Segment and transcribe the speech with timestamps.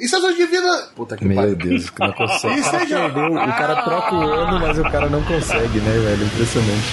[0.00, 0.88] Isso é sua de vida.
[0.96, 1.56] Puta que Meu pariu.
[1.56, 2.54] Deus, não consegue.
[2.54, 5.78] O Isso cara é perdeu, o cara troca o ano, mas o cara não consegue,
[5.80, 6.24] né, velho?
[6.24, 6.90] Impressionante.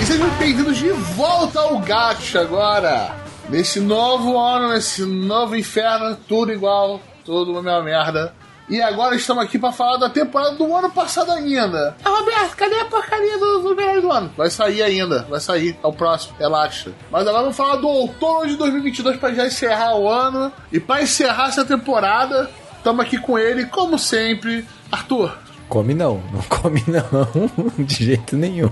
[0.00, 3.14] E sejam bem-vindos de volta ao Gacha agora.
[3.48, 8.34] Nesse novo ano, nesse novo inferno, tudo igual, tudo uma mesma merda.
[8.70, 11.96] E agora estamos aqui para falar da temporada do ano passado ainda.
[12.04, 14.30] Ah, Roberto, cadê a porcaria do, do melhor do ano?
[14.36, 16.92] Vai sair ainda, vai sair, é o próximo, relaxa.
[17.10, 20.52] Mas agora vamos falar do outono de 2022 para já encerrar o ano.
[20.70, 25.36] E para encerrar essa temporada, estamos aqui com ele, como sempre, Arthur.
[25.68, 28.70] Come não, não come não, de jeito nenhum.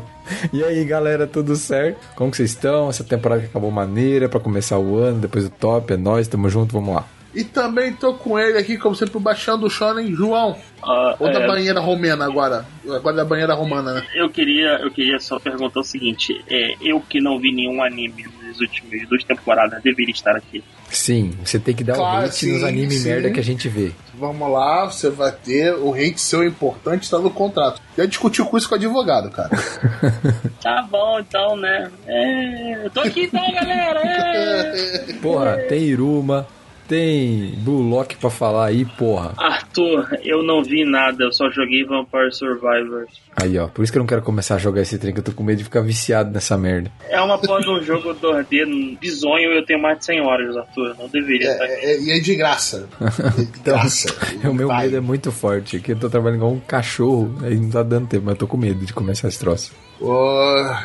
[0.52, 1.98] E aí, galera, tudo certo?
[2.14, 2.88] Como que vocês estão?
[2.88, 6.48] Essa temporada que acabou maneira pra começar o ano, depois do top, é nóis, tamo
[6.48, 7.04] junto, vamos lá.
[7.38, 10.58] E também tô com ele aqui, como sempre, baixando o Shonen, João.
[10.82, 12.66] Ah, Ou da é, banheira romana agora.
[12.84, 14.06] Agora da banheira romana, né?
[14.12, 18.26] eu queria, eu queria só perguntar o seguinte: é, eu que não vi nenhum anime
[18.42, 20.64] nas últimas duas temporadas deveria estar aqui.
[20.90, 23.08] Sim, você tem que dar o Claro, hate sim, nos anime sim.
[23.08, 23.92] merda que a gente vê.
[24.14, 25.74] Vamos lá, você vai ter.
[25.74, 27.80] O hate seu importante, tá no contrato.
[27.96, 29.50] Já discutiu com isso com o advogado, cara.
[30.60, 31.88] Tá bom, então, né?
[32.04, 34.00] É, eu tô aqui então, galera.
[34.04, 35.12] É.
[35.22, 36.48] Porra, tem Iruma,
[36.88, 39.32] tem Blue Lock pra falar aí, porra.
[39.36, 43.10] Arthur, eu não vi nada, eu só joguei Vampire Survivors.
[43.36, 45.24] Aí, ó, por isso que eu não quero começar a jogar esse trem, que eu
[45.24, 46.90] tô com medo de ficar viciado nessa merda.
[47.08, 50.56] É uma porra de um jogo 2D bizonho e eu tenho mais de 100 horas,
[50.56, 50.96] Arthur.
[50.98, 51.72] Não deveria estar aqui.
[51.74, 52.88] É, é- e é de graça.
[53.00, 54.08] É de graça.
[54.48, 54.84] O meu Vai.
[54.84, 58.06] medo é muito forte, aqui eu tô trabalhando igual um cachorro, aí não tá dando
[58.08, 59.72] tempo, mas eu tô com medo de começar esse troço.
[60.00, 60.12] Ô,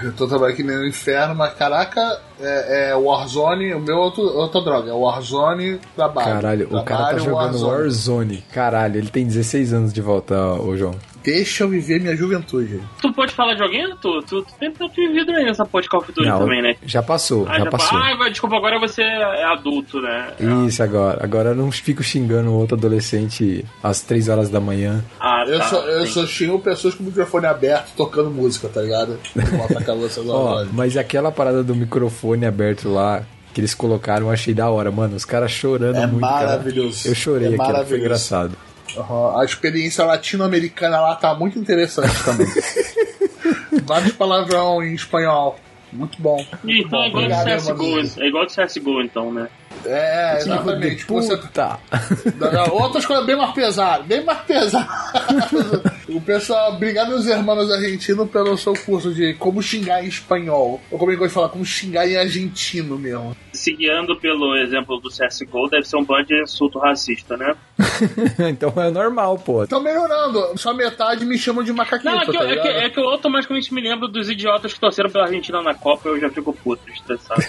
[0.02, 4.23] eu tô trabalhando aqui no inferno, mas caraca, é, é Warzone, o meu é outro,
[4.23, 6.33] outra droga, é Warzone trabalho.
[6.33, 8.44] Caralho, o cara tá Trabalho, jogando Warzone.
[8.52, 10.95] Caralho, ele tem 16 anos de volta, ô João.
[11.24, 12.82] Deixa eu viver minha juventude.
[13.02, 13.96] Tu pode falar de alguém?
[14.02, 16.62] Tu, tu tem tu tem vivido aí nessa porra de Call of Duty Não, também,
[16.62, 16.76] né?
[16.86, 17.98] já passou, Ah, já passou.
[17.98, 20.33] Ah, desculpa, agora você é adulto, né?
[20.67, 21.23] Isso agora.
[21.23, 25.04] Agora eu não fico xingando outro adolescente às 3 horas da manhã.
[25.20, 28.82] Ah, Eu, tá, só, eu só xingo pessoas com o microfone aberto tocando música, tá
[28.82, 29.17] ligado?
[30.28, 33.23] Ó, mas aquela parada do microfone aberto lá
[33.54, 35.16] que eles colocaram, eu achei da hora, mano.
[35.16, 36.22] Os caras chorando É muito.
[36.22, 36.48] cara.
[36.48, 37.08] maravilhoso.
[37.08, 38.52] Eu chorei É aqui, foi engraçado.
[38.98, 42.48] Aham, A experiência latino-americana lá tá muito interessante também.
[43.86, 45.58] Vários palavrão em espanhol.
[45.92, 46.38] Muito bom.
[46.64, 47.21] Muito Então é bom.
[47.21, 49.48] igual do Obrigado, CSGO, é igual do CSGO, então, né?
[49.86, 50.95] É, exatamente.
[50.98, 51.80] De Você puta.
[52.71, 54.88] Outras coisas bem mais pesadas, bem mais pesadas.
[56.10, 60.82] o pessoal, obrigado meus irmãos argentinos pelo seu curso de como xingar em espanhol.
[60.89, 63.36] Ou como eu gosto de falar, como xingar em argentino mesmo.
[63.52, 67.54] Se guiando pelo exemplo do CSGO, deve ser um bando de insulto racista, né?
[68.49, 69.65] então é normal, pô.
[69.67, 72.67] Tô melhorando, só metade me chamam de macaquito, Não, é que, tá eu- é, que,
[72.67, 76.11] é que eu automaticamente me lembro dos idiotas que torceram pela Argentina na Copa e
[76.14, 77.42] eu já fico puto, estressado.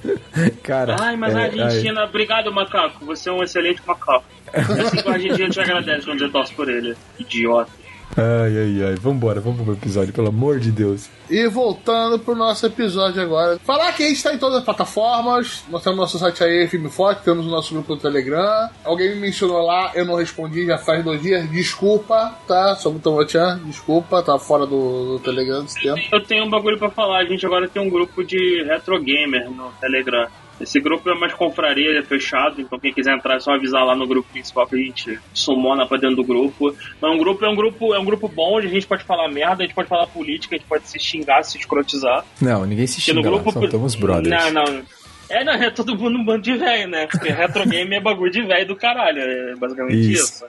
[0.62, 0.96] Cara.
[1.00, 1.60] Ai, mas é, a ai.
[1.60, 4.24] Argentina, obrigado, macaco, você é um excelente macaco.
[4.52, 6.96] É assim que o argentino te agradece quando você torce por ele.
[7.18, 7.70] Idiota.
[8.16, 8.94] Ai, ai, ai.
[8.94, 11.08] Vambora, vamos pro episódio, pelo amor de Deus.
[11.28, 13.58] E voltando pro nosso episódio agora.
[13.58, 15.64] Falar que a gente tá em todas as plataformas.
[15.68, 18.70] Nós temos nosso site aí, Filme Forte, temos o nosso grupo do Telegram.
[18.84, 21.50] Alguém me mencionou lá, eu não respondi, já faz dois dias.
[21.50, 22.76] Desculpa, tá?
[22.76, 26.00] Sou muito Tchan, desculpa, tá fora do, do Telegram desse tempo.
[26.12, 29.50] Eu tenho um bagulho pra falar, a gente agora tem um grupo de retro gamer
[29.50, 30.28] no Telegram.
[30.60, 33.94] Esse grupo é mais confraria, é fechado, então quem quiser entrar é só avisar lá
[33.94, 36.74] no grupo principal que a gente sumona pra dentro do grupo.
[37.00, 39.28] Mas um grupo é um grupo, é um grupo bom, onde a gente pode falar
[39.28, 42.24] merda, a gente pode falar política, a gente pode se xingar, se escrotizar.
[42.40, 43.52] Não, ninguém se xinga lá, grupo.
[43.52, 44.30] só estamos brothers.
[44.30, 44.82] Não, não.
[45.28, 47.06] É, não, é todo mundo um bando de velho, né?
[47.06, 50.44] Porque retro game é bagulho de velho do caralho, é basicamente Isso.
[50.44, 50.46] isso.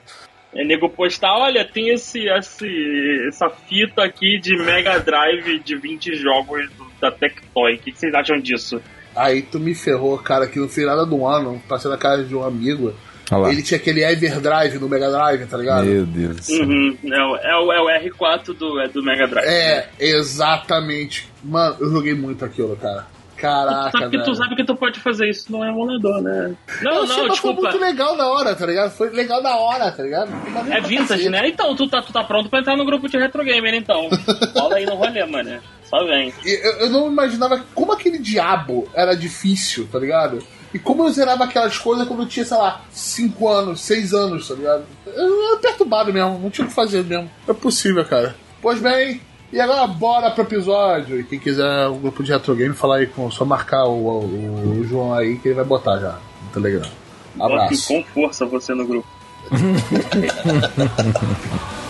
[0.54, 6.14] É nego postar, olha, tem esse, esse, essa fita aqui de Mega Drive de 20
[6.14, 7.74] jogos da Tectoy.
[7.74, 8.80] O que que vocês acham disso?
[9.18, 12.44] Aí tu me ferrou, cara, que no final do ano, passei na casa de um
[12.44, 12.94] amigo.
[13.30, 13.52] Olha lá.
[13.52, 15.84] Ele tinha aquele Everdrive no Mega Drive, tá ligado?
[15.84, 16.64] Meu Deus do céu.
[16.64, 19.46] Uhum, é, o- é, o, é o R4 do, é do Mega Drive.
[19.46, 21.28] É, exatamente.
[21.44, 23.06] Mano, eu joguei muito aquilo, cara.
[23.36, 26.56] Caraca, sabe, que, tu sabe que tu pode fazer isso no emulador, né?
[26.82, 27.62] Não, Eu sei, não, mas foi desculpa.
[27.62, 28.90] muito legal da hora, tá ligado?
[28.90, 30.32] Foi legal da hora, tá ligado?
[30.72, 31.46] É vintage, né?
[31.48, 34.08] Então, tu tá, tu tá pronto pra entrar no grupo de retro gamer, então.
[34.52, 35.60] Cola aí no rolê, mano.
[35.88, 36.32] Só vem.
[36.44, 40.40] Eu, eu não imaginava como aquele diabo era difícil, tá ligado?
[40.74, 44.48] E como eu zerava aquelas coisas quando eu tinha, sei lá, 5 anos, 6 anos,
[44.48, 44.84] tá ligado?
[45.06, 47.30] Eu era perturbado mesmo, não tinha o que fazer mesmo.
[47.48, 48.36] É possível, cara.
[48.60, 51.20] Pois bem, e agora bora pro episódio.
[51.20, 53.30] E quem quiser o grupo de Retro Game, falar aí com.
[53.30, 56.90] Só marcar o, o- o João aí que ele vai botar já no Telegram.
[57.34, 57.88] Bote Abraço.
[57.88, 59.18] com força você no grupo.「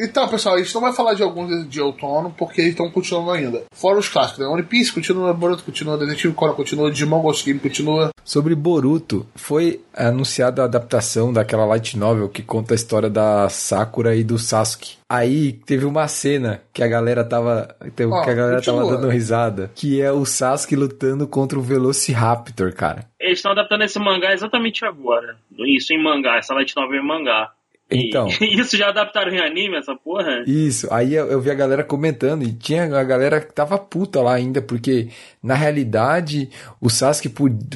[0.00, 3.30] Então, pessoal, a gente não vai falar de alguns de outono, porque eles estão continuando
[3.32, 3.64] ainda.
[3.72, 4.46] Fora os clássicos, né?
[4.46, 8.10] One Piece continua, Boruto continua, Detetive Conan continua, Digimon Ghost Game continua.
[8.24, 14.14] Sobre Boruto, foi anunciada a adaptação daquela light novel que conta a história da Sakura
[14.14, 14.98] e do Sasuke.
[15.10, 18.84] Aí teve uma cena que a galera tava, que a galera continua.
[18.84, 23.06] tava dando risada, que é o Sasuke lutando contra o Velociraptor, cara.
[23.18, 25.36] Eles estão adaptando esse mangá exatamente agora.
[25.58, 27.50] Isso em mangá, essa light novel em mangá.
[27.90, 28.28] Então.
[28.40, 30.44] isso já adaptaram em anime, essa porra?
[30.46, 30.86] Isso.
[30.92, 34.34] Aí eu, eu, vi a galera comentando e tinha a galera que tava puta lá
[34.34, 35.08] ainda, porque
[35.48, 37.32] na realidade o Sasuke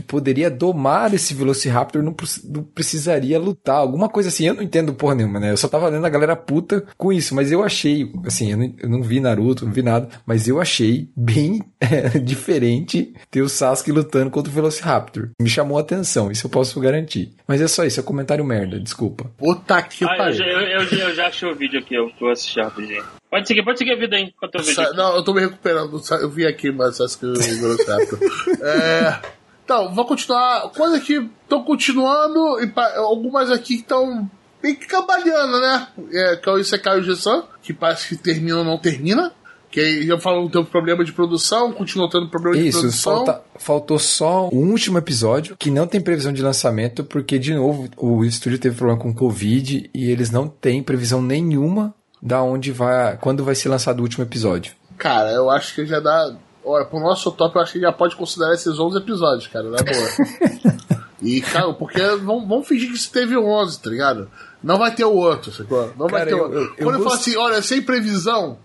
[0.06, 2.14] poderia domar esse Velociraptor, não,
[2.44, 3.76] não, precisaria lutar.
[3.76, 4.46] Alguma coisa assim.
[4.46, 5.50] Eu não entendo porra nenhuma, né?
[5.50, 8.74] Eu só tava lendo a galera puta com isso, mas eu achei, assim, eu não,
[8.78, 13.48] eu não vi Naruto, não vi nada, mas eu achei bem é, diferente ter o
[13.48, 15.30] Sasuke lutando contra o Velociraptor.
[15.40, 17.32] Me chamou a atenção, isso eu posso garantir.
[17.48, 19.30] Mas é só isso, é comentário merda, desculpa.
[19.38, 22.30] Puta que que ah, eu, eu, eu, eu, já achei o vídeo aqui, eu vou
[22.30, 23.04] assistir rapidinho.
[23.32, 24.92] Pode seguir, pode seguir a vida aí enquanto eu vejo.
[24.92, 27.34] Não, eu tô me recuperando, eu vi aqui, mas acho que eu
[27.78, 28.18] certo.
[28.62, 29.20] é,
[29.64, 30.68] então, vou continuar.
[30.68, 34.30] Coisas que estão continuando, e algumas aqui que estão
[34.62, 35.88] meio que cabalhando, né?
[36.12, 39.32] É, que é o Isekai Gessan, que parece que termina ou não termina.
[39.70, 43.24] Que aí já falou que teve problema de produção, continua tendo problema Isso, de produção.
[43.24, 47.88] Falta, faltou só um último episódio que não tem previsão de lançamento, porque, de novo,
[47.96, 53.16] o estúdio teve problema com Covid e eles não têm previsão nenhuma da onde vai.
[53.16, 54.74] quando vai ser lançado o último episódio.
[54.96, 56.34] Cara, eu acho que já dá.
[56.64, 59.78] Olha, pro nosso top, eu acho que já pode considerar esses 11 episódios, cara, na
[59.78, 60.86] boa.
[61.20, 64.30] e, cara, porque vamos, vamos fingir que isso teve 11, tá ligado?
[64.62, 65.92] Não vai ter o outro, sacou?
[65.98, 66.74] Não cara, vai ter o outro.
[66.76, 68.58] Quando eu, eu falo assim, olha, sem previsão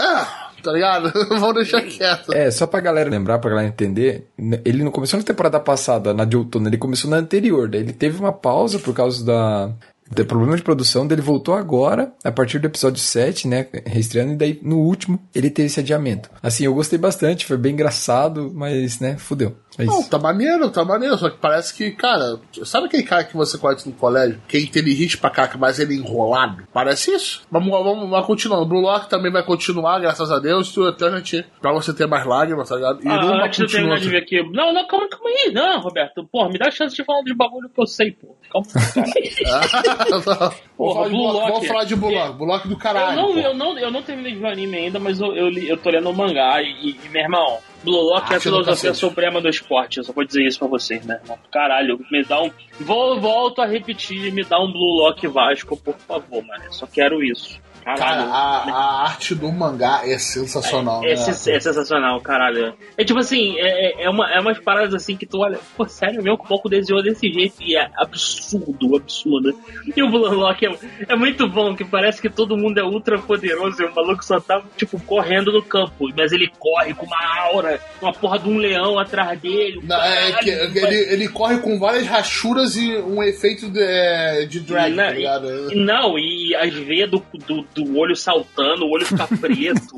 [0.00, 1.12] ah, tá ligado?
[1.28, 2.32] Vamos deixar quieto.
[2.32, 4.28] É, só pra galera lembrar, pra galera entender,
[4.64, 7.68] ele não começou na temporada passada, na de outono, ele começou na anterior.
[7.68, 9.70] Daí ele teve uma pausa por causa da,
[10.10, 13.66] de problema de produção dele voltou agora, a partir do episódio 7, né?
[13.86, 16.28] Reestreando, e daí no último ele teve esse adiamento.
[16.42, 19.56] Assim, eu gostei bastante, foi bem engraçado, mas, né, fudeu.
[19.78, 21.16] É não, tá maneiro, tá maneiro.
[21.16, 24.40] Só que parece que, cara, sabe aquele cara que você conhece no colégio?
[24.48, 26.66] Que é inteligente pra cá, mas ele é enrolado?
[26.72, 27.42] Parece isso.
[27.50, 28.64] Vamos, vamos, vamos continuando.
[28.64, 30.74] O Blue Lock também vai continuar, graças a Deus.
[30.74, 33.04] E o Eternity, pra você ter mais lágrimas, tá ligado?
[33.04, 34.42] E ah, antes de eu terminar de ver aqui.
[34.52, 35.52] Não, não, calma, calma aí.
[35.52, 36.24] Não, Roberto.
[36.30, 38.36] Porra, me dá a chance de falar de bagulho que eu sei, pô.
[38.50, 38.66] Calma,
[40.24, 40.52] cara.
[40.76, 41.52] Porra, Blue Lock.
[41.52, 42.36] Vamos falar de Blue Lock.
[42.36, 43.20] Blue Lock do caralho.
[43.20, 45.50] Eu não, eu não, eu não terminei de ver o anime ainda, mas eu, eu,
[45.52, 49.40] eu tô lendo o mangá e, e meu irmão Blue Lock é a filosofia suprema
[49.40, 49.98] do esporte.
[49.98, 51.20] Eu só vou dizer isso pra vocês, né?
[51.50, 52.50] Caralho, me dá um.
[52.80, 56.64] Vou, volto a repetir, me dá um Blue Lock Vasco, por favor, mano.
[56.64, 57.58] Eu só quero isso.
[57.84, 57.98] Caralho.
[57.98, 61.02] Cara, a, a, arte do mangá é sensacional.
[61.04, 61.22] É, é, né?
[61.22, 62.74] é sensacional, caralho.
[62.96, 65.86] É tipo assim, é, é, é, uma, é umas paradas assim que tu olha, pô,
[65.88, 69.58] sério, meu pouco desenhou desse jeito e é absurdo, absurdo.
[69.96, 70.70] E o Blue Lock é,
[71.08, 74.40] é muito bom, que parece que todo mundo é ultra poderoso e o maluco só
[74.40, 76.08] tá, tipo, correndo no campo.
[76.16, 79.80] Mas ele corre com uma aura, uma porra de um leão atrás dele.
[79.82, 83.80] Não, é caralho, é que ele, ele corre com várias rachuras e um efeito de,
[83.82, 85.72] é, de drag, não, tá ligado?
[85.72, 89.96] E, não, e as veias do, do do olho saltando, o olho fica preto.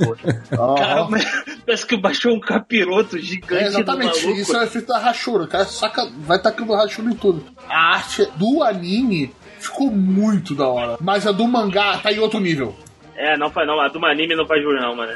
[0.76, 1.06] Cara,
[1.64, 3.64] parece que baixou um capiroto gigante.
[3.64, 5.44] É, exatamente, isso é efeito da rachura.
[5.44, 7.44] O cara saca, vai tacando rachura em tudo.
[7.68, 10.98] A arte do anime ficou muito da hora.
[11.00, 12.74] Mas a do mangá tá em outro nível.
[13.14, 13.80] É, não faz não.
[13.80, 15.12] A do anime não faz juro não, mano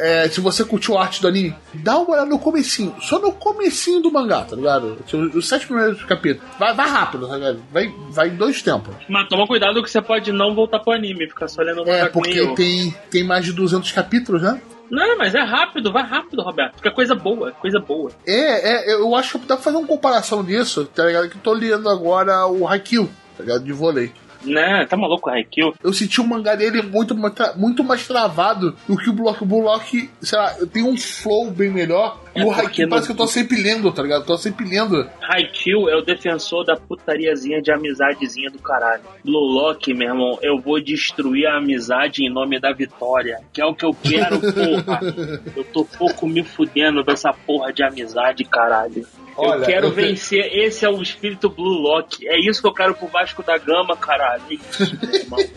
[0.00, 2.94] é, se você curtiu a arte do anime, dá uma olhada no comecinho.
[3.02, 4.98] Só no comecinho do mangá, tá ligado?
[5.34, 6.48] Os sete primeiros capítulos.
[6.58, 7.62] Vai, vai rápido, tá ligado?
[7.70, 8.94] Vai, vai em dois tempos.
[9.08, 11.98] Mas toma cuidado que você pode não voltar pro anime, ficar só lendo o mangá
[11.98, 14.60] É, porque tem, tem mais de 200 capítulos, né?
[14.90, 16.76] Não, mas é rápido, vai rápido, Roberto.
[16.76, 18.10] Fica coisa boa, coisa boa.
[18.26, 21.28] É, é, eu acho que dá pra fazer uma comparação disso, tá ligado?
[21.28, 23.62] Que eu tô lendo agora o Haikyuu, tá ligado?
[23.62, 24.12] De vôlei.
[24.44, 25.74] Né, tá maluco o Haikyuu?
[25.82, 27.14] Eu senti o mangá dele muito,
[27.56, 29.42] muito mais travado do que o Block.
[29.42, 32.18] O Block, sei lá, tem um flow bem melhor.
[32.34, 34.22] É e o Haikyuu parece que eu tô sempre lendo, tá ligado?
[34.22, 35.08] Eu tô sempre lendo.
[35.22, 39.02] Haikyuu é o defensor da putariazinha de amizadezinha do caralho.
[39.24, 43.40] Blue Lock, meu irmão, eu vou destruir a amizade em nome da vitória.
[43.52, 45.00] Que é o que eu quero, porra.
[45.56, 49.06] eu tô pouco me fudendo dessa porra de amizade, caralho.
[49.40, 50.50] Olha, eu quero eu vencer.
[50.50, 50.58] Te...
[50.58, 52.26] Esse é o espírito Blue Lock.
[52.26, 54.42] É isso que eu quero pro Vasco da Gama, caralho.
[54.50, 54.96] É isso,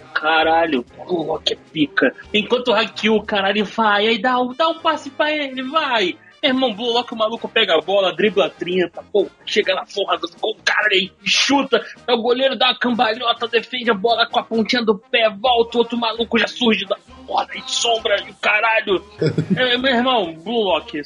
[0.13, 2.13] caralho, Blue Lock é pica.
[2.33, 6.17] Enquanto o Haikyuu, caralho, vai, aí dá, dá um passe pra ele, vai.
[6.43, 10.17] Meu irmão, Blue Lock, o maluco pega a bola, dribla 30, pô, chega na porra
[10.17, 14.43] do gol, cara, aí chuta, o goleiro dá uma cambalhota, defende a bola com a
[14.43, 18.35] pontinha do pé, volta, o outro maluco já surge da porra de sombra e o
[18.41, 19.01] caralho.
[19.55, 21.01] é, meu irmão, Blue Lock,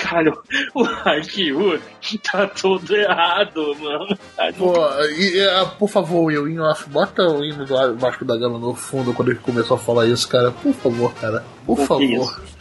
[0.00, 0.40] caralho,
[0.72, 1.80] o Haikyuu
[2.22, 4.16] tá tudo errado, mano.
[4.56, 4.72] Pô,
[5.18, 8.56] e, e, ah, por favor, Will, in off, bota o hino do Vasco da Gama
[8.60, 10.52] no fundo quando ele começou a falar isso, cara.
[10.52, 11.44] Por favor, cara.
[11.66, 12.55] Por Que favor.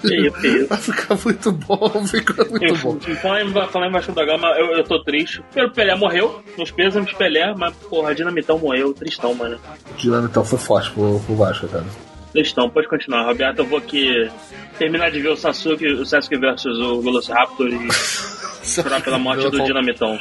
[0.00, 0.68] Feio, feio.
[0.68, 2.98] Vai ficar muito bom, fica muito bom.
[3.20, 5.42] Falando em Vasco da Gama, eu, eu tô triste.
[5.50, 9.58] Primeiro, Pelé morreu, nos pêsames Pelé, mas porra, Dinamitão morreu, tristão, mano.
[9.96, 11.86] Dinamital foi forte pro, pro Vasco, cara.
[12.32, 13.60] Tristão, pode continuar, Roberto.
[13.60, 14.30] Eu vou aqui
[14.78, 17.88] terminar de ver o Sasuke, o Sasuke versus o Velociraptor e
[18.64, 20.18] chorar pela morte do Dinamitão.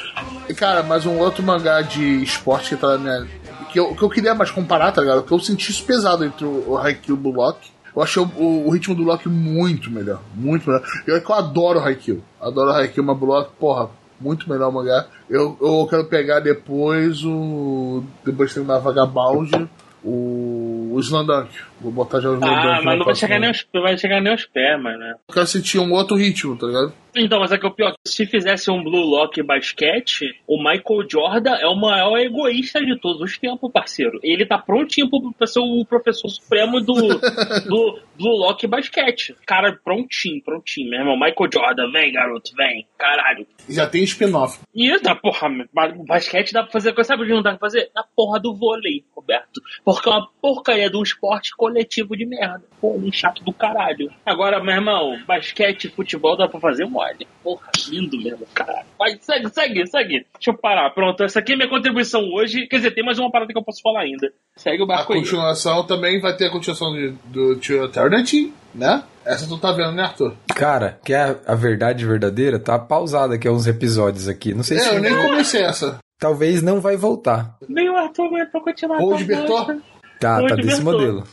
[0.56, 3.28] Cara, mas um outro mangá de esporte que tá na minha.
[3.72, 5.24] Que eu, que eu queria mais comparar, tá ligado?
[5.24, 7.60] Que eu senti isso pesado entre o, o Haikyuu e o Blue Lock.
[7.98, 10.22] Eu achei o, o, o ritmo do Lock muito melhor.
[10.36, 10.86] Muito melhor.
[11.08, 12.24] Eu, é que eu adoro Haikyuu.
[12.40, 13.90] Adoro Haikyuu, mas Blue Lock, porra,
[14.22, 15.08] muito melhor o mangá.
[15.28, 18.04] Eu, eu quero pegar depois o.
[18.24, 19.68] Depois de terminar Vagabond,
[20.04, 20.92] o.
[20.94, 21.50] O Slandunk.
[21.82, 22.60] Vou botar já o Slandunk.
[22.60, 25.04] Ah, na mas não vai chegar, nem aos, vai chegar nem aos pés, mano.
[25.04, 26.94] Eu quero sentir um outro ritmo, tá ligado?
[27.18, 31.56] Então, mas é que o pior, se fizesse um Blue Lock basquete, o Michael Jordan
[31.56, 34.20] é o maior egoísta de todos os tempos, parceiro.
[34.24, 36.94] Ele tá prontinho pro- pra ser o professor supremo do,
[37.68, 39.36] do Blue Lock basquete.
[39.46, 41.16] Cara, prontinho, prontinho, meu irmão.
[41.16, 42.86] Michael Jordan, vem, garoto, vem.
[42.98, 43.48] Caralho.
[43.70, 44.60] Já tem spin-off.
[44.74, 47.90] E isso, porra, ba- basquete dá pra fazer coisa, sabe onde não dá pra fazer?
[47.96, 49.62] Na porra do vôlei, Roberto.
[49.84, 52.64] Porque é uma porcaria de um esporte coletivo de merda.
[52.80, 54.12] Pô, um chato do caralho.
[54.26, 57.07] Agora, meu irmão, basquete e futebol dá pra fazer mole.
[57.44, 58.86] Porra, lindo mesmo, caralho.
[58.98, 60.26] Vai, segue, segue, segue.
[60.34, 60.90] Deixa eu parar.
[60.92, 62.68] Pronto, essa aqui é minha contribuição hoje.
[62.68, 64.32] Quer dizer, tem mais uma parada que eu posso falar ainda.
[64.56, 65.20] Segue o A barco aí.
[65.20, 69.04] continuação também vai ter a continuação de, do To Eternity, né?
[69.26, 70.34] Essa tu tá vendo, né, Arthur?
[70.56, 74.54] Cara, que a, a verdade verdadeira tá pausada aqui há uns episódios aqui.
[74.54, 76.00] Não sei se É, eu nem comecei essa.
[76.18, 77.58] talvez não vai voltar.
[77.68, 79.00] Nem o Arthur aguentou continuar.
[79.02, 79.78] Ou a bosta.
[80.20, 81.24] Tá, Ou tá desse modelo.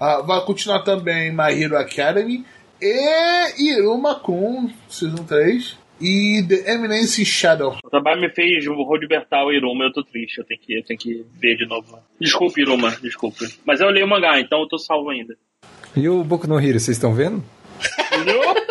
[0.00, 2.44] Ah, vai continuar também My Hero Academy
[2.82, 7.76] e Iruma Kun Season 3 e The Eminence Shadow.
[7.84, 10.84] O trabalho me fez vou libertar o Iruma, eu tô triste, eu tenho que, eu
[10.84, 11.98] tenho que ver de novo.
[12.20, 13.46] Desculpa, Iruma, desculpa.
[13.64, 15.36] Mas eu leio o mangá, então eu tô salvo ainda.
[15.94, 17.42] E o Boku no Hero, vocês estão vendo?
[18.26, 18.62] Não.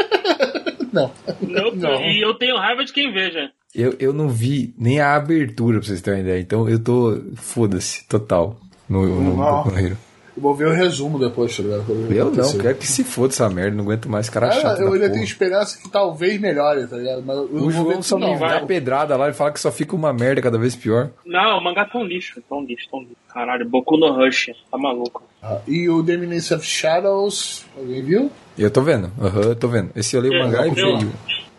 [1.42, 2.02] Não, Não.
[2.02, 3.50] E eu tenho raiva de quem veja.
[3.74, 6.42] Eu, eu não vi nem a abertura, pra vocês terem uma ideia.
[6.42, 7.18] Então eu tô.
[7.36, 8.60] Foda-se, total.
[8.90, 9.36] No, no.
[9.38, 9.98] Boku no Hero.
[10.42, 11.86] Vou ver o resumo depois, tá ligado?
[12.12, 14.80] Eu não, quero que se foda essa merda, não aguento mais cara Cara, chato.
[14.82, 15.12] eu da ainda porra.
[15.14, 17.24] tenho esperança que talvez melhore, tá ligado?
[17.26, 18.40] Mas eu não O vou João só me não.
[18.40, 21.12] dá pedrada lá e fala que só fica uma merda cada vez pior.
[21.26, 23.16] Não, o mangá tão lixo, tão lixo, tão lixo.
[23.34, 25.24] Caralho, Boku no Rush, tá maluco.
[25.44, 28.32] Ah, E o The Eminence of Shadows, alguém viu?
[28.58, 29.92] Eu tô vendo, aham, eu tô vendo.
[29.96, 31.12] Esse eu leio o Eu- mangá e vejo,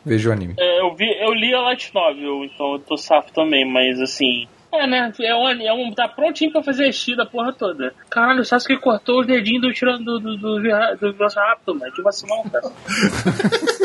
[0.04, 0.54] vejo o anime.
[0.58, 4.46] É, eu, vi, eu li a Light Novel, então eu tô safo também, mas assim.
[4.72, 5.12] É, né?
[5.20, 7.92] É um, é um, tá prontinho pra fazer a da porra toda.
[8.08, 10.60] Caralho, o Sasuke cortou os dedinhos do tirando do, do, do,
[10.96, 11.92] do Velociraptor, mano.
[11.92, 12.64] Que vacilão, cara.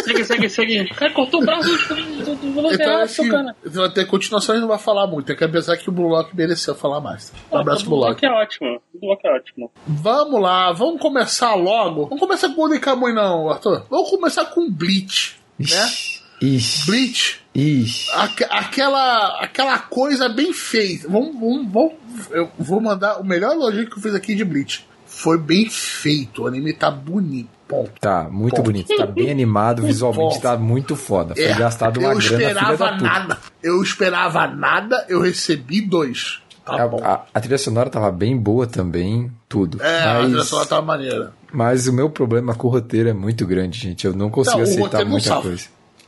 [0.05, 0.89] segue, segue, segue.
[0.95, 3.55] Cara, cortou o braço do, do, do Então, Velociraptor, assim, cara.
[3.65, 5.25] vai ter continuação e não vai falar muito.
[5.27, 7.33] Tem que pensar que o Blue Lock mereceu falar mais.
[7.51, 8.21] Um abraço, o Blue Lock.
[8.21, 8.81] Block é ótimo.
[8.93, 9.71] O Block é ótimo.
[9.85, 12.05] Vamos lá, vamos começar logo.
[12.05, 13.85] Vamos começar com o Nikamui, não, Arthur.
[13.89, 15.85] Vamos começar com Bleach, né?
[16.41, 18.09] Ixi, Bleach, ixi.
[18.13, 21.07] aque- aquela, aquela coisa bem feita.
[21.09, 21.93] Vamos, vamos, vamos,
[22.31, 24.85] eu vou mandar o melhor elogio que eu fiz aqui de Bleach.
[25.05, 27.49] Foi bem feito, o anime tá bonito.
[27.67, 27.91] Ponto.
[27.99, 28.65] Tá, muito Ponto.
[28.65, 30.41] bonito, tá bem animado, visualmente Ponto.
[30.41, 31.35] tá muito foda.
[31.35, 33.37] Foi É, gastado uma eu grana filha esperava nada.
[33.61, 36.39] Eu esperava nada, eu recebi dois.
[36.65, 37.01] Tá A, bom.
[37.03, 39.81] a- a trilha sonora tava bem boa também, tudo.
[39.81, 41.33] é, a trilha mas, sonora tá maneira.
[41.51, 44.05] mas o meu problema com o roteiro é muito grande, gente.
[44.05, 45.65] Eu não consigo Não, aceitar muita coisa.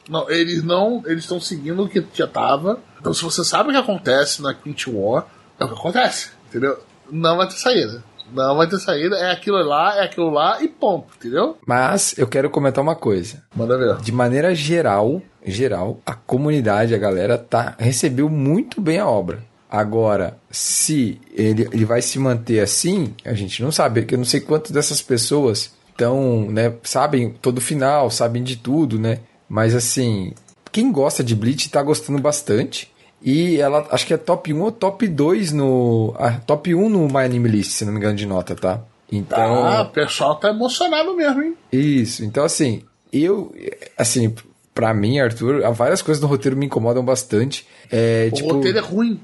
[0.09, 1.03] Não, eles não.
[1.05, 2.79] Eles estão seguindo o que já tava.
[2.99, 5.27] Então, se você sabe o que acontece na Quint War,
[5.59, 6.31] é o que acontece.
[6.49, 6.79] Entendeu?
[7.09, 8.03] Não vai ter saída.
[8.33, 9.15] Não vai ter saída.
[9.17, 11.07] É aquilo lá, é aquilo lá e ponto.
[11.17, 11.57] Entendeu?
[11.65, 13.43] Mas eu quero comentar uma coisa.
[13.55, 13.97] Manda ver.
[13.97, 19.47] De maneira geral, geral, a comunidade, a galera tá recebeu muito bem a obra.
[19.69, 24.25] Agora, se ele, ele vai se manter assim, a gente não sabe, porque eu não
[24.25, 29.19] sei quantas dessas pessoas estão, né, sabem todo o final, sabem de tudo, né?
[29.49, 30.33] Mas assim,
[30.71, 32.91] quem gosta de Bleach tá gostando bastante.
[33.21, 36.15] E ela acho que é top 1 ou top 2 no.
[36.17, 38.81] ah, top 1 no My Anime List, se não me engano, de nota, tá?
[39.11, 39.65] Então.
[39.65, 41.55] Ah, o pessoal tá emocionado mesmo, hein?
[41.73, 43.53] Isso, então assim, eu,
[43.97, 44.33] assim,
[44.73, 47.67] pra mim, Arthur, há várias coisas no roteiro me incomodam bastante.
[47.91, 49.19] É, O tipo, roteiro é ruim.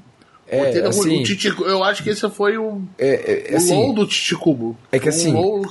[0.50, 3.56] O é, é assim- O Titico, eu acho que esse foi o, é, é, o
[3.56, 4.76] assim, low do Titicubo.
[4.92, 5.66] É que assim- O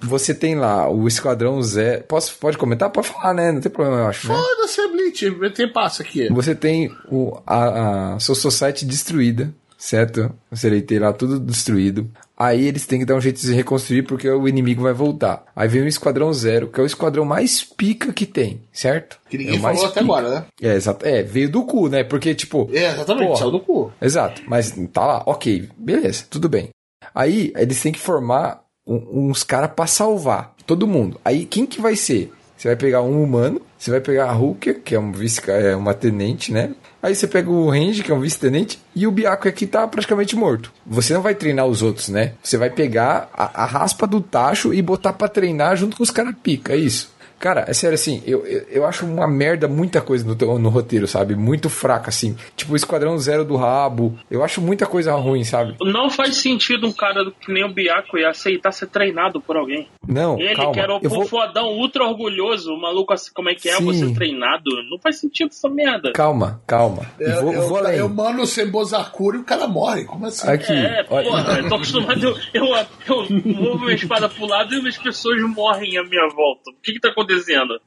[0.00, 1.98] você tem lá o Esquadrão Zé.
[1.98, 2.88] Posso, pode comentar?
[2.90, 3.52] Pode falar, né?
[3.52, 4.34] Não tem problema, eu acho, né?
[4.34, 5.50] Foda-se, é Bleach.
[5.54, 6.28] Tem passa aqui.
[6.32, 10.34] Você tem o, a, a Soul Society destruída, certo?
[10.50, 12.10] O Sereitei lá tudo destruído.
[12.36, 15.44] Aí eles têm que dar um jeito de se reconstruir porque o inimigo vai voltar.
[15.54, 19.20] Aí vem o Esquadrão Zero, que é o esquadrão mais pica que tem, certo?
[19.30, 20.04] Que ninguém é falou até pica.
[20.12, 20.44] agora, né?
[20.60, 21.06] É, exato.
[21.06, 22.02] É, veio do cu, né?
[22.02, 22.68] Porque, tipo.
[22.72, 23.92] É, exatamente, porra, saiu do cu.
[24.02, 26.70] Exato, mas tá lá, ok, beleza, tudo bem.
[27.14, 31.20] Aí eles têm que formar um- uns caras pra salvar todo mundo.
[31.24, 32.32] Aí quem que vai ser?
[32.56, 35.76] Você vai pegar um humano, você vai pegar a Hulk, que é, um vice, é
[35.76, 36.72] uma tenente, né?
[37.04, 40.34] Aí você pega o Range, que é um vice-tenente, e o Biaco aqui tá praticamente
[40.34, 40.72] morto.
[40.86, 42.32] Você não vai treinar os outros, né?
[42.42, 46.10] Você vai pegar a, a raspa do tacho e botar pra treinar junto com os
[46.10, 47.12] caras pica, é isso.
[47.38, 50.68] Cara, é sério assim, eu, eu, eu acho uma merda muita coisa no, teu- no
[50.68, 51.34] roteiro, sabe?
[51.34, 52.36] Muito fraca, assim.
[52.56, 54.18] Tipo, o Esquadrão Zero do Rabo.
[54.30, 55.76] Eu acho muita coisa ruim, sabe?
[55.82, 59.88] Não faz sentido um cara que nem o Biaco ia aceitar ser treinado por alguém.
[60.06, 60.72] Não, Ele calma.
[60.72, 61.26] que era o eu vou...
[61.26, 63.84] fodão ultra orgulhoso, o maluco assim, como é que é Sim.
[63.84, 64.64] você treinado?
[64.90, 66.12] Não faz sentido essa merda.
[66.12, 67.02] Calma, calma.
[67.20, 67.98] E Eu, vou, eu, vou além.
[67.98, 70.04] eu mando sem Bozakura e o cara morre.
[70.04, 70.48] Como assim?
[70.48, 72.64] Aqui, É, olha- porra, eu tô acostumado, eu, eu,
[73.08, 76.70] eu movo minha espada pro lado e as pessoas morrem à minha volta.
[76.70, 77.23] O que que tá acontecendo?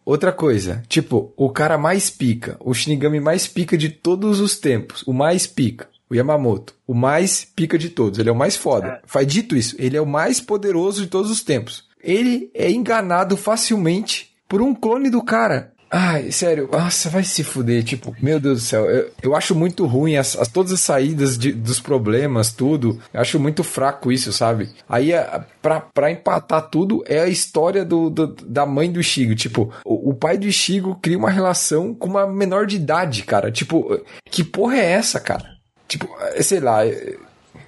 [0.06, 5.04] Outra coisa, tipo, o cara mais pica, o Shinigami mais pica de todos os tempos,
[5.06, 8.88] o mais pica, o Yamamoto, o mais pica de todos, ele é o mais foda.
[8.88, 9.02] É.
[9.06, 11.86] Faz dito isso, ele é o mais poderoso de todos os tempos.
[12.02, 15.74] Ele é enganado facilmente por um clone do cara.
[15.90, 19.86] Ai, sério, nossa, vai se fuder, tipo, meu Deus do céu, eu, eu acho muito
[19.86, 24.34] ruim as, as- todas as saídas de- dos problemas, tudo, eu acho muito fraco isso,
[24.34, 24.70] sabe?
[24.90, 29.34] Aí, a- pra, pra empatar tudo, é a história do, do- da mãe do Ishigo,
[29.34, 33.50] tipo, o, o pai do Ishigo cria uma relação com uma menor de idade, cara,
[33.50, 35.46] tipo, que porra é essa, cara?
[35.88, 37.16] Tipo, é, sei lá, é,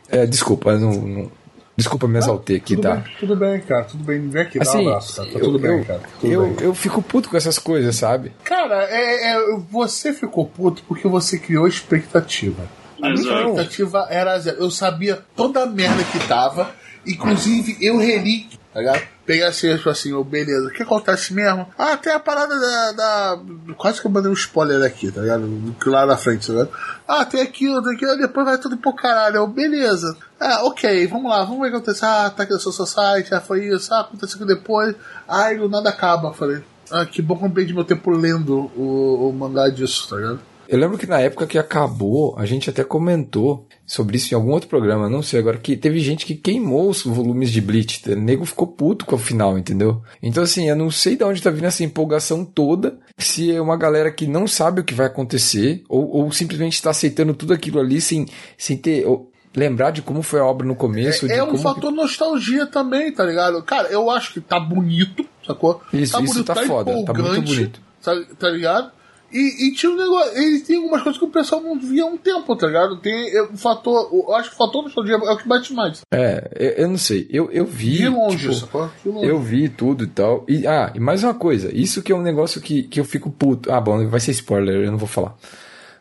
[0.09, 1.31] é, desculpa, não, não-
[1.79, 2.95] desculpa me exaltei aqui, tudo tá?
[2.95, 3.83] bem, tudo bem, cara.
[3.85, 4.29] Tudo bem.
[4.29, 5.29] Vem aqui, dá Assim, um abraço, cara.
[5.29, 6.01] Tá eu, tudo bem, eu, cara.
[6.19, 6.55] Tudo eu, bem.
[6.61, 8.31] eu fico puto com essas coisas, sabe?
[8.43, 12.67] Cara, é, é, você ficou puto porque você criou expectativa.
[13.01, 14.57] A minha expectativa era zero.
[14.59, 16.69] Eu sabia toda a merda que tava.
[17.07, 19.01] Inclusive, eu reli, tá ligado?
[19.25, 21.67] Peguei assim, assim, ô, beleza, o que acontece mesmo?
[21.77, 22.91] Ah, tem a parada da.
[22.93, 23.39] da-
[23.77, 25.45] quase que eu mandei um spoiler aqui, tá ligado?
[25.47, 26.69] Do Lá na frente, tá ligado?
[27.07, 29.37] Ah, tem aquilo, tem aquilo, depois vai tudo pro caralho.
[29.37, 30.17] Eu, beleza.
[30.39, 32.03] Ah, ok, vamos lá, vamos ver o que acontece.
[32.03, 34.95] Ah, tá aqui no seu society, ah, foi isso, ah, aconteceu depois.
[35.27, 36.33] Ah, e do nada acaba.
[36.33, 40.15] Falei, ah, que bom que eu perdi meu tempo lendo o, o mangá disso, tá
[40.15, 40.39] ligado?
[40.69, 44.51] Eu lembro que na época que acabou, a gente até comentou sobre isso em algum
[44.51, 48.03] outro programa, não sei agora, que teve gente que queimou os volumes de Bleach.
[48.11, 50.03] O nego ficou puto com o final, entendeu?
[50.21, 53.75] Então, assim, eu não sei de onde tá vindo essa empolgação toda, se é uma
[53.75, 57.79] galera que não sabe o que vai acontecer, ou, ou simplesmente tá aceitando tudo aquilo
[57.79, 59.07] ali sem, sem ter.
[59.07, 61.25] ou lembrar de como foi a obra no começo.
[61.25, 63.63] É, é um como que- fator nostalgia também, tá ligado?
[63.63, 65.81] Cara, eu acho que tá bonito, sacou?
[65.91, 67.81] Isso, isso tá foda, tá muito bonito.
[68.03, 68.91] Tá, tá ligado?
[69.31, 72.05] E, e tinha um negócio, ele tem algumas coisas que o pessoal não via há
[72.07, 72.97] um tempo, tá ligado?
[72.97, 76.01] Tem é, o fator, eu acho que o fator nostalgia é o que bate mais.
[76.11, 77.27] É, eu, eu não sei.
[77.29, 77.97] Eu, eu vi.
[77.97, 78.91] De longe, tipo?
[79.03, 79.27] De longe.
[79.27, 80.45] Eu vi tudo e tal.
[80.47, 81.69] E, ah, e mais uma coisa.
[81.73, 83.71] Isso que é um negócio que, que eu fico puto.
[83.71, 85.35] Ah, bom, vai ser spoiler, eu não vou falar.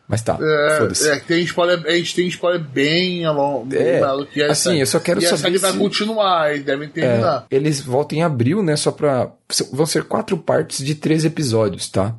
[0.07, 0.35] Mas tá,
[0.79, 1.07] foda-se.
[1.07, 3.67] É, é, tem spoiler, a gente tem spoiler bem longo.
[3.75, 4.01] É,
[4.33, 6.87] que a assim, série- eu só quero e saber série vai se- continuar, eles devem
[6.87, 7.45] É, terminar.
[7.51, 8.75] eles voltam em abril, né?
[8.75, 9.29] Só pra.
[9.71, 12.15] Vão ser quatro partes de três episódios, tá?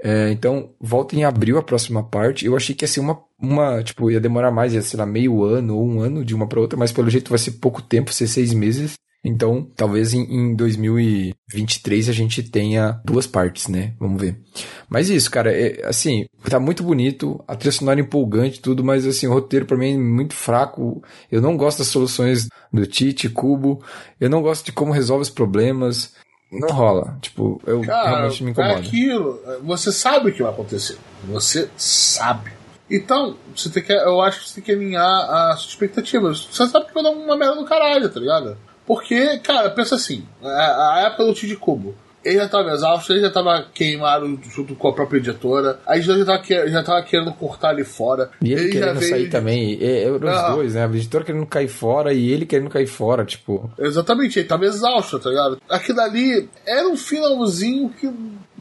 [0.00, 2.46] É, então, volta em abril a próxima parte.
[2.46, 3.82] Eu achei que ia ser uma, uma.
[3.82, 6.60] Tipo, ia demorar mais, ia ser lá meio ano ou um ano de uma pra
[6.60, 8.94] outra, mas pelo jeito vai ser pouco tempo, ser seis meses.
[9.24, 13.94] Então, talvez em, em 2023 a gente tenha duas partes, né?
[13.98, 14.40] Vamos ver.
[14.88, 19.04] Mas isso, cara, é, assim, tá muito bonito, a trilha sonora é empolgante, tudo, mas
[19.06, 21.02] assim, o roteiro pra mim é muito fraco.
[21.30, 23.82] Eu não gosto das soluções do Tite, Cubo,
[24.20, 26.14] eu não gosto de como resolve os problemas.
[26.50, 27.18] Não rola.
[27.20, 28.78] Tipo, eu Cara, realmente me é incomoda.
[28.78, 29.40] aquilo.
[29.62, 30.96] Você sabe o que vai acontecer.
[31.24, 32.52] Você sabe.
[32.90, 35.04] Então, você tem que, eu acho que você tem que alinhar
[35.50, 36.48] as suas expectativas.
[36.50, 38.56] Você sabe que vai dar uma merda do caralho, tá ligado?
[38.86, 41.94] Porque, cara, pensa assim: a, a época do Tio de Cubo.
[42.28, 45.80] Ele já tava exausto, ele já tava queimado junto com a própria editora.
[45.86, 48.30] A editora já tava, que- já tava querendo cortar ele fora.
[48.42, 49.78] E ele, já querendo veio sair também.
[49.80, 50.50] É, é os Ah.
[50.50, 50.84] dois, né?
[50.84, 53.70] A editora querendo cair fora e ele querendo cair fora, tipo.
[53.78, 55.58] Exatamente, ele tava exausto, tá ligado?
[55.68, 58.10] Aquilo ali era um finalzinho que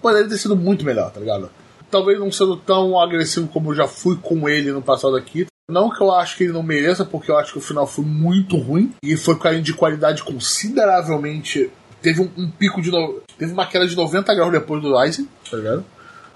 [0.01, 1.49] poderia ter sido muito melhor, tá ligado?
[1.91, 5.45] Talvez não sendo tão agressivo como eu já fui com ele no passado aqui.
[5.69, 8.05] Não que eu acho que ele não mereça, porque eu acho que o final foi
[8.05, 11.69] muito ruim e foi caindo de qualidade consideravelmente.
[12.01, 12.91] Teve um, um pico de.
[12.91, 13.21] No...
[13.37, 15.85] Teve uma queda de 90 graus depois do Rising, tá ligado?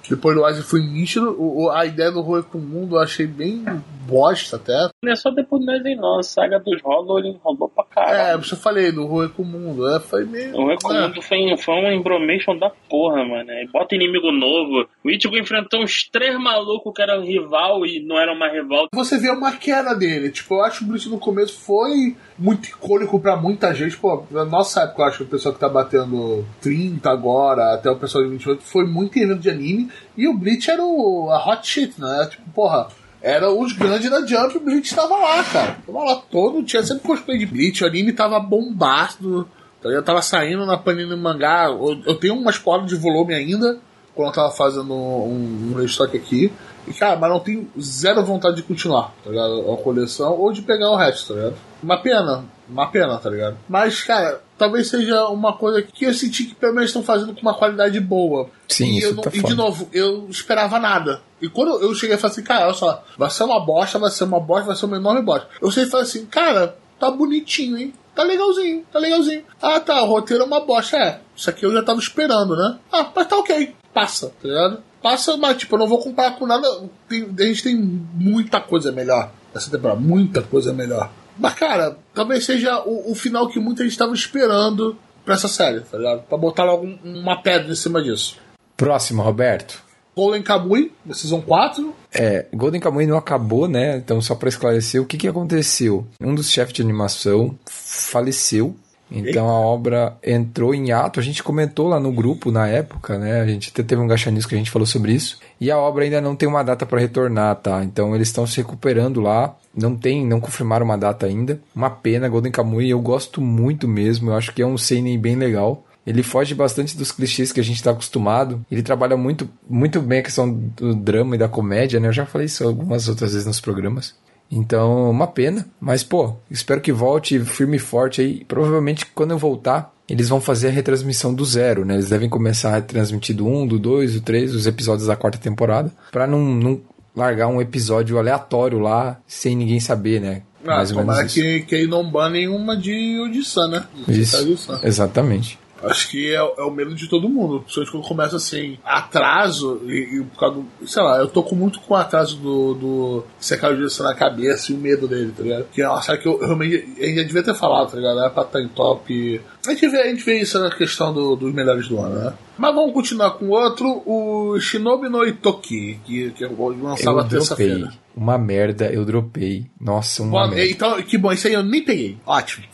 [0.09, 1.35] Depois do Rising foi nítido.
[1.39, 3.63] O, a ideia do Roe com o mundo eu achei bem
[4.07, 4.89] bosta até.
[5.03, 6.19] Não é só depois do desenho, não.
[6.19, 8.15] A saga dos Hollow ele enrolou pra caralho.
[8.17, 9.87] É, eu falei do Rui com o Mundo.
[9.89, 10.55] É, foi meio.
[10.55, 11.01] O Rui com o é.
[11.01, 13.51] Mundo foi, foi um embromation da porra, mano.
[13.51, 14.87] E bota inimigo novo.
[15.03, 18.87] O Ichigo enfrentou uns três malucos que eram rival e não eram mais rival.
[18.93, 20.31] Você vê uma queda dele.
[20.31, 23.97] Tipo, eu acho que o Bleach no começo foi muito icônico pra muita gente.
[23.97, 27.89] Pô, na nossa época, eu acho que o pessoal que tá batendo 30 agora, até
[27.89, 29.89] o pessoal de 28, foi muito em evento de anime.
[30.17, 32.27] E o Bleach era o, a hot shit, né?
[32.29, 32.87] Tipo, porra.
[33.21, 35.77] Era os grandes da Jump o Bleach tava lá, cara.
[35.85, 39.47] Tava lá todo, tinha sempre cosplay de Bleach, o anime tava bombado.
[39.83, 41.67] Eu tava saindo na Panini Mangá.
[42.05, 43.79] Eu, tenho umas colas de volume ainda,
[44.15, 46.51] quando eu tava fazendo um, um restock aqui.
[46.87, 49.71] E, cara, mas não tenho zero vontade de continuar, tá ligado?
[49.71, 51.55] A coleção ou de pegar o resto, tá ligado?
[51.81, 53.57] Uma pena, uma pena, tá ligado?
[53.69, 57.41] Mas, cara, talvez seja uma coisa que eu senti que pelo menos estão fazendo com
[57.41, 58.47] uma qualidade boa.
[58.67, 59.55] Sim, e, isso eu não- tá e de foda.
[59.55, 61.19] novo, eu esperava nada.
[61.41, 64.11] E quando eu cheguei e falei assim, cara, olha só, vai ser uma bosta, vai
[64.11, 65.47] ser uma bosta, vai ser uma enorme bosta.
[65.59, 67.91] Eu sei e falei assim, cara, tá bonitinho, hein?
[68.13, 69.43] Tá legalzinho, tá legalzinho.
[69.59, 70.95] Ah, tá, o roteiro é uma bosta.
[70.97, 72.77] É, isso aqui eu já tava esperando, né?
[72.91, 73.73] Ah, mas tá ok.
[73.93, 74.83] Passa, tá ligado?
[75.01, 76.67] Passa, mas tipo, eu não vou comparar com nada.
[77.09, 81.09] Tem- a gente tem muita coisa melhor essa temporada, muita coisa melhor.
[81.41, 85.81] Mas, cara, talvez seja o, o final que muita gente tava esperando pra essa série,
[85.81, 86.21] tá ligado?
[86.23, 88.37] Pra botar logo um- uma pedra em cima disso.
[88.77, 89.81] Próximo, Roberto.
[90.15, 91.95] Golden Kamuy, na Season 4.
[92.13, 93.97] É, Golden Kamuy não acabou, né?
[93.97, 96.05] Então, só pra esclarecer, o que que aconteceu?
[96.21, 98.75] Um dos chefes de animação faleceu.
[99.11, 101.19] Então a obra entrou em ato.
[101.19, 103.41] A gente comentou lá no grupo na época, né?
[103.41, 105.37] A gente até teve um gachanisco que a gente falou sobre isso.
[105.59, 107.83] E a obra ainda não tem uma data para retornar, tá?
[107.83, 109.55] Então eles estão se recuperando lá.
[109.75, 111.59] Não tem, não confirmaram uma data ainda.
[111.75, 112.89] Uma pena, Golden Kamuy.
[112.89, 114.31] Eu gosto muito mesmo.
[114.31, 115.83] Eu acho que é um seinen bem legal.
[116.05, 118.65] Ele foge bastante dos clichês que a gente está acostumado.
[118.71, 122.07] Ele trabalha muito, muito bem a questão do drama e da comédia, né?
[122.07, 124.15] Eu já falei isso algumas outras vezes nos programas.
[124.51, 125.65] Então, uma pena.
[125.79, 128.43] Mas, pô, espero que volte firme e forte aí.
[128.45, 131.93] Provavelmente, quando eu voltar, eles vão fazer a retransmissão do zero, né?
[131.95, 135.37] Eles devem começar a retransmitir do 1, do 2, do 3, os episódios da quarta
[135.37, 135.91] temporada.
[136.11, 136.81] Pra não, não
[137.15, 140.41] largar um episódio aleatório lá, sem ninguém saber, né?
[140.65, 141.33] Ah, Mais ou menos isso.
[141.35, 143.83] que, que aí não banem uma de Odissan, né?
[144.07, 144.79] De Isso, Odissan.
[144.83, 145.57] exatamente.
[145.83, 147.61] Acho que é, é o medo de todo mundo.
[147.61, 150.87] Principalmente quando começa assim, atraso, e, e por causa do.
[150.87, 154.71] Sei lá, eu tô com muito com o atraso do, do Secário de na cabeça
[154.71, 155.65] e o medo dele, tá ligado?
[155.73, 156.75] Que é série que eu realmente.
[156.99, 158.19] A gente devia ter falado, tá ligado?
[158.19, 159.41] Era pra estar em top.
[159.65, 162.33] A gente vê, a gente vê isso na questão do- dos melhores do ano, né?
[162.57, 167.29] Mas vamos continuar com outro, o Shinobi no Itoki, que, que eu lançava Eu dropei.
[167.39, 167.93] terça-feira.
[168.15, 169.65] Uma merda, eu dropei.
[169.79, 170.65] Nossa, uma Bom, merda.
[170.71, 172.17] então, que bom, isso aí eu nem peguei.
[172.25, 172.65] Ótimo.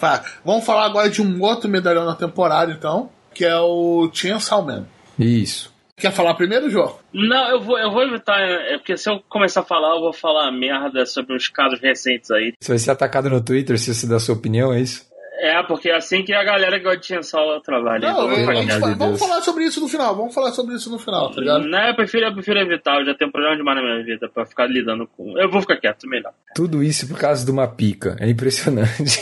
[0.43, 4.87] Vamos falar agora de um outro medalhão na temporada, então, que é o Chainsaw Man.
[5.17, 5.75] Isso.
[5.99, 6.95] Quer falar primeiro, João?
[7.11, 10.13] Não, eu vou, eu vou evitar, é porque se eu começar a falar, eu vou
[10.13, 12.53] falar merda sobre uns casos recentes aí.
[12.59, 15.06] Você vai ser atacado no Twitter se você dá sua opinião, é isso?
[15.39, 18.11] É, porque é assim que a galera que gosta de Chainsaw trabalha.
[18.11, 19.19] Não, então eu a gente vamos Deus.
[19.19, 20.15] falar sobre isso no final.
[20.15, 21.67] Vamos falar sobre isso no final, tá ligado?
[21.67, 24.45] Não, eu prefiro, eu prefiro evitar, eu já tenho problema demais na minha vida pra
[24.45, 25.37] ficar lidando com.
[25.37, 26.33] Eu vou ficar quieto, melhor.
[26.55, 28.15] Tudo isso por causa de uma pica.
[28.19, 29.19] É impressionante.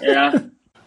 [0.00, 0.32] É.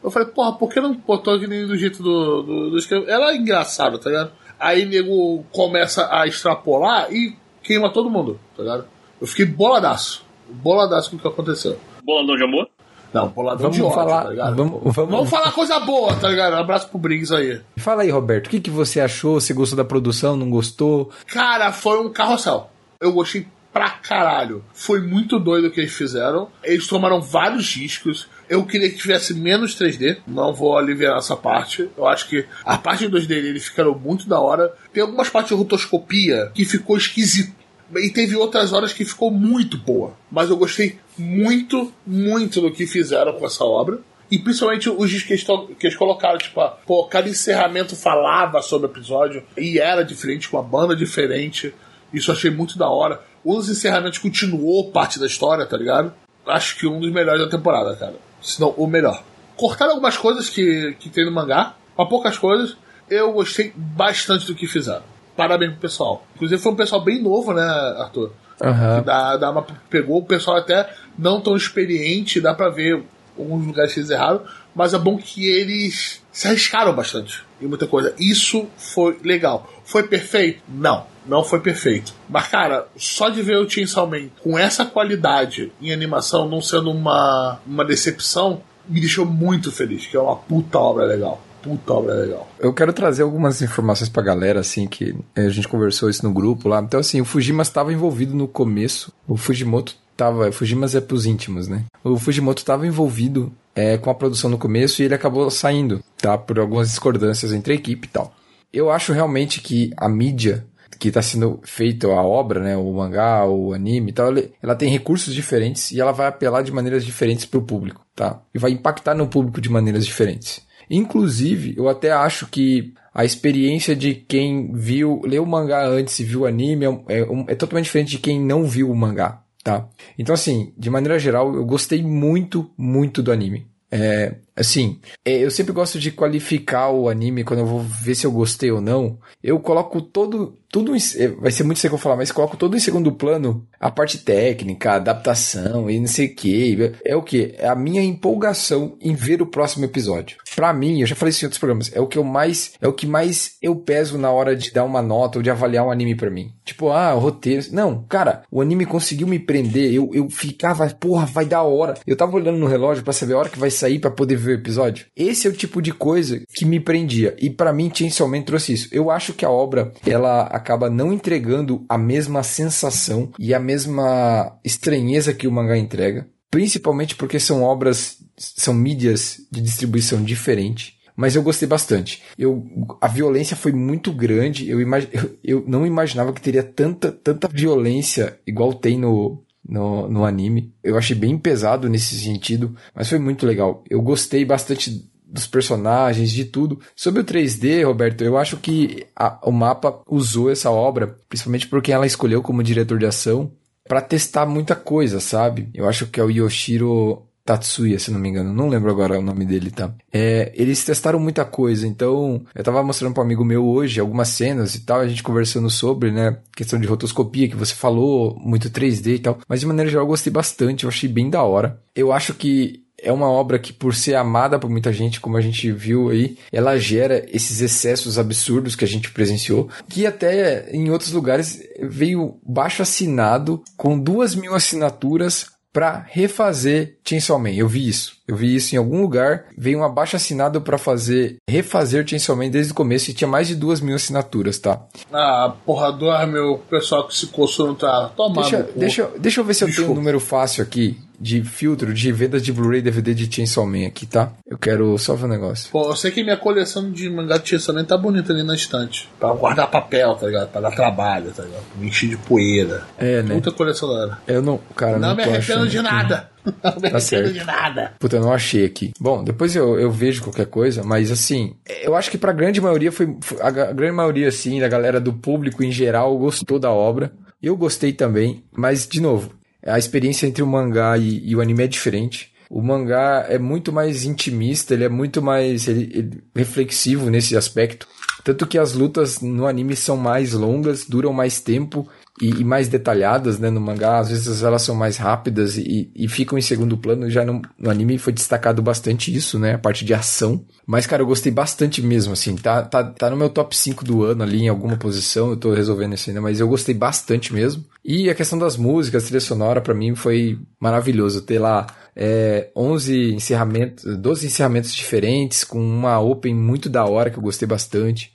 [0.03, 3.09] Eu falei, porra, por que não botou que nem do jeito do, do, do?
[3.09, 4.31] Ela é engraçada, tá ligado?
[4.59, 8.87] Aí nego começa a extrapolar e queima todo mundo, tá ligado?
[9.19, 10.23] Eu fiquei boladaço.
[10.47, 11.79] Boladaço com o que aconteceu.
[12.03, 12.69] Boladão de amor?
[13.15, 14.23] Não, boladão Vamos de ódio, falar.
[14.25, 14.55] tá ligado?
[14.55, 16.53] vamos, vamos, Vamos falar coisa boa, tá ligado?
[16.53, 17.61] Um abraço pro Briggs aí.
[17.77, 18.47] Fala aí, Roberto.
[18.47, 19.39] O que, que você achou?
[19.39, 20.35] Você gostou da produção?
[20.35, 21.09] Não gostou?
[21.27, 22.69] Cara, foi um carrossel.
[22.99, 24.63] Eu gostei pra caralho.
[24.73, 26.47] Foi muito doido o que eles fizeram.
[26.63, 28.27] Eles tomaram vários riscos.
[28.49, 30.17] Eu queria que tivesse menos 3D.
[30.27, 31.89] Não vou aliviar essa parte.
[31.97, 34.73] Eu acho que a parte 2D eles ficaram muito da hora.
[34.93, 37.53] Tem algumas partes de rotoscopia que ficou esquisito.
[37.95, 40.13] E teve outras horas que ficou muito boa.
[40.31, 43.99] Mas eu gostei muito, muito do que fizeram com essa obra.
[44.29, 48.61] E principalmente os discos que eles, que eles colocaram, tipo, ah, pô, cada encerramento falava
[48.61, 51.73] sobre o episódio e era diferente, com uma banda diferente.
[52.11, 53.21] Isso achei muito da hora.
[53.45, 56.11] Um dos encerramentos continuou parte da história, tá ligado?
[56.47, 58.15] Acho que um dos melhores da temporada, cara.
[58.41, 59.23] Se não, o melhor.
[59.55, 62.75] Cortaram algumas coisas que, que tem no mangá, mas poucas coisas.
[63.07, 65.03] Eu gostei bastante do que fizeram.
[65.35, 66.25] Parabéns pro pessoal.
[66.35, 67.63] Inclusive foi um pessoal bem novo, né,
[67.99, 68.31] Arthur?
[68.63, 69.01] Aham.
[69.03, 73.03] Da, da, uma- pegou o pessoal até não tão experiente, dá pra ver
[73.37, 74.41] alguns lugares que eles erraram,
[74.73, 78.13] mas é bom que eles se arriscaram bastante em muita coisa.
[78.17, 79.69] Isso foi legal.
[79.83, 80.63] Foi perfeito?
[80.69, 82.13] Não, não foi perfeito.
[82.29, 86.91] Mas, cara, só de ver o Chainsaw Man com essa qualidade em animação não sendo
[86.91, 91.41] uma, uma decepção, me deixou muito feliz, que é uma puta obra legal.
[91.65, 92.47] Puta obra legal.
[92.59, 96.31] Eu quero trazer algumas informações pra galera, assim, que eh, a gente conversou isso no
[96.31, 96.79] grupo lá.
[96.79, 99.11] Então, assim, o Fujimas estava envolvido no começo.
[99.27, 100.51] O Fujimoto tava.
[100.51, 101.85] Fujimas é pros íntimos, né?
[102.03, 106.37] O Fujimoto tava envolvido é, com a produção no começo e ele acabou saindo, tá?
[106.37, 108.31] Por algumas discordâncias entre a equipe e tal.
[108.71, 110.65] Eu acho realmente que a mídia
[110.99, 114.89] que está sendo feita a obra, né, o mangá, o anime e tal, ela tem
[114.89, 118.41] recursos diferentes e ela vai apelar de maneiras diferentes para o público, tá?
[118.53, 120.64] E vai impactar no público de maneiras diferentes.
[120.89, 126.23] Inclusive, eu até acho que a experiência de quem viu, leu o mangá antes e
[126.23, 129.87] viu o anime é, é, é totalmente diferente de quem não viu o mangá, tá?
[130.19, 133.67] Então, assim, de maneira geral, eu gostei muito, muito do anime.
[133.97, 138.25] É, assim, é, eu sempre gosto de qualificar o anime quando eu vou ver se
[138.25, 139.17] eu gostei ou não.
[139.41, 142.79] Eu coloco todo, tudo em, é, vai ser muito seco falar, mas coloco todo em
[142.79, 146.93] segundo plano a parte técnica, a adaptação e não sei o que.
[147.05, 147.55] É o que?
[147.57, 150.37] É a minha empolgação em ver o próximo episódio.
[150.55, 152.87] Para mim, eu já falei isso em outros programas, é o que eu mais, é
[152.87, 155.91] o que mais eu peso na hora de dar uma nota ou de avaliar um
[155.91, 156.53] anime para mim.
[156.63, 157.65] Tipo, ah, o roteiro.
[157.71, 159.93] Não, cara, o anime conseguiu me prender.
[159.93, 161.95] Eu, eu ficava, porra, vai dar hora.
[162.07, 164.51] Eu tava olhando no relógio para saber a hora que vai sair para poder ver
[164.51, 165.05] o episódio.
[165.15, 167.35] Esse é o tipo de coisa que me prendia.
[167.39, 168.89] E para mim, Chainsaw Man trouxe isso.
[168.91, 174.57] Eu acho que a obra, ela acaba não entregando a mesma sensação e a mesma
[174.63, 176.27] estranheza que o mangá entrega.
[176.49, 182.21] Principalmente porque são obras, são mídias de distribuição diferente mas eu gostei bastante.
[182.37, 182.67] Eu,
[182.99, 184.69] a violência foi muito grande.
[184.69, 190.09] Eu, imag, eu, eu, não imaginava que teria tanta, tanta violência igual tem no, no,
[190.09, 190.73] no anime.
[190.83, 193.83] Eu achei bem pesado nesse sentido, mas foi muito legal.
[193.89, 196.79] Eu gostei bastante dos personagens, de tudo.
[196.95, 201.91] Sobre o 3D, Roberto, eu acho que a, o mapa usou essa obra, principalmente porque
[201.91, 203.51] ela escolheu como diretor de ação,
[203.87, 205.69] para testar muita coisa, sabe?
[205.73, 209.21] Eu acho que é o Yoshiro Tatsuya, se não me engano, não lembro agora o
[209.21, 209.93] nome dele, tá?
[210.11, 214.29] É, eles testaram muita coisa, então eu tava mostrando para um amigo meu hoje algumas
[214.29, 218.71] cenas e tal, a gente conversando sobre, né, questão de rotoscopia que você falou, muito
[218.71, 221.79] 3D e tal, mas de maneira geral eu gostei bastante, eu achei bem da hora.
[221.95, 225.41] Eu acho que é uma obra que, por ser amada por muita gente, como a
[225.41, 230.89] gente viu aí, ela gera esses excessos absurdos que a gente presenciou, que até em
[230.89, 237.51] outros lugares veio baixo assinado, com duas mil assinaturas para refazer Chainsaw Man.
[237.51, 238.15] Eu vi isso.
[238.25, 239.47] Eu vi isso em algum lugar.
[239.57, 243.49] Veio um abaixo assinado para fazer refazer Chainsaw Man desde o começo e tinha mais
[243.49, 244.81] de duas mil assinaturas, tá?
[245.11, 248.41] Ah, porra, dois meu pessoal que se coçou não tá tomando.
[248.41, 252.11] Deixa, deixa, deixa eu ver se eu tenho um número fácil aqui de filtro de
[252.11, 254.31] vendas de Blu-ray DVD de Chainsaw Man aqui, tá?
[254.45, 255.69] Eu quero só ver um negócio.
[255.71, 258.55] Pô, eu sei que minha coleção de mangá de Chainsaw Man tá bonita ali na
[258.55, 259.09] estante.
[259.19, 260.49] Pra guardar papel, tá ligado?
[260.49, 261.63] Pra dar trabalho, tá ligado?
[261.77, 262.83] Me encher de poeira.
[262.97, 263.33] É, né?
[263.33, 264.17] Muita coleção da hora.
[264.27, 266.29] Eu não, cara, não, não me arrependo de nada.
[266.63, 267.33] Não me tá certo.
[267.33, 267.93] de nada.
[267.99, 268.91] Puta, eu não achei aqui.
[268.99, 272.91] Bom, depois eu, eu vejo qualquer coisa, mas assim, eu acho que pra grande maioria
[272.91, 273.17] foi.
[273.41, 277.11] A grande maioria, assim, da galera do público em geral gostou da obra.
[277.41, 279.31] Eu gostei também, mas, de novo,
[279.65, 282.33] a experiência entre o mangá e, e o anime é diferente.
[282.49, 287.87] O mangá é muito mais intimista, ele é muito mais ele, ele, reflexivo nesse aspecto.
[288.23, 291.87] Tanto que as lutas no anime são mais longas, duram mais tempo
[292.21, 293.99] e, e, mais detalhadas, né, no mangá.
[293.99, 297.09] Às vezes elas são mais rápidas e, e ficam em segundo plano.
[297.09, 300.43] Já no, no, anime foi destacado bastante isso, né, a parte de ação.
[300.65, 302.35] Mas, cara, eu gostei bastante mesmo, assim.
[302.35, 305.31] Tá, tá, tá no meu top 5 do ano ali, em alguma posição.
[305.31, 307.65] Eu tô resolvendo isso ainda, mas eu gostei bastante mesmo.
[307.83, 311.21] E a questão das músicas, trilha sonora, para mim foi maravilhoso.
[311.21, 317.17] Ter lá é, 11 encerramentos, 12 encerramentos diferentes, com uma open muito da hora, que
[317.17, 318.14] eu gostei bastante.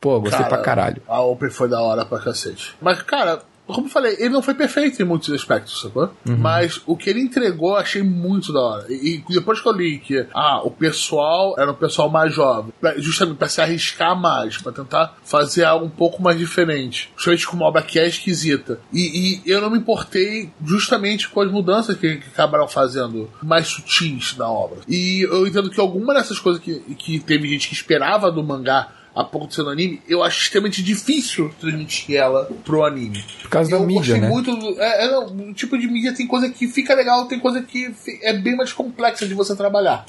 [0.00, 1.02] Pô, gostei cara, pra caralho.
[1.06, 2.74] A Open foi da hora pra cacete.
[2.80, 6.10] Mas, cara, como eu falei, ele não foi perfeito em muitos aspectos, sacou?
[6.26, 6.36] Uhum.
[6.36, 8.86] Mas o que ele entregou eu achei muito da hora.
[8.88, 12.72] E, e, depois que eu li que ah, o pessoal era um pessoal mais jovem,
[12.96, 17.12] justamente para se arriscar mais, para tentar fazer algo um pouco mais diferente.
[17.16, 18.80] Justamente com uma obra que é esquisita.
[18.92, 23.68] E, e, eu não me importei justamente com as mudanças que, que acabaram fazendo mais
[23.68, 24.78] sutis na obra.
[24.88, 28.92] E eu entendo que alguma dessas coisas que, que teve gente que esperava do mangá
[29.14, 33.24] a pouco de ser no anime, eu acho extremamente difícil transmitir ela pro anime.
[33.42, 34.28] Por causa eu da mídia, né?
[34.28, 34.50] muito.
[34.78, 37.92] É, é, não, o tipo de mídia tem coisa que fica legal, tem coisa que
[38.22, 40.06] é bem mais complexa de você trabalhar.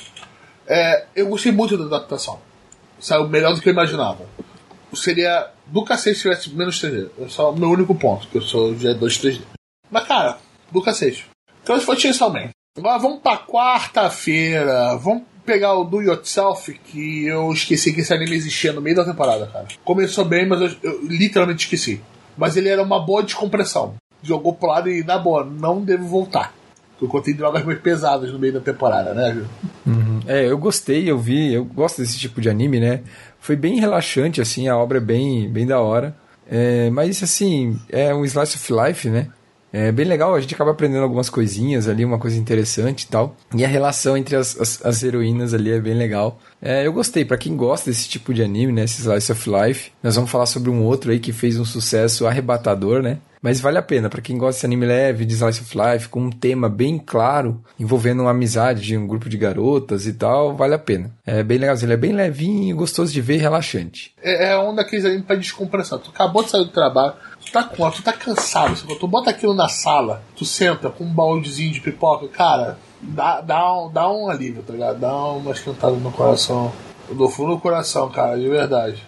[0.67, 2.39] É, eu gostei muito da adaptação.
[2.99, 4.25] Saiu melhor do que eu imaginava.
[4.93, 7.09] Seria do cacete se tivesse menos 3D.
[7.19, 9.41] É só meu único ponto, que eu sou já 2 3D.
[9.89, 10.37] Mas cara,
[10.71, 11.25] do cacete.
[11.63, 12.49] Então foi Chainsaw Man.
[12.77, 14.95] Agora vamos pra quarta-feira.
[14.95, 19.05] Vamos pegar o Do Yourself, que eu esqueci que esse anime existia no meio da
[19.05, 19.67] temporada, cara.
[19.83, 22.01] Começou bem, mas eu, eu literalmente esqueci.
[22.37, 23.95] Mas ele era uma boa descompressão.
[24.23, 26.53] Jogou pro lado e, na boa, não devo voltar.
[27.01, 29.43] Eu contei drogas mais pesadas no meio da temporada, né,
[29.87, 30.19] uhum.
[30.27, 33.01] É, eu gostei, eu vi, eu gosto desse tipo de anime, né?
[33.39, 36.15] Foi bem relaxante, assim, a obra é bem, bem da hora.
[36.47, 39.29] É, mas, assim, é um slice of life, né?
[39.73, 43.35] É bem legal, a gente acaba aprendendo algumas coisinhas ali, uma coisa interessante e tal.
[43.55, 46.39] E a relação entre as, as, as heroínas ali é bem legal.
[46.61, 49.91] É, eu gostei, para quem gosta desse tipo de anime, né, esse Slice of Life,
[50.03, 53.19] nós vamos falar sobre um outro aí que fez um sucesso arrebatador, né?
[53.41, 56.21] Mas vale a pena, para quem gosta de anime leve, de Slice of Life, com
[56.21, 60.75] um tema bem claro, envolvendo uma amizade de um grupo de garotas e tal, vale
[60.75, 61.11] a pena.
[61.25, 64.13] É bem legal, ele é bem levinho, gostoso de ver e relaxante.
[64.21, 65.97] É, é um daqueles animes pra descompressão.
[65.97, 69.53] Tu acabou de sair do trabalho, tu tá com, tu tá cansado, tu bota aquilo
[69.53, 74.29] na sala, tu senta com um baldezinho de pipoca, cara, dá, dá, um, dá um
[74.29, 74.99] alívio, tá ligado?
[74.99, 76.71] Dá uma esquentada no coração.
[77.11, 79.03] Dou fundo no coração, cara, de verdade.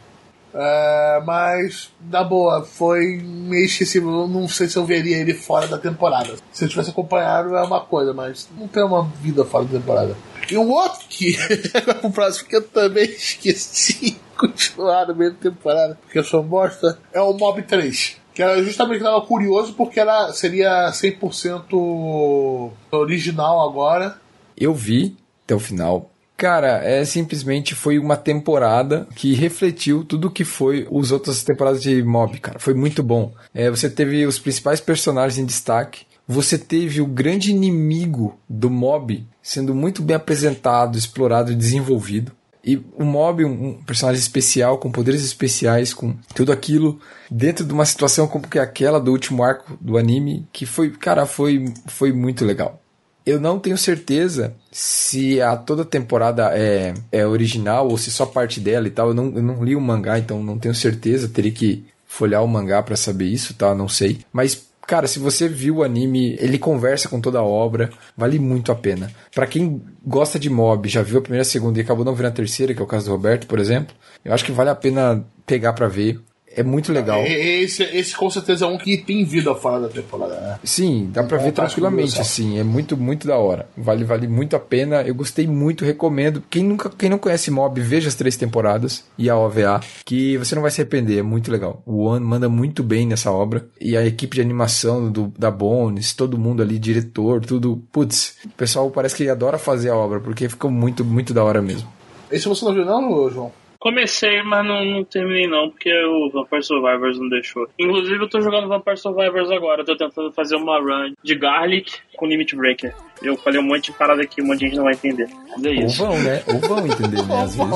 [0.53, 4.11] É, mas, na boa, foi meio esquecível.
[4.11, 6.35] Eu não sei se eu veria ele fora da temporada.
[6.51, 10.15] Se eu tivesse acompanhado é uma coisa, mas não tem uma vida fora da temporada.
[10.49, 15.39] E um outro que é o próximo que eu também esqueci continuar no meio da
[15.39, 18.22] temporada, porque eu sou bosta, é o Mob 3.
[18.33, 24.17] Que era justamente que tava curioso porque era, seria 100% original agora.
[24.57, 25.15] Eu vi
[25.45, 26.09] até o final.
[26.35, 32.01] Cara, é simplesmente foi uma temporada que refletiu tudo que foi os outras temporadas de
[32.03, 32.59] Mob, cara.
[32.59, 33.33] Foi muito bom.
[33.53, 36.05] É, você teve os principais personagens em destaque.
[36.27, 42.31] Você teve o grande inimigo do Mob sendo muito bem apresentado, explorado e desenvolvido.
[42.63, 46.99] E o Mob, um personagem especial, com poderes especiais, com tudo aquilo,
[47.29, 51.25] dentro de uma situação como que aquela do último arco do anime, que foi, cara,
[51.25, 52.79] foi, foi muito legal.
[53.25, 58.59] Eu não tenho certeza se a toda temporada é, é original ou se só parte
[58.59, 59.09] dela e tal.
[59.09, 61.29] Eu não, eu não li o mangá, então não tenho certeza.
[61.29, 63.73] Teria que folhear o mangá para saber isso, tá?
[63.73, 64.19] Não sei.
[64.31, 68.71] Mas Cara, se você viu o anime, ele conversa com toda a obra, vale muito
[68.71, 69.11] a pena.
[69.33, 72.27] Para quem gosta de mob, já viu a primeira, a segunda e acabou não vendo
[72.27, 74.75] a terceira, que é o caso do Roberto, por exemplo, eu acho que vale a
[74.75, 76.19] pena pegar para ver.
[76.55, 77.23] É muito legal.
[77.25, 80.59] Esse, esse com certeza é um que tem vida fora da temporada, né?
[80.63, 82.59] Sim, dá pra é ver tranquilamente, assim.
[82.59, 83.67] É muito, muito da hora.
[83.75, 85.01] Vale, vale muito a pena.
[85.01, 86.43] Eu gostei muito, recomendo.
[86.49, 90.53] Quem, nunca, quem não conhece Mob, veja as três temporadas e a OVA, que você
[90.53, 91.19] não vai se arrepender.
[91.19, 91.81] É muito legal.
[91.85, 93.65] O One manda muito bem nessa obra.
[93.81, 97.81] E a equipe de animação do, da Bones, todo mundo ali, diretor, tudo.
[97.91, 101.61] Putz, o pessoal parece que adora fazer a obra, porque ficou muito, muito da hora
[101.61, 101.87] mesmo.
[102.31, 103.51] Esse você não viu, não, João?
[103.83, 107.67] Comecei, mas não, não, terminei não, porque o Vampire Survivors não deixou.
[107.77, 111.91] Inclusive, eu tô jogando Vampire Survivors agora, eu tô tentando fazer uma run de Garlic
[112.15, 112.95] com Limit Breaker.
[113.21, 115.27] Eu falei um monte de parada aqui, um monte de gente não vai entender.
[115.49, 116.01] Mas é isso.
[116.01, 116.41] Ou vão, né?
[116.47, 117.43] Ou vão entender, né?
[117.43, 117.73] Às vezes.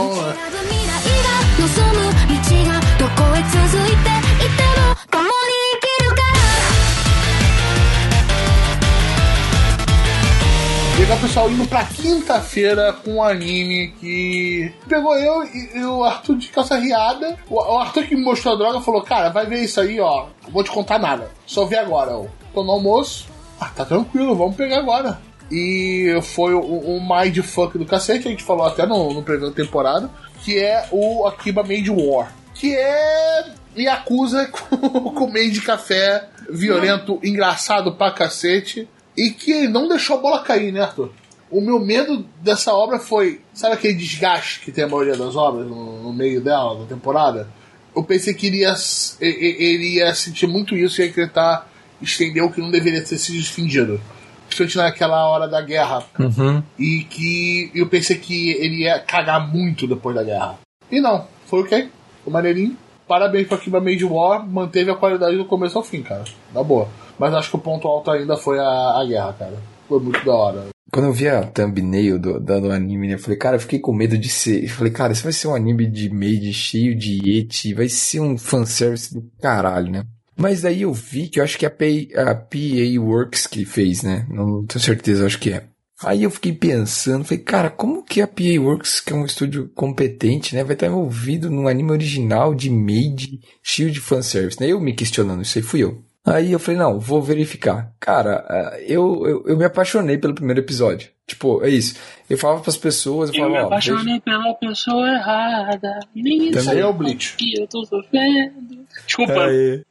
[11.00, 16.48] Legal, pessoal, indo pra quinta-feira com um anime que pegou eu e, o Arthur de
[16.48, 17.38] calça riada.
[17.48, 20.26] O, o, Arthur que me mostrou a droga falou: Cara, vai ver isso aí, ó.
[20.44, 21.30] Não vou te contar nada.
[21.46, 22.14] Só ver agora.
[22.14, 23.28] Eu tô no almoço.
[23.62, 25.22] Ah, tá tranquilo, vamos pegar agora.
[25.52, 30.10] E foi o, o mindfuck do cacete, a gente falou até no, no primeiro temporada,
[30.44, 32.34] que é o Akiba Made War.
[32.56, 33.46] Que é
[33.78, 40.22] Yakuza com, com meio de café violento, engraçado pra cacete e que não deixou a
[40.22, 41.12] bola cair, né, Arthur?
[41.50, 45.66] O meu medo dessa obra foi, sabe aquele desgaste que tem a maioria das obras
[45.66, 47.48] no, no meio dela, na temporada?
[47.96, 48.76] Eu pensei que ele ia,
[49.20, 51.68] ele ia sentir muito isso e ia tentar
[52.02, 54.00] estender o que não deveria ter sido estendido.
[54.46, 56.04] Principalmente naquela hora da guerra.
[56.20, 56.62] Uhum.
[56.78, 60.60] E que eu pensei que ele ia cagar muito depois da guerra.
[60.92, 61.90] E não, foi ok.
[62.24, 62.78] Foi maneirinho.
[63.08, 66.26] Parabéns pra Kiba Made War, manteve a qualidade do começo ao fim, cara.
[66.54, 66.90] Na boa.
[67.18, 69.58] Mas acho que o ponto alto ainda foi a, a guerra, cara.
[69.88, 70.68] Foi muito da hora.
[70.92, 73.80] Quando eu vi a thumbnail do, do, do anime, né, eu falei, cara, eu fiquei
[73.80, 74.64] com medo de ser.
[74.64, 78.22] Eu falei, cara, isso vai ser um anime de made cheio de eti, vai ser
[78.22, 80.04] um fanservice do caralho, né?
[80.36, 83.66] Mas daí eu vi que eu acho que é a PA, a PA Works que
[83.66, 84.26] fez, né?
[84.30, 85.64] Não tenho certeza, acho que é.
[86.04, 89.68] Aí eu fiquei pensando, falei, cara, como que a PA Works, que é um estúdio
[89.74, 94.68] competente, né, vai estar envolvido num anime original de made cheio de fanservice, né?
[94.68, 96.04] Eu me questionando, isso aí fui eu.
[96.28, 97.94] Aí eu falei, não, vou verificar.
[98.02, 101.10] Cara, é, eu, eu, eu me apaixonei pelo primeiro episódio.
[101.26, 101.96] Tipo, é isso.
[102.30, 106.00] Eu falava pras pessoas, eu, eu falava, me apaixonei pela pessoa errada.
[106.14, 107.36] Nem Também é o Bleach.
[107.38, 108.86] Que eu tô sofrendo.
[109.06, 109.46] Desculpa.
[109.46, 109.84] Aí.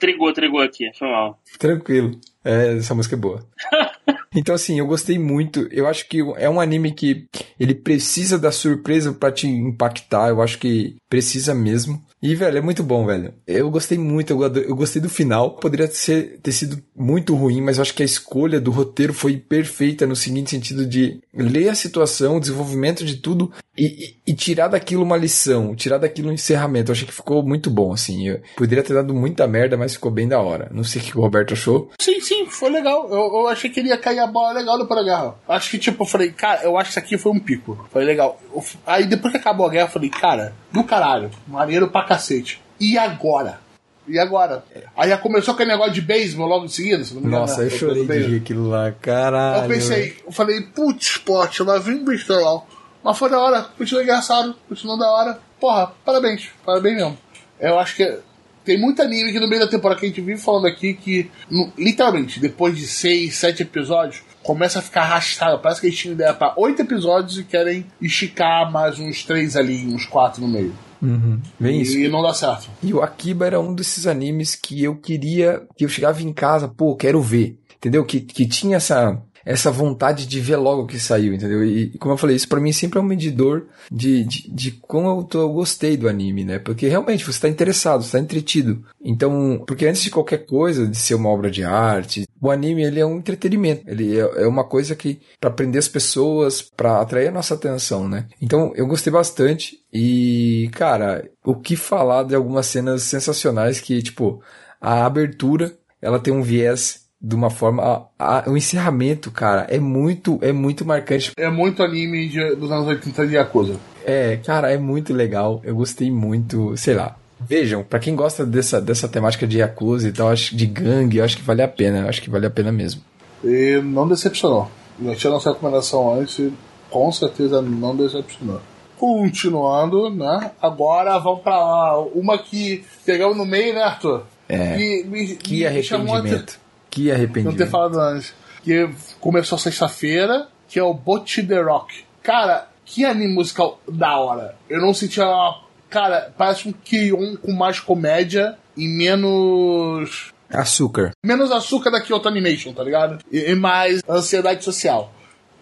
[0.00, 0.90] Trigou, trigou aqui.
[0.98, 1.38] Foi mal.
[1.58, 2.18] Tranquilo.
[2.44, 3.46] É, essa música é boa.
[4.34, 5.68] então, assim, eu gostei muito.
[5.70, 7.26] Eu acho que é um anime que
[7.58, 10.28] ele precisa da surpresa para te impactar.
[10.28, 12.03] Eu acho que precisa mesmo.
[12.22, 13.34] E, velho, é muito bom, velho.
[13.46, 15.56] Eu gostei muito, eu, eu gostei do final.
[15.56, 19.36] Poderia ser, ter sido muito ruim, mas eu acho que a escolha do roteiro foi
[19.36, 23.84] perfeita no seguinte sentido de ler a situação, o desenvolvimento de tudo e,
[24.26, 26.90] e, e tirar daquilo uma lição, tirar daquilo um encerramento.
[26.90, 28.28] Eu achei que ficou muito bom, assim.
[28.28, 30.70] Eu poderia ter dado muita merda, mas ficou bem da hora.
[30.72, 31.90] Não sei o que o Roberto achou.
[32.00, 33.06] Sim, sim, foi legal.
[33.10, 35.34] Eu, eu achei que ele ia cair a bola legal da guerra.
[35.48, 37.86] Acho que, tipo, eu falei, cara, eu acho que isso aqui foi um pico.
[37.92, 38.40] Foi legal.
[38.86, 42.60] Aí depois que acabou a guerra, eu falei, cara, do caralho, maneiro pra cacete.
[42.80, 43.60] E agora?
[44.06, 44.64] E agora?
[44.96, 47.42] Aí já começou aquele negócio de beisebol logo em seguida, se não me engano.
[47.42, 49.64] Nossa, eu chorei de rir aquilo lá, caralho.
[49.64, 52.66] Eu pensei, eu falei, putz, esporte, lá o besterol.
[53.02, 55.38] Mas foi da hora, continuou engraçado, continuou da hora.
[55.60, 57.18] Porra, parabéns, parabéns mesmo.
[57.60, 58.18] Eu acho que
[58.64, 61.30] tem muito anime que no meio da temporada que a gente vive falando aqui que,
[61.50, 65.58] no, literalmente, depois de seis, sete episódios, começa a ficar arrastado.
[65.58, 69.86] Parece que eles tinham ideia para oito episódios e querem esticar mais uns três ali,
[69.86, 70.74] uns quatro no meio.
[71.04, 71.40] Uhum.
[71.60, 72.10] E isso.
[72.10, 72.70] não dá certo.
[72.82, 76.66] E o Akiba era um desses animes que eu queria, que eu chegava em casa,
[76.66, 77.58] pô, quero ver.
[77.76, 78.04] Entendeu?
[78.04, 81.64] Que, que tinha essa essa vontade de ver logo que saiu, entendeu?
[81.64, 85.08] E, como eu falei, isso para mim sempre é um medidor de, de, de como
[85.08, 86.58] eu, tô, eu gostei do anime, né?
[86.58, 88.84] Porque realmente você tá interessado, você tá entretido.
[89.02, 93.00] Então, porque antes de qualquer coisa, de ser uma obra de arte, o anime ele
[93.00, 93.82] é um entretenimento.
[93.86, 98.08] Ele é, é uma coisa que para prender as pessoas, para atrair a nossa atenção,
[98.08, 98.26] né?
[98.40, 104.42] Então, eu gostei bastante e, cara, o que falar de algumas cenas sensacionais que, tipo,
[104.80, 108.06] a abertura, ela tem um viés de uma forma.
[108.18, 111.32] A, a, o encerramento, cara, é muito, é muito marcante.
[111.36, 113.76] É muito anime de, dos anos 80 de Yakuza.
[114.04, 115.62] É, cara, é muito legal.
[115.64, 117.16] Eu gostei muito, sei lá.
[117.40, 121.24] Vejam, para quem gosta dessa, dessa temática de Yakuza e tal, acho, de gangue, eu
[121.24, 122.08] acho que vale a pena.
[122.08, 123.00] Acho que vale a pena mesmo.
[123.42, 124.70] E não decepcionou.
[125.02, 126.52] Eu tinha nossa recomendação antes e
[126.90, 128.60] com certeza não decepcionou.
[128.98, 130.52] Continuando, né?
[130.60, 134.22] Agora vamos pra uma que pegamos no meio, né, Arthur?
[134.48, 134.78] É.
[134.78, 136.63] E, me, que me arrependimento.
[136.94, 137.58] Que arrependimento.
[137.58, 138.32] Não ter falado antes.
[138.62, 138.88] Que
[139.20, 142.04] começou sexta-feira, que é o Bot the Rock.
[142.22, 144.54] Cara, que anime musical da hora.
[144.70, 145.64] Eu não sentia uma.
[145.90, 150.32] Cara, parece um Kion com mais comédia e menos.
[150.48, 151.10] Açúcar.
[151.24, 153.18] Menos açúcar da Kyoto Animation, tá ligado?
[153.30, 155.12] E, e mais ansiedade social.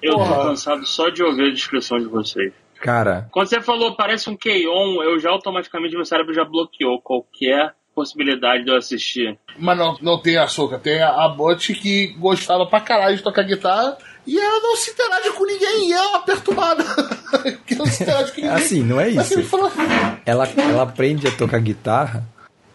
[0.02, 0.34] Eu Porra.
[0.34, 2.52] tô cansado só de ouvir a descrição de vocês.
[2.78, 3.28] Cara.
[3.30, 8.64] Quando você falou parece um K-On, eu já automaticamente meu cérebro já bloqueou qualquer possibilidade
[8.64, 9.38] de eu assistir.
[9.58, 13.42] Mas não, não tem açúcar, tem a, a Bot que gostava pra caralho de tocar
[13.42, 16.84] guitarra e ela não se interage com ninguém e é uma perturbada.
[17.66, 18.56] que não se interage com ninguém.
[18.56, 19.34] Assim, não é isso.
[20.24, 22.26] Ela, ela aprende a tocar guitarra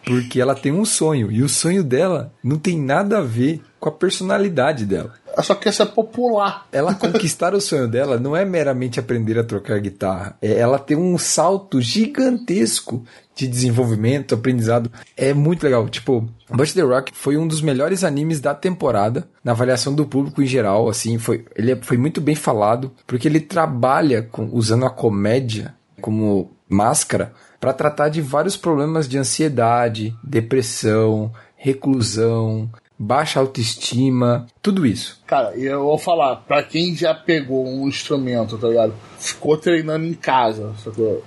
[0.04, 3.88] porque ela tem um sonho e o sonho dela não tem nada a ver com
[3.88, 5.14] a personalidade dela.
[5.32, 6.66] Ela só quer ser popular.
[6.72, 10.96] Ela conquistar o sonho dela não é meramente aprender a tocar guitarra, é ela ter
[10.96, 13.04] um salto gigantesco
[13.36, 14.90] de desenvolvimento, aprendizado.
[15.16, 15.88] É muito legal.
[15.88, 20.42] Tipo, But the Rock foi um dos melhores animes da temporada, na avaliação do público
[20.42, 24.90] em geral, assim, foi, ele foi muito bem falado, porque ele trabalha com, usando a
[24.90, 34.84] comédia como máscara para tratar de vários problemas de ansiedade, depressão, reclusão, baixa autoestima, tudo
[34.84, 35.22] isso.
[35.26, 38.94] Cara, e eu vou falar, pra quem já pegou um instrumento, tá ligado?
[39.18, 41.22] Ficou treinando em casa, sacou?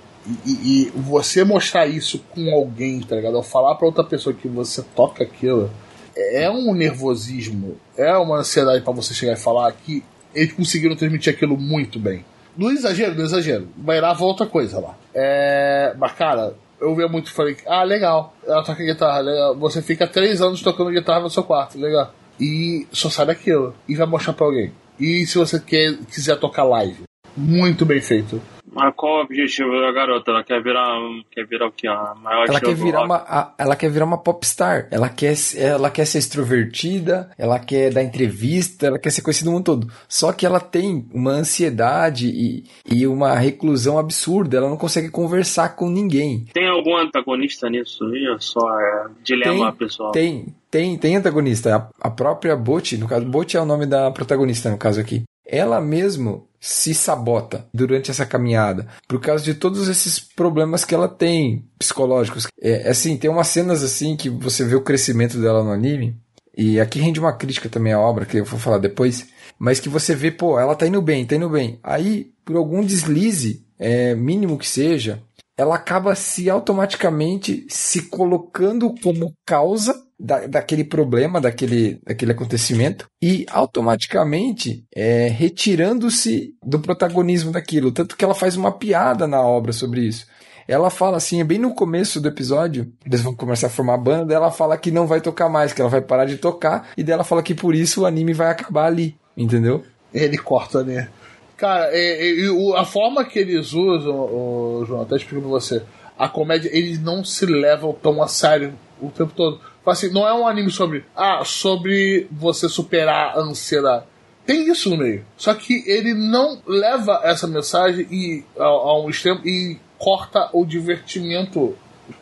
[0.46, 3.36] E, e, você mostrar isso com alguém, tá ligado?
[3.36, 5.70] Ao falar pra outra pessoa que você toca aquilo,
[6.16, 10.04] é um nervosismo, é uma ansiedade para você chegar e falar que
[10.34, 12.24] eles conseguiram transmitir aquilo muito bem.
[12.56, 13.68] No exagero, no exagero.
[13.76, 14.94] Vai lá, volta coisa lá.
[15.14, 15.94] É.
[15.98, 19.56] Mas, cara, eu via muito e falei, ah, legal, ela toca guitarra, legal.
[19.56, 22.12] Você fica três anos tocando guitarra no seu quarto, legal.
[22.40, 23.74] E só sai daquilo.
[23.88, 24.72] E vai mostrar pra alguém.
[24.98, 27.04] E se você quer, quiser tocar live,
[27.36, 28.42] muito bem feito.
[28.74, 30.30] Mas qual o objetivo da garota?
[30.30, 30.98] Ela quer virar,
[31.30, 31.86] quer virar o que?
[31.86, 34.88] A maior ela quer virar uma, a, ela quer virar uma popstar.
[34.90, 39.56] Ela quer, ela quer ser extrovertida, ela quer dar entrevista, ela quer ser conhecida no
[39.56, 39.92] mundo todo.
[40.08, 44.56] Só que ela tem uma ansiedade e, e uma reclusão absurda.
[44.56, 46.46] Ela não consegue conversar com ninguém.
[46.54, 48.04] Tem algum antagonista nisso?
[48.04, 50.12] Ou só é dilema tem, pessoal?
[50.12, 51.76] Tem, tem, tem antagonista.
[51.76, 55.22] A, a própria Bot, no caso, Bot é o nome da protagonista no caso aqui.
[55.46, 61.08] Ela mesmo se sabota durante essa caminhada por causa de todos esses problemas que ela
[61.08, 62.46] tem psicológicos.
[62.60, 66.16] É, assim, tem umas cenas assim que você vê o crescimento dela no anime.
[66.56, 69.26] E aqui rende uma crítica também à obra, que eu vou falar depois.
[69.58, 71.80] Mas que você vê, pô, ela tá indo bem, tá indo bem.
[71.82, 75.22] Aí, por algum deslize, é, mínimo que seja,
[75.56, 83.44] ela acaba se automaticamente se colocando como causa da, daquele problema, daquele, daquele acontecimento e
[83.50, 87.90] automaticamente é, retirando-se do protagonismo daquilo.
[87.90, 90.26] Tanto que ela faz uma piada na obra sobre isso.
[90.68, 94.32] ela fala assim, bem no começo do episódio, eles vão começar a formar a banda,
[94.32, 97.14] ela fala que não vai tocar mais, que ela vai parar de tocar, e daí
[97.14, 99.82] ela fala que por isso o anime vai acabar ali, entendeu?
[100.14, 101.08] Ele corta, né?
[101.56, 105.82] Cara, é, é, a forma que eles usam, o João, até explicando pra você,
[106.16, 109.60] a comédia, eles não se levam tão a sério o tempo todo.
[109.86, 114.04] Assim, não é um anime sobre, ah, sobre você superar a ansiedade.
[114.46, 115.24] Tem isso no meio.
[115.36, 120.64] Só que ele não leva essa mensagem e, a, a um extremo e corta o
[120.64, 121.76] divertimento.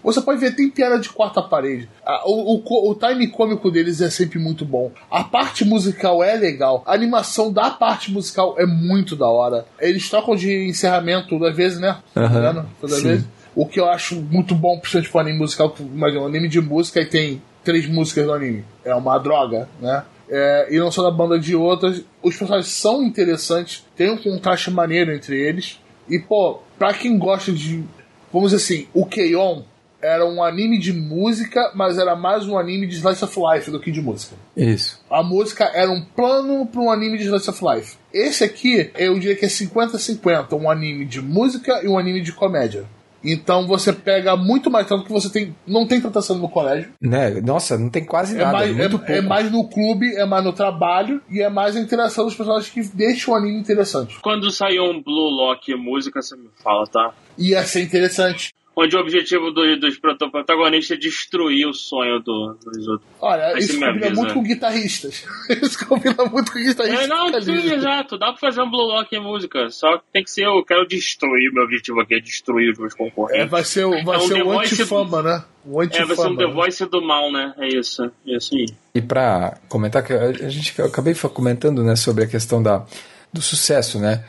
[0.04, 1.88] Você pode ver, tem piada de quarta parede.
[2.26, 4.92] O, o, o time cômico deles é sempre muito bom.
[5.10, 6.82] A parte musical é legal.
[6.86, 9.64] A animação da parte musical é muito da hora.
[9.80, 11.96] Eles trocam de encerramento duas vezes, né?
[12.14, 13.24] Uhum, Toda vez.
[13.54, 17.00] O que eu acho muito bom, principalmente para anime musical, imagina, um anime de música
[17.00, 18.64] e tem três músicas no anime.
[18.84, 20.04] É uma droga, né?
[20.28, 22.04] É, e não só da banda de outras.
[22.22, 25.80] Os personagens são interessantes, tem um contraste maneiro entre eles.
[26.08, 27.84] E, pô, pra quem gosta de.
[28.32, 29.62] Vamos dizer assim, o Keion
[30.02, 33.78] era um anime de música, mas era mais um anime de Slice of Life do
[33.78, 34.34] que de música.
[34.56, 35.00] Isso.
[35.10, 37.96] A música era um plano para um anime de Slice of Life.
[38.12, 42.32] Esse aqui, eu diria que é 50-50, um anime de música e um anime de
[42.32, 42.84] comédia.
[43.24, 46.90] Então você pega muito mais tanto que você tem não tem tanta cena no colégio.
[47.00, 47.40] Né?
[47.40, 48.52] Nossa, não tem quase é nada.
[48.52, 51.80] Mais, é, é, é, mais no clube, é mais no trabalho e é mais a
[51.80, 54.18] interação dos personagens que deixa o anime interessante.
[54.20, 57.12] Quando saiu um Blue Lock música, você me fala, tá?
[57.38, 62.88] Ia ser interessante onde o objetivo do, dos protagonistas é destruir o sonho do, dos
[62.88, 63.08] outros.
[63.20, 65.26] Olha, isso combina muito com guitarristas.
[65.62, 67.04] isso combina muito com guitarristas.
[67.04, 68.18] É, não, sim, exato.
[68.18, 69.68] Dá pra fazer um Blue Lock em música.
[69.70, 72.94] Só que tem que ser, eu quero destruir, meu objetivo aqui é destruir os meus
[72.94, 73.44] concorrentes.
[73.44, 75.44] É, vai ser, vai um ser o anti-fama, né?
[75.64, 77.54] O anti é, vai ser um The Voice do mal, né?
[77.58, 78.02] É isso.
[78.26, 78.66] É isso aí.
[78.94, 82.84] E pra comentar, que a gente eu acabei comentando, né, sobre a questão da,
[83.32, 84.24] do sucesso, né?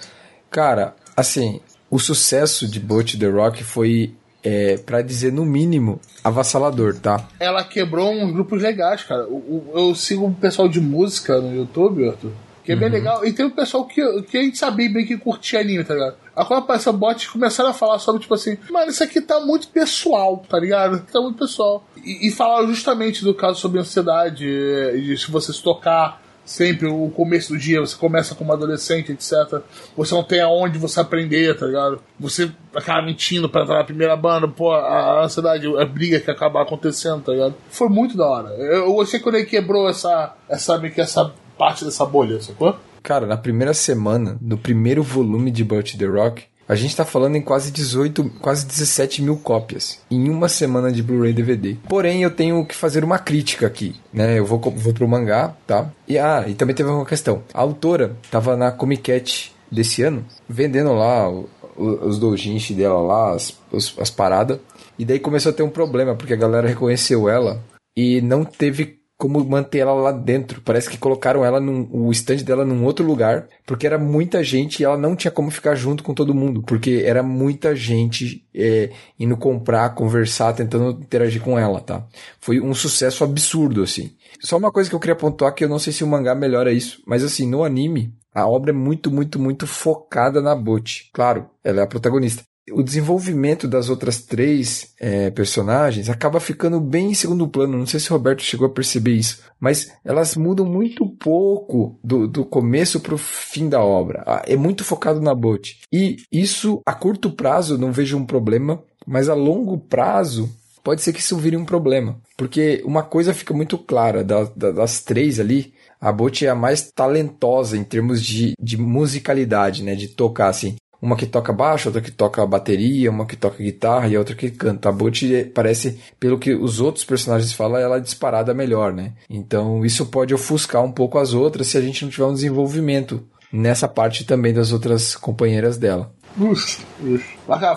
[0.50, 4.14] Cara, assim, o sucesso de Boat The Rock foi
[4.44, 7.28] é, para dizer no mínimo, avassalador, tá?
[7.40, 9.22] Ela quebrou uns grupos legais, cara.
[9.24, 12.32] Eu, eu sigo um pessoal de música no YouTube, Arthur.
[12.64, 12.94] Que é bem uhum.
[12.94, 13.26] legal.
[13.26, 16.16] E tem um pessoal que, que a gente sabia bem que curtia anime, tá ligado?
[16.34, 20.44] Quando apareceu bots, começaram a falar sobre, tipo assim, mano, isso aqui tá muito pessoal,
[20.48, 21.04] tá ligado?
[21.12, 21.84] Tá muito pessoal.
[21.98, 26.22] E, e falaram justamente do caso sobre ansiedade, de se você se tocar
[26.52, 29.62] sempre o começo do dia, você começa como adolescente, etc.
[29.96, 32.02] Você não tem aonde você aprender, tá ligado?
[32.20, 36.62] Você acaba mentindo pra entrar na primeira banda, pô, a, ansiedade, a briga que acaba
[36.62, 37.56] acontecendo, tá ligado?
[37.70, 38.50] Foi muito da hora.
[38.50, 42.76] Eu, gostei quando ele quebrou essa, essa, que essa parte dessa bolha, sacou?
[43.02, 47.36] Cara, na primeira semana, no primeiro volume de Burt The Rock, a gente tá falando
[47.36, 51.76] em quase 18, quase 17 mil cópias em uma semana de Blu-ray DVD.
[51.90, 54.40] Porém, eu tenho que fazer uma crítica aqui, né?
[54.40, 55.92] Eu vou, vou pro mangá, tá?
[56.08, 57.44] E, ah, e também teve uma questão.
[57.54, 61.30] A autora tava na Comic desse ano, vendendo lá
[61.76, 63.54] os doujinshi dela lá, as,
[64.00, 64.58] as paradas.
[64.98, 67.62] E daí começou a ter um problema, porque a galera reconheceu ela
[67.98, 70.62] e não teve como manter ela lá dentro.
[70.62, 74.80] Parece que colocaram ela num, o stand dela num outro lugar, porque era muita gente
[74.80, 78.90] e ela não tinha como ficar junto com todo mundo, porque era muita gente é,
[79.20, 82.04] indo comprar, conversar, tentando interagir com ela, tá?
[82.40, 84.10] Foi um sucesso absurdo, assim.
[84.40, 86.74] Só uma coisa que eu queria pontuar que eu não sei se o mangá melhora
[86.74, 91.12] isso, mas assim, no anime, a obra é muito, muito, muito focada na Bot.
[91.14, 97.12] Claro, ela é a protagonista o desenvolvimento das outras três é, personagens acaba ficando bem
[97.12, 97.78] em segundo plano.
[97.78, 102.28] Não sei se o Roberto chegou a perceber isso, mas elas mudam muito pouco do,
[102.28, 104.24] do começo para o fim da obra.
[104.28, 105.80] Ah, é muito focado na Bot.
[105.92, 110.50] E isso, a curto prazo, não vejo um problema, mas a longo prazo,
[110.84, 112.20] pode ser que isso vire um problema.
[112.38, 115.74] Porque uma coisa fica muito clara da, da, das três ali.
[116.00, 119.96] A Bot é a mais talentosa em termos de, de musicalidade, né?
[119.96, 120.76] De tocar assim.
[121.02, 124.52] Uma que toca baixo, outra que toca bateria, uma que toca guitarra e outra que
[124.52, 124.90] canta.
[124.90, 125.24] A Butch
[125.54, 129.14] parece, pelo que os outros personagens falam, ela é disparada melhor, né?
[129.30, 133.24] Então isso pode ofuscar um pouco as outras se a gente não tiver um desenvolvimento
[133.52, 136.14] nessa parte também das outras companheiras dela.
[136.40, 137.24] Ux, ux.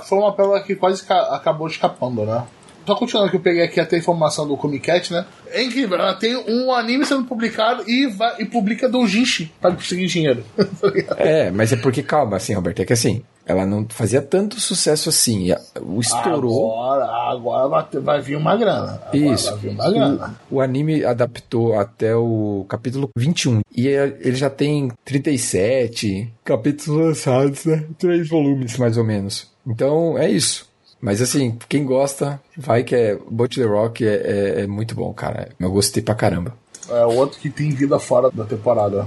[0.06, 2.44] Foi uma pérola que quase acabou escapando, né?
[2.86, 5.24] Só continuando que eu peguei aqui até a informação do Comic Cat, né?
[5.50, 10.06] É incrível, ela tem um anime sendo publicado e, vai, e publica doujinshi para conseguir
[10.06, 10.44] dinheiro.
[11.16, 15.08] é, mas é porque, calma, assim, Roberto, é que assim, ela não fazia tanto sucesso
[15.08, 15.52] assim.
[15.80, 16.82] O estourou.
[16.82, 19.00] Agora, agora vai, vai vir uma grana.
[19.06, 19.54] Agora Isso.
[19.62, 20.34] Uma grana.
[20.50, 23.60] O, o, anime adaptou até o capítulo 21.
[23.74, 27.84] E é, ele já tem 37 capítulos lançados, né?
[27.98, 29.52] Três volumes, mais ou menos.
[29.66, 30.72] Então, é isso.
[31.04, 33.14] Mas assim, quem gosta, vai que é.
[33.14, 35.50] The Rock é, é, é, muito bom, cara.
[35.60, 36.56] Eu gostei pra caramba.
[36.88, 39.06] É outro que tem vida fora da temporada.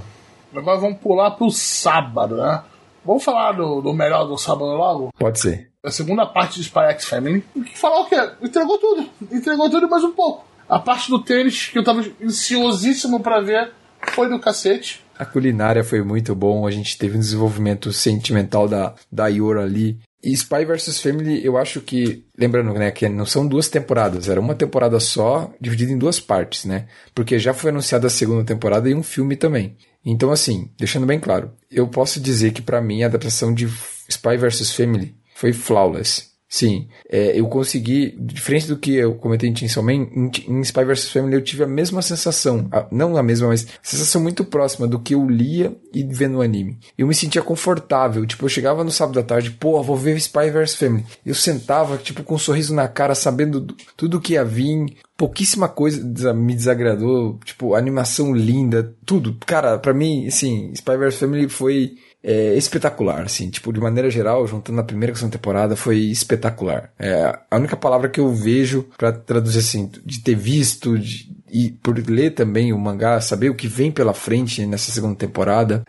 [0.55, 2.61] Agora vamos pular pro sábado, né?
[3.03, 5.09] Vamos falar do, do melhor do sábado logo?
[5.17, 5.71] Pode ser.
[5.83, 7.43] a segunda parte de Spy X Family.
[7.55, 8.29] O que falar o quê?
[8.43, 9.09] Entregou tudo.
[9.31, 10.45] Entregou tudo e mais um pouco.
[10.69, 13.71] A parte do tênis, que eu tava ansiosíssimo para ver,
[14.11, 15.03] foi do cacete.
[15.17, 19.97] A culinária foi muito bom, a gente teve um desenvolvimento sentimental da, da Yora ali.
[20.27, 24.41] E Spy vs Family, eu acho que, lembrando, né, que não são duas temporadas, era
[24.41, 26.87] uma temporada só, dividida em duas partes, né?
[27.15, 29.77] Porque já foi anunciada a segunda temporada e um filme também.
[30.05, 33.69] Então, assim, deixando bem claro, eu posso dizer que para mim a adaptação de
[34.09, 36.27] Spy vs Family foi flawless.
[36.49, 41.35] Sim, é, eu consegui, diferente do que eu comentei em em, em Spy vs Family
[41.35, 45.13] eu tive a mesma sensação, a, não a mesma, mas sensação muito próxima do que
[45.13, 46.79] eu lia e vendo no anime.
[46.97, 50.49] Eu me sentia confortável, tipo, eu chegava no sábado da tarde, pô, vou ver Spy
[50.49, 51.05] vs Family.
[51.25, 55.67] Eu sentava, tipo, com um sorriso na cara, sabendo do, tudo que ia vir, pouquíssima
[55.67, 59.35] coisa me desagradou, tipo, animação linda, tudo.
[59.45, 64.45] Cara, para mim, assim, Spy vs Family foi é, espetacular, assim, tipo, de maneira geral,
[64.45, 66.91] juntando a primeira com a segunda temporada, foi espetacular.
[66.99, 71.71] É a única palavra que eu vejo para traduzir assim, de ter visto, de, e
[71.71, 75.83] por ler também o mangá, saber o que vem pela frente nessa segunda temporada,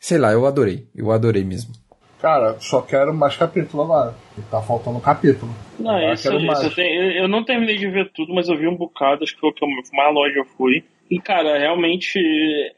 [0.00, 1.72] sei lá, eu adorei, eu adorei mesmo.
[2.22, 4.14] Cara, só quero mais capítulo agora.
[4.48, 5.52] Tá faltando capítulo.
[5.76, 8.76] Não, isso, isso eu, tenho, eu, não terminei de ver tudo, mas eu vi um
[8.76, 10.84] bocado, acho que foi o que mais longe eu fui.
[11.12, 12.18] E, cara, realmente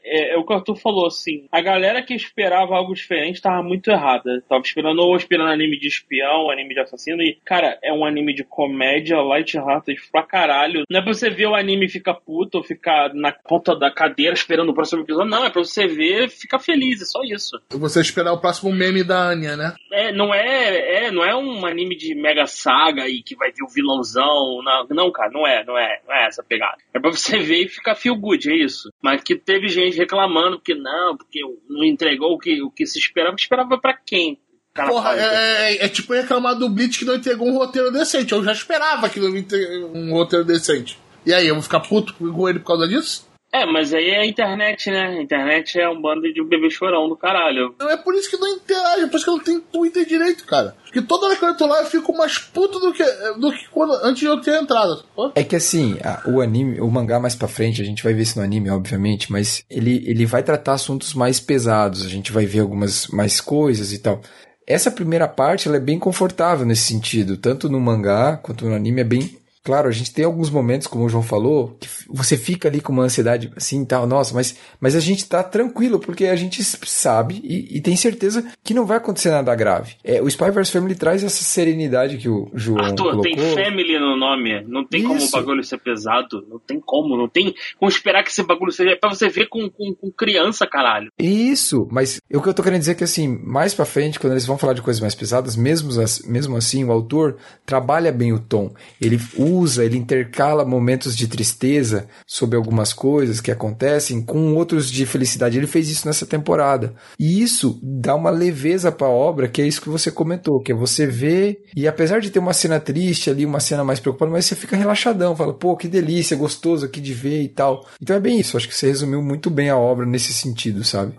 [0.03, 1.47] é, é, o que o Arthur falou, assim.
[1.49, 4.43] A galera que esperava algo diferente tava muito errada.
[4.49, 7.21] Tava esperando ou esperando anime de espião, anime de assassino.
[7.21, 10.83] E, cara, é um anime de comédia, light-hearted pra caralho.
[10.89, 13.89] Não é pra você ver o anime e ficar puto ou ficar na ponta da
[13.89, 15.31] cadeira esperando o próximo episódio.
[15.31, 17.57] Não, é pra você ver e ficar feliz, é só isso.
[17.69, 19.75] Você esperar o próximo meme da Anya, né?
[19.93, 23.63] É, não é, é, não é um anime de mega saga e que vai vir
[23.63, 24.61] o vilãozão.
[24.61, 26.79] Não, não, cara, não é, não é, não é essa pegada.
[26.93, 28.89] É pra você ver e ficar feel good, é isso.
[29.01, 32.97] Mas que teve gente reclamando porque não, porque não entregou o que, o que se
[32.97, 33.35] esperava.
[33.35, 34.39] Esperava para quem?
[34.73, 38.33] Cara Porra, é, é, é, tipo reclamar do Blitz que não entregou um roteiro decente.
[38.33, 40.99] Eu já esperava que não ia um roteiro decente.
[41.25, 43.24] E aí, eu vou ficar puto com ele por causa disso?
[43.55, 45.07] É, mas aí é a internet, né?
[45.07, 47.73] A internet é um bando de bebê chorão do caralho.
[47.89, 50.45] É por isso que não interage, é por isso que eu não tenho Twitter direito,
[50.45, 50.75] cara.
[50.83, 53.05] Porque toda vez que eu entro lá eu fico mais puto do que,
[53.39, 55.05] do que quando, antes de eu ter entrado.
[55.35, 58.23] É que assim, a, o anime, o mangá mais pra frente, a gente vai ver
[58.23, 62.45] isso no anime, obviamente, mas ele, ele vai tratar assuntos mais pesados, a gente vai
[62.45, 64.19] ver algumas mais coisas e tal.
[64.67, 68.99] Essa primeira parte ela é bem confortável nesse sentido, tanto no mangá quanto no anime
[68.99, 72.67] é bem Claro, a gente tem alguns momentos, como o João falou, que você fica
[72.67, 76.25] ali com uma ansiedade assim e tal, nossa, mas, mas a gente tá tranquilo, porque
[76.25, 79.95] a gente sabe e, e tem certeza que não vai acontecer nada grave.
[80.03, 83.23] É, o Spy vs Family traz essa serenidade que o João Arthur, colocou.
[83.23, 85.09] tem Family no nome, não tem Isso.
[85.09, 88.71] como o bagulho ser pesado, não tem como, não tem como esperar que esse bagulho
[88.71, 91.11] seja, é pra você ver com, com, com criança, caralho.
[91.17, 94.33] Isso, mas o que eu tô querendo dizer é que assim, mais pra frente, quando
[94.33, 95.89] eles vão falar de coisas mais pesadas, mesmo,
[96.27, 98.71] mesmo assim, o autor trabalha bem o tom.
[99.01, 105.05] Ele usa, ele intercala momentos de tristeza sobre algumas coisas que acontecem com outros de
[105.05, 105.57] felicidade.
[105.57, 106.93] Ele fez isso nessa temporada.
[107.19, 110.71] E isso dá uma leveza para a obra, que é isso que você comentou, que
[110.71, 114.31] é você ver e apesar de ter uma cena triste ali, uma cena mais preocupada,
[114.31, 117.85] mas você fica relaxadão, fala, pô, que delícia, gostoso aqui de ver e tal.
[118.01, 121.13] Então é bem isso, acho que você resumiu muito bem a obra nesse sentido, sabe?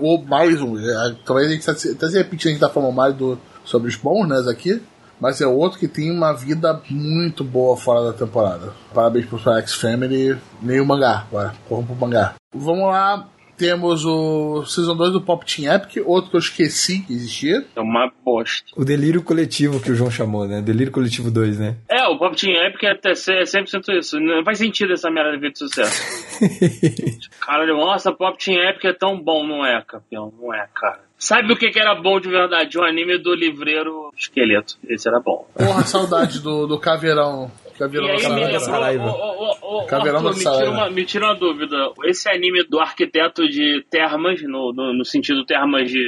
[0.00, 3.14] Ou mais um, é, talvez a gente tá se repetindo, a gente tá falando mais
[3.14, 4.80] do, sobre os bons, né, aqui,
[5.20, 8.72] mas é outro que tem uma vida muito boa fora da temporada.
[8.94, 12.34] Parabéns pro X Family, nem o mangá, vai, corram pro mangá.
[12.54, 17.12] Vamos lá, temos o Season 2 do Pop Team Epic, outro que eu esqueci que
[17.12, 17.64] existia.
[17.74, 18.66] É uma bosta.
[18.76, 20.60] O delírio coletivo que o João chamou, né?
[20.60, 21.76] Delírio coletivo 2, né?
[21.88, 24.20] É, o Pop Team Epic é até 100% isso.
[24.20, 26.02] Não faz sentido essa merda de vida de sucesso.
[27.40, 30.32] Caralho, nossa, Pop Team Epic é tão bom, não é, campeão?
[30.38, 31.05] Não é, cara.
[31.18, 32.78] Sabe o que, que era bom de verdade?
[32.78, 34.76] O anime do livreiro esqueleto.
[34.88, 35.46] Esse era bom.
[35.54, 37.50] Porra, saudade do, do caveirão.
[37.78, 39.14] Caveirão da Saraiva.
[39.88, 40.90] Caveirão da Saraiva.
[40.90, 41.76] Me tira uma dúvida.
[42.04, 46.02] Esse anime do arquiteto de termas, no, no, no sentido termas de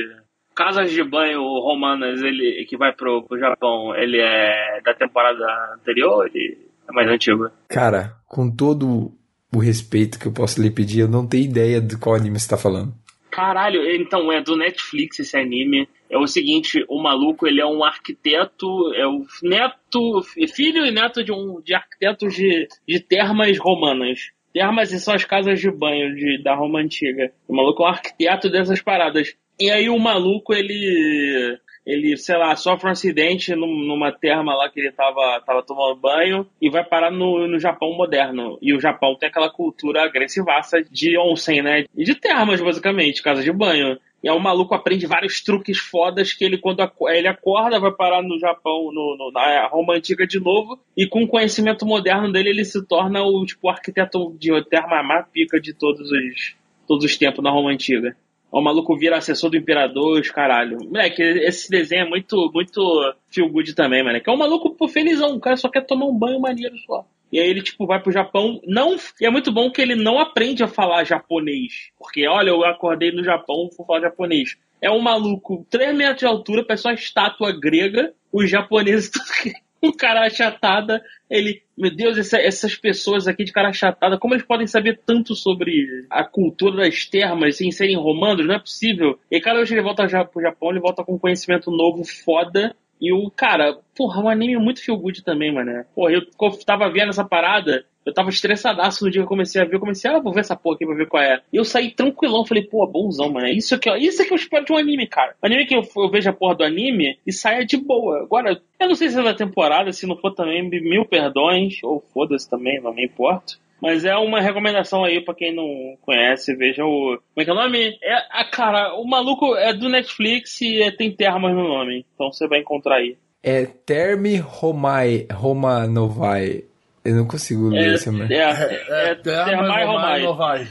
[0.55, 5.45] casas de banho romanas, ele que vai pro, pro Japão, ele é da temporada
[5.77, 6.27] anterior?
[6.27, 7.49] Ele é mais antigo?
[7.69, 9.13] Cara, com todo
[9.55, 12.47] o respeito que eu posso lhe pedir, eu não tenho ideia de qual anime você
[12.47, 12.93] está falando.
[13.39, 15.89] Caralho, então é do Netflix esse anime.
[16.11, 21.23] É o seguinte, o maluco ele é um arquiteto, é o neto, filho e neto
[21.23, 24.33] de um de arquitetos de, de termas romanas.
[24.53, 27.31] Termas são as casas de banho de, da Roma antiga.
[27.47, 29.33] O maluco é um arquiteto dessas paradas.
[29.61, 34.79] E aí o maluco ele ele, sei lá, sofre um acidente numa terma lá que
[34.79, 38.59] ele tava, tava tomando banho e vai parar no, no Japão moderno.
[38.61, 41.87] E o Japão tem aquela cultura agressivaça de onsen, né?
[41.97, 43.99] E de termas, basicamente, casa de banho.
[44.23, 48.39] E o maluco aprende vários truques fodas que ele, quando ele acorda, vai parar no
[48.39, 52.65] Japão, no, no, na Roma Antiga de novo, e com o conhecimento moderno dele, ele
[52.67, 57.43] se torna o tipo arquiteto de terma mais pica de todos os, todos os tempos
[57.43, 58.15] na Roma Antiga.
[58.51, 60.79] O maluco vira assessor do imperador, os caralho.
[60.83, 64.21] Moleque, esse desenho é muito, muito feel good também, mano.
[64.21, 67.05] Que é um maluco pô, felizão, o cara só quer tomar um banho maneiro só.
[67.31, 68.59] E aí ele, tipo, vai pro Japão.
[68.67, 71.91] Não, e é muito bom que ele não aprende a falar japonês.
[71.99, 74.57] Porque, olha, eu acordei no Japão, vou falar japonês.
[74.81, 78.15] É um maluco 3 metros de altura, parece uma estátua grega.
[78.33, 79.11] Os japoneses,
[79.83, 81.03] um cara achatada.
[81.31, 85.35] Ele, meu Deus, essa, essas pessoas aqui de cara achatada, como eles podem saber tanto
[85.35, 88.47] sobre a cultura das termas sem serem romanos?
[88.47, 89.19] Não é possível.
[89.31, 93.13] E cada vez que ele volta pro Japão, ele volta com conhecimento novo, foda e
[93.13, 95.85] o, cara, porra, um anime muito feel good também, mano.
[95.95, 96.23] Porra, eu
[96.67, 99.81] tava vendo essa parada, eu tava estressadaço no dia que eu comecei a ver, eu
[99.81, 101.43] comecei, ah, vou ver essa porra aqui pra ver qual é.
[101.53, 103.47] E eu saí tranquilão, falei, pô, bonzão, mano.
[103.49, 105.35] Isso aqui, ó, isso aqui eu espero de um anime, cara.
[105.43, 108.23] Um anime que eu, eu vejo a porra do anime e saia de boa.
[108.23, 112.03] Agora, eu não sei se é da temporada, se não for também, mil perdões, ou
[112.15, 113.59] foda-se também, não me importo.
[113.81, 117.19] Mas é uma recomendação aí para quem não conhece, veja o.
[117.35, 117.99] Como é que é o nome?
[118.03, 122.05] É, a, cara, o maluco é do Netflix e é, tem termas no nome.
[122.15, 123.17] Então você vai encontrar aí.
[123.43, 126.65] É Termi Romai, Romanovai.
[127.09, 128.35] Eu não consigo ler é, esse nome.
[128.35, 130.69] É, é, é, é Termai Romai.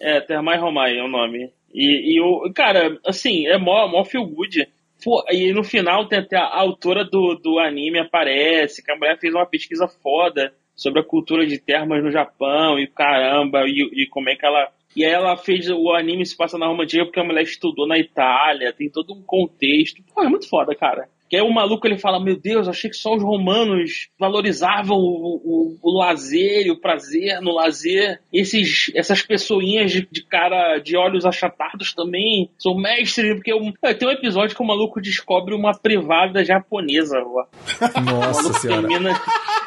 [0.00, 1.52] É, Termai Romai é o nome.
[1.72, 2.52] E, e o.
[2.52, 4.66] Cara, assim, é mó, mó feel good.
[5.04, 9.16] Pô, e no final tem até a autora do, do anime aparece, que a mulher
[9.18, 14.06] fez uma pesquisa foda sobre a cultura de termas no Japão e caramba, e, e
[14.08, 14.72] como é que ela.
[14.96, 17.86] E aí ela fez o anime se passa na Roma Antiga porque a mulher estudou
[17.86, 20.02] na Itália, tem todo um contexto.
[20.12, 21.08] Pô, é muito foda, cara.
[21.30, 25.40] Que aí o maluco ele fala: Meu Deus, achei que só os romanos valorizavam o,
[25.44, 28.20] o, o lazer e o prazer no lazer.
[28.32, 33.32] Esses, essas pessoinhas de, de, cara de olhos achatados também são mestres.
[33.34, 33.60] Porque eu,
[33.94, 37.22] tem um episódio que o maluco descobre uma privada japonesa.
[37.24, 37.46] Ó.
[38.02, 38.88] Nossa senhora.
[38.88, 39.20] Termina,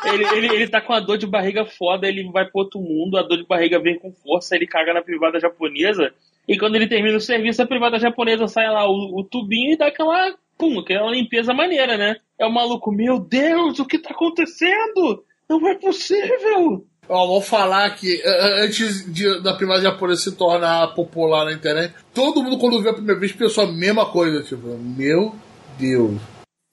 [0.03, 3.17] ele, ele, ele tá com a dor de barriga foda, ele vai pro outro mundo,
[3.17, 6.13] a dor de barriga vem com força, ele caga na privada japonesa.
[6.45, 9.77] E quando ele termina o serviço, a privada japonesa sai lá o, o tubinho e
[9.77, 12.15] dá aquela pum, aquela limpeza maneira, né?
[12.39, 15.23] É o maluco, meu Deus, o que tá acontecendo?
[15.49, 16.85] Não é possível!
[17.07, 18.21] Ó, vou falar que
[18.63, 22.95] antes de, da privada japonesa se tornar popular na internet, todo mundo quando viu a
[22.95, 25.35] primeira vez pensou a mesma coisa, tipo, meu
[25.77, 26.21] Deus.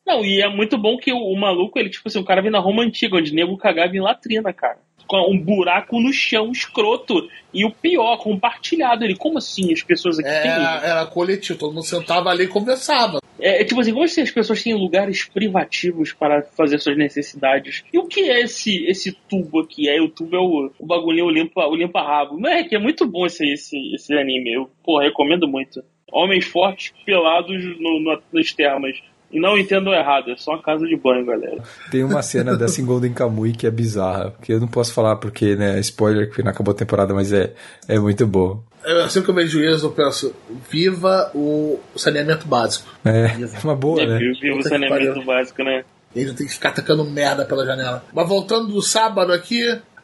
[0.07, 2.51] Não, e é muito bom que o, o maluco, ele, tipo assim, o cara vem
[2.51, 4.79] na Roma antiga, onde nego cagava em latrina, cara
[5.19, 7.29] um buraco no chão escroto.
[7.53, 9.05] E o pior, compartilhado.
[9.05, 10.91] Ele, como assim as pessoas aqui era, têm.
[10.91, 13.21] Era coletivo, todo mundo sentava ali e conversava.
[13.41, 17.83] É, é, tipo assim, como assim as pessoas têm lugares privativos para fazer suas necessidades?
[17.93, 19.89] E o que é esse, esse tubo aqui?
[19.89, 22.47] Aí o tubo é o, o bagulhinho, o limpa, o limpa rabo.
[22.47, 24.55] é que é muito bom esse, esse, esse anime.
[24.55, 25.83] Eu, pô, recomendo muito.
[26.13, 28.97] Homens fortes pelados no, no, nos termas.
[29.33, 31.63] E não entendo errado, é só uma casa de banho, galera.
[31.91, 35.17] Tem uma cena dessa em Golden Kamuy que é bizarra, que eu não posso falar
[35.17, 37.53] porque, né, spoiler que não acabou a temporada, mas é,
[37.87, 38.61] é muito bom.
[38.85, 40.35] Eu, sempre que eu vejo isso, eu penso,
[40.69, 42.89] viva o saneamento básico.
[43.05, 43.57] É, viva.
[43.57, 44.19] é uma boa, é, né?
[44.19, 45.85] Viva o saneamento básico, né?
[46.15, 48.05] Ele não tem que ficar tacando merda pela janela.
[48.13, 49.63] Mas voltando do sábado aqui,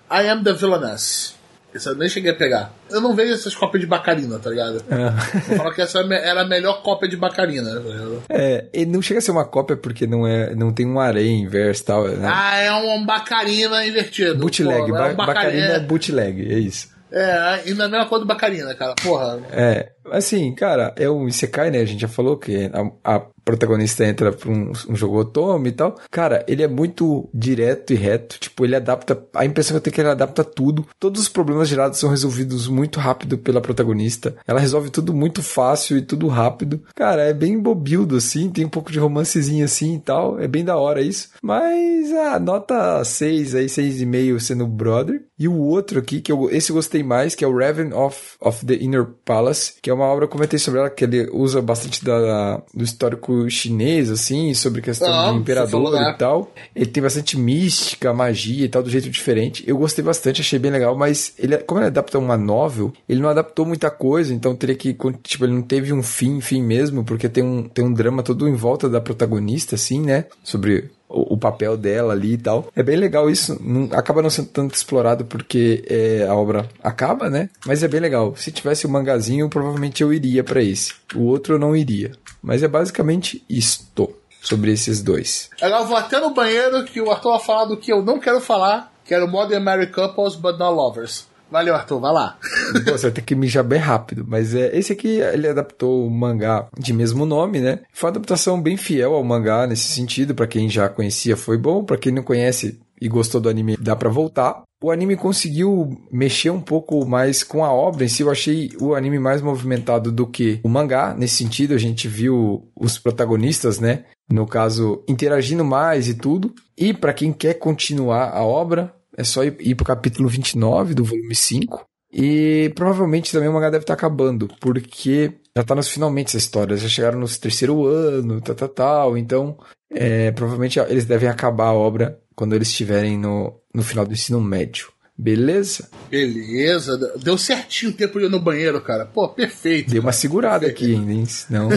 [0.09, 1.36] I Am the Villainess.
[1.85, 2.73] Eu nem cheguei a pegar.
[2.91, 4.83] Eu não vejo essas cópias de Bacarina, tá ligado?
[4.91, 5.53] É.
[5.53, 7.71] Eu falo que essa era a melhor cópia de Bacarina.
[7.81, 11.31] Tá é, não chega a ser uma cópia porque não, é, não tem um areia
[11.31, 12.09] inverso e tal.
[12.09, 12.31] Né?
[12.33, 14.39] Ah, é um Bacarina invertido.
[14.39, 14.91] Bootleg.
[14.91, 16.97] Pô, é um Bacarina é bootleg, é isso.
[17.11, 18.95] É, e na mesma coisa do Bacarina, cara.
[19.03, 19.41] Porra.
[19.53, 21.81] É, assim, cara, é um Isekai, né?
[21.81, 22.71] A gente já falou que
[23.05, 25.95] a, a protagonista entra pra um, um jogo otome e tal.
[26.11, 28.41] Cara, ele é muito direto e reto.
[28.41, 29.25] Tipo, ele adapta.
[29.33, 30.85] A impressão que eu tenho é que ele adapta tudo.
[30.99, 34.35] Todos os problemas gerados são resolvidos muito rápido pela protagonista.
[34.47, 36.83] Ela resolve tudo muito fácil e tudo rápido.
[36.95, 38.51] Cara, é bem bobildo, assim.
[38.51, 40.41] Tem um pouco de romancezinho assim e tal.
[40.41, 41.29] É bem da hora isso.
[41.41, 45.23] Mas a nota 6 aí, 6,5 sendo brother.
[45.39, 48.37] E o outro aqui, que eu, esse eu gostei mais, que é o Raven of,
[48.41, 51.61] of the Inner Palace, que é uma obra, eu comentei sobre ela, que ele usa
[51.61, 56.53] bastante da, do histórico chinês, assim, sobre questão ah, do imperador e tal.
[56.75, 59.65] Ele tem bastante mística, magia e tal, do jeito diferente.
[59.67, 63.29] Eu gostei bastante, achei bem legal, mas ele, como ele adapta uma novel, ele não
[63.29, 67.29] adaptou muita coisa, então teria que, tipo, ele não teve um fim, fim mesmo, porque
[67.29, 70.27] tem um, tem um drama todo em volta da protagonista, assim, né?
[70.43, 72.69] Sobre o, papel dela ali e tal.
[72.75, 73.59] É bem legal isso.
[73.63, 77.51] Não, acaba não sendo tanto explorado porque é, a obra acaba, né?
[77.65, 78.35] Mas é bem legal.
[78.37, 80.95] Se tivesse o um mangazinho, provavelmente eu iria para esse.
[81.15, 82.13] O outro eu não iria.
[82.43, 85.51] Mas é basicamente isto sobre esses dois.
[85.61, 88.21] Agora eu vou até no banheiro que o Arthur vai falar do que eu não
[88.21, 91.27] quero falar, que era o Modern Married Couples But Not Lovers.
[91.51, 92.39] Valeu, Arthur, vai lá.
[92.87, 94.25] Você vai ter que mijar bem rápido.
[94.27, 97.81] Mas é, esse aqui, ele adaptou o mangá de mesmo nome, né?
[97.93, 100.35] Foi uma adaptação bem fiel ao mangá nesse sentido.
[100.35, 101.85] para quem já conhecia, foi bom.
[101.85, 104.63] para quem não conhece e gostou do anime, dá para voltar.
[104.83, 108.23] O anime conseguiu mexer um pouco mais com a obra em si.
[108.23, 111.15] Eu achei o anime mais movimentado do que o mangá.
[111.17, 114.05] Nesse sentido, a gente viu os protagonistas, né?
[114.31, 116.55] No caso, interagindo mais e tudo.
[116.77, 121.05] E para quem quer continuar a obra, é só ir, ir pro capítulo 29 do
[121.05, 121.87] volume 5.
[122.13, 126.37] E provavelmente também o mangá deve estar tá acabando, porque já tá nos finalmente essa
[126.37, 126.77] história.
[126.77, 129.19] Já chegaram no terceiro ano, tal, tal, tal.
[129.19, 129.59] Então,
[129.91, 134.41] é, provavelmente eles devem acabar a obra quando eles estiverem no, no final do ensino
[134.41, 134.89] médio.
[135.19, 135.89] Beleza?
[136.11, 136.97] Beleza.
[137.23, 139.07] Deu certinho o tempo de ir no banheiro, cara.
[139.07, 139.91] Pô, perfeito.
[139.91, 140.85] Deu uma segurada perfeito.
[140.85, 141.27] aqui ainda, hein?
[141.27, 141.69] Senão...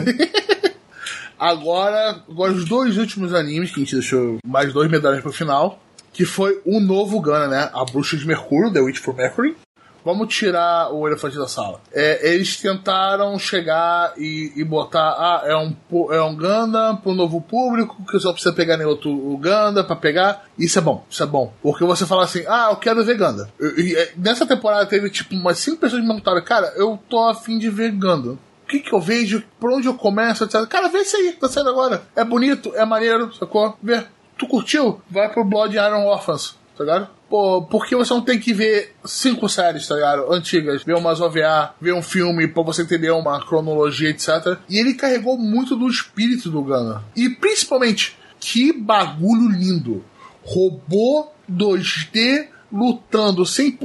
[1.40, 5.82] agora, agora, os dois últimos animes que a gente deixou mais dois medalhas pro final
[6.20, 7.70] que foi o novo Gana, né?
[7.74, 9.56] A Bruxa de Mercúrio, The Witch for Mercury.
[10.04, 11.80] Vamos tirar o elefante da sala.
[11.94, 15.12] É, eles tentaram chegar e, e, botar.
[15.12, 15.74] Ah, é um,
[16.12, 20.44] é um Ganda pro novo público, que só precisa pegar nem outro Ganda pra pegar.
[20.58, 21.54] Isso é bom, isso é bom.
[21.62, 23.50] Porque você fala assim, ah, eu quero ver Ganda.
[23.58, 27.58] E, e, nessa temporada teve tipo umas 5 pessoas me perguntaram, cara, eu tô afim
[27.58, 28.32] de ver Ganda.
[28.32, 29.42] O que, que eu vejo?
[29.58, 30.44] Por onde eu começo?
[30.44, 30.68] Etc.
[30.68, 32.02] Cara, vê isso aí, tá saindo agora.
[32.14, 33.78] É bonito, é maneiro, sacou?
[33.82, 34.04] Vê
[34.40, 35.02] tu curtiu?
[35.10, 37.10] Vai pro Blood Iron Orphans, tá ligado?
[37.30, 40.34] Pô, porque você não tem que ver cinco séries, tá ligado?
[40.34, 44.58] Antigas, ver umas OVA, ver um filme pra você entender uma cronologia, etc.
[44.68, 47.02] E ele carregou muito do espírito do Gunner.
[47.16, 50.04] E principalmente, que bagulho lindo.
[50.44, 53.78] Robô 2D lutando 100%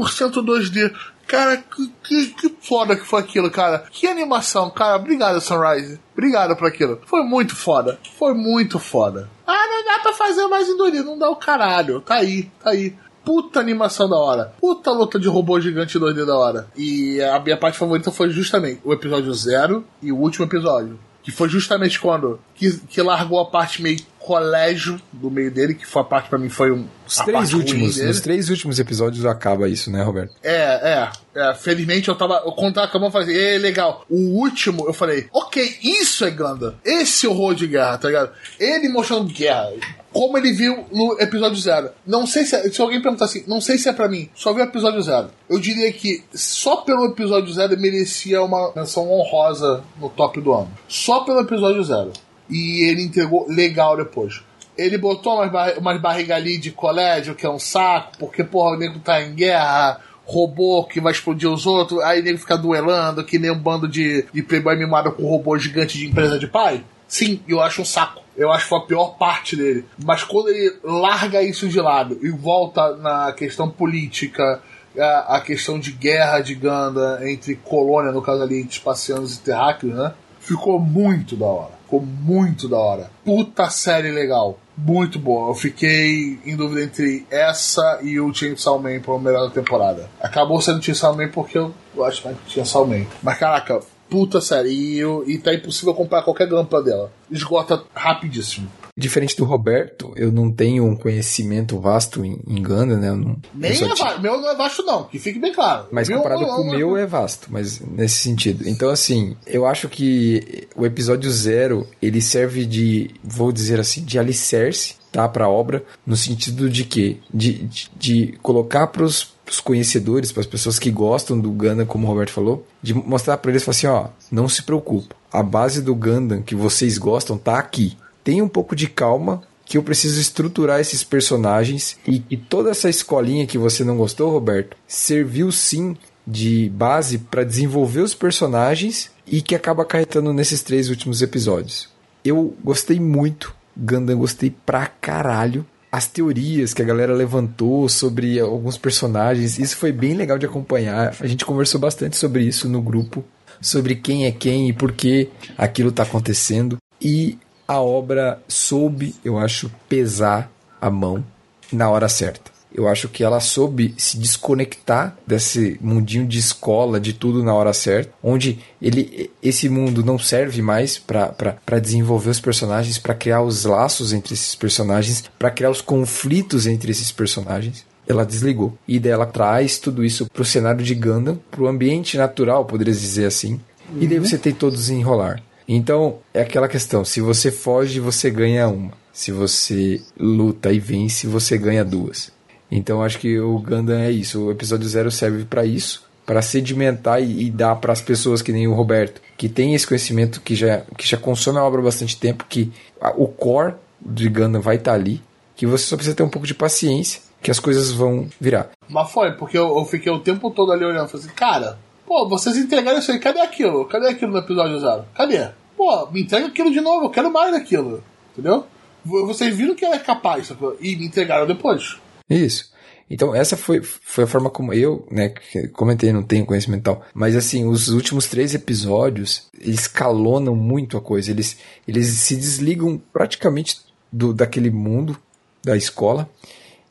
[0.42, 0.94] 2D.
[1.26, 3.84] Cara, que, que, que, foda que foi aquilo, cara.
[3.90, 4.96] Que animação, cara.
[4.96, 6.00] Obrigado, Sunrise.
[6.12, 7.00] Obrigado por aquilo.
[7.06, 7.98] Foi muito foda.
[8.18, 9.30] Foi muito foda.
[9.46, 11.04] Ah, não dá pra fazer mais 2D.
[11.04, 12.00] Não dá o caralho.
[12.00, 12.94] Tá aí, tá aí.
[13.24, 14.52] Puta animação da hora.
[14.60, 16.68] Puta luta de robô gigante 2D da hora.
[16.76, 20.98] E a minha parte favorita foi justamente o episódio 0 e o último episódio.
[21.24, 25.86] Que foi justamente quando que, que largou a parte meio colégio do meio dele, que
[25.86, 26.86] foi a parte para mim foi um.
[27.06, 30.34] Os três últimos, nos três últimos episódios acaba isso, né, Roberto?
[30.42, 31.10] É, é.
[31.34, 32.42] é felizmente eu tava.
[32.44, 34.04] Eu quando tava acabando, eu falei, é legal.
[34.08, 36.76] O último, eu falei, ok, isso é Ganda.
[36.84, 38.32] Esse horror de guerra, tá ligado?
[38.58, 39.72] Ele mostrando guerra.
[40.14, 41.90] Como ele viu no episódio zero.
[42.06, 42.72] Não sei se.
[42.72, 45.28] Se alguém perguntar assim, não sei se é para mim, só vi o episódio zero.
[45.50, 50.70] Eu diria que só pelo episódio zero merecia uma menção honrosa no top do ano.
[50.86, 52.12] Só pelo episódio zero
[52.48, 54.40] e ele entregou legal depois.
[54.76, 58.76] Ele botou umas, bar umas barrigas ali de colégio, que é um saco, porque, porra,
[58.76, 63.24] o nego tá em guerra, robô que vai explodir os outros, aí nego fica duelando,
[63.24, 66.84] que nem um bando de, de playboy mimado com robô gigante de empresa de pai.
[67.06, 68.23] Sim, eu acho um saco.
[68.36, 69.84] Eu acho que foi a pior parte dele.
[70.02, 74.60] Mas quando ele larga isso de lado e volta na questão política,
[74.98, 79.94] a, a questão de guerra de Ganda entre colônia, no caso ali, espacianos e terráqueos,
[79.94, 80.12] né?
[80.40, 81.72] Ficou muito da hora.
[81.84, 83.10] Ficou muito da hora.
[83.24, 84.58] Puta série legal.
[84.76, 85.50] Muito boa.
[85.50, 90.10] Eu fiquei em dúvida entre essa e o Chainsaw Man para o melhor da temporada.
[90.20, 91.72] Acabou sendo Chainsaw Man porque eu
[92.04, 93.06] acho que tinha Chainsaw Man.
[93.22, 93.80] Mas caraca,
[94.14, 95.02] puta série.
[95.26, 97.10] E, tá impossível comprar qualquer grampa dela.
[97.28, 98.70] Esgota rapidíssimo.
[98.96, 103.10] Diferente do Roberto, eu não tenho um conhecimento vasto em, em Ganda, né?
[103.10, 104.20] Não, Nem é vasto.
[104.20, 105.88] Meu não é vasto, não, que fique bem claro.
[105.90, 108.68] Mas meu, comparado com o meu é vasto, mas nesse sentido.
[108.68, 114.16] Então, assim, eu acho que o episódio zero, ele serve de, vou dizer assim, de
[114.16, 115.28] alicerce, tá?
[115.28, 117.20] Pra obra, no sentido de que?
[117.32, 122.06] De, de, de colocar pros os conhecedores, para as pessoas que gostam do Gundam, como
[122.06, 125.14] o Roberto falou, de mostrar para eles assim, ó, não se preocupa.
[125.32, 129.78] A base do Gundam que vocês gostam tá aqui tenha um pouco de calma que
[129.78, 134.76] eu preciso estruturar esses personagens e que toda essa escolinha que você não gostou, Roberto,
[134.86, 141.22] serviu sim de base para desenvolver os personagens e que acaba acarretando nesses três últimos
[141.22, 141.88] episódios.
[142.24, 145.66] Eu gostei muito, Gundam gostei pra caralho.
[145.94, 151.14] As teorias que a galera levantou sobre alguns personagens, isso foi bem legal de acompanhar.
[151.20, 153.24] A gente conversou bastante sobre isso no grupo,
[153.60, 156.78] sobre quem é quem e por que aquilo está acontecendo.
[157.00, 157.38] E
[157.68, 161.24] a obra soube, eu acho, pesar a mão
[161.72, 162.53] na hora certa.
[162.74, 167.72] Eu acho que ela soube se desconectar desse mundinho de escola, de tudo na hora
[167.72, 173.64] certa, onde ele, esse mundo não serve mais para desenvolver os personagens, para criar os
[173.64, 177.86] laços entre esses personagens, para criar os conflitos entre esses personagens.
[178.06, 178.76] Ela desligou.
[178.86, 182.64] E daí ela traz tudo isso para o cenário de Gundam, para o ambiente natural,
[182.64, 183.60] poderia dizer assim.
[183.88, 184.02] Uhum.
[184.02, 184.24] E daí uhum.
[184.24, 185.42] você tem todos enrolar.
[185.66, 188.92] Então, é aquela questão: se você foge, você ganha uma.
[189.12, 192.32] Se você luta e vence, você ganha duas.
[192.70, 194.46] Então acho que o Gundam é isso.
[194.46, 198.52] O episódio zero serve para isso, para sedimentar e, e dar para as pessoas que
[198.52, 201.84] nem o Roberto, que tem esse conhecimento que já que já consome a obra há
[201.84, 205.22] bastante tempo, que a, o core de Gundam vai estar tá ali,
[205.56, 208.70] que você só precisa ter um pouco de paciência, que as coisas vão virar.
[208.88, 212.28] Mas foi, porque eu, eu fiquei o tempo todo ali olhando, falei assim, cara, pô,
[212.28, 213.84] vocês entregaram isso aí, cadê aquilo?
[213.84, 215.04] Cadê aquilo no episódio zero?
[215.14, 215.48] Cadê?
[215.76, 218.02] Pô, me entrega aquilo de novo, eu quero mais daquilo.
[218.32, 218.66] Entendeu?
[219.04, 220.50] Vocês viram que ela é capaz
[220.80, 221.98] e me entregaram depois.
[222.28, 222.72] Isso.
[223.08, 225.34] Então, essa foi, foi a forma como eu, né,
[225.74, 231.02] comentei, não tenho conhecimento tal, mas assim, os últimos três episódios, eles escalonam muito a
[231.02, 235.18] coisa, eles, eles se desligam praticamente do, daquele mundo
[235.62, 236.28] da escola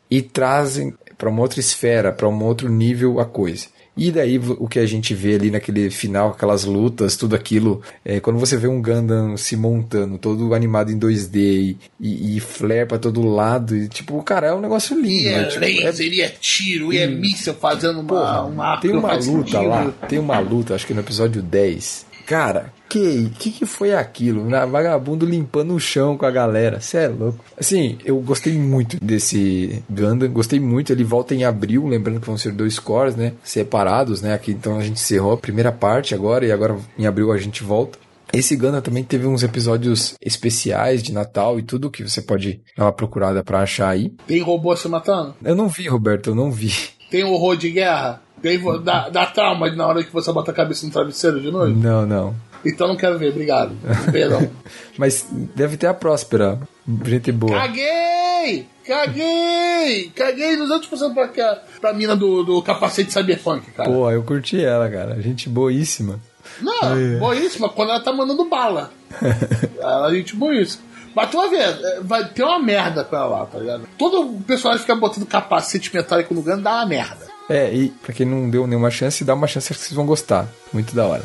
[0.10, 3.68] e trazem para uma outra esfera, para um outro nível a coisa.
[3.96, 8.20] E daí o que a gente vê ali naquele final, aquelas lutas, tudo aquilo, é,
[8.20, 12.88] quando você vê um Gundam se montando, todo animado em 2D e, e, e flare
[12.88, 15.24] pra todo lado, e tipo, cara, é um negócio lindo.
[15.24, 15.46] E é, né?
[15.46, 16.10] tipo, laser, é...
[16.10, 20.18] e é tiro, e é míssil fazendo uma, Porra, uma Tem uma luta lá, tem
[20.18, 24.48] uma luta, acho que no episódio 10, Cara, que, que que foi aquilo?
[24.48, 26.80] Na vagabundo limpando o chão com a galera.
[26.80, 27.44] Você é louco.
[27.58, 30.94] Assim, eu gostei muito desse Gundam, gostei muito.
[30.94, 33.34] Ele volta em abril, lembrando que vão ser dois cores, né?
[33.44, 34.34] Separados, né?
[34.34, 37.64] Aqui então a gente encerrou a primeira parte agora e agora em abril a gente
[37.64, 37.98] volta.
[38.32, 42.86] Esse Gundam também teve uns episódios especiais de Natal e tudo que você pode dar
[42.86, 44.12] uma procurada para achar aí.
[44.28, 45.36] Tem robô se matando?
[45.44, 46.72] Eu não vi, Roberto, eu não vi.
[47.12, 48.22] Tem horror de guerra?
[48.44, 51.78] Tem, dá, dá trauma na hora que você bota a cabeça no travesseiro de noite?
[51.78, 52.36] Não, não.
[52.66, 53.74] Então não quero ver, obrigado.
[54.12, 54.50] Perdão.
[55.00, 56.60] Mas deve ter a próspera.
[57.06, 57.58] Gente boa.
[57.58, 58.68] Caguei!
[58.86, 60.12] Caguei!
[60.14, 63.90] Caguei 200% pra, pra mina do, do capacete cyberpunk, cara.
[63.90, 65.22] Pô, eu curti ela, cara.
[65.22, 66.20] Gente boíssima.
[66.62, 67.16] Não, Ai.
[67.18, 68.92] boíssima quando ela tá mandando bala.
[69.80, 70.84] ela é gente boíssima.
[71.16, 73.88] Mas tu vai ver, é, vai ter uma merda com ela lá, tá ligado?
[73.98, 77.33] Todo personagem fica botando capacete metálico no Gano dá uma merda.
[77.50, 80.48] É, e pra quem não deu nenhuma chance, dá uma chance que vocês vão gostar.
[80.72, 81.24] Muito da hora.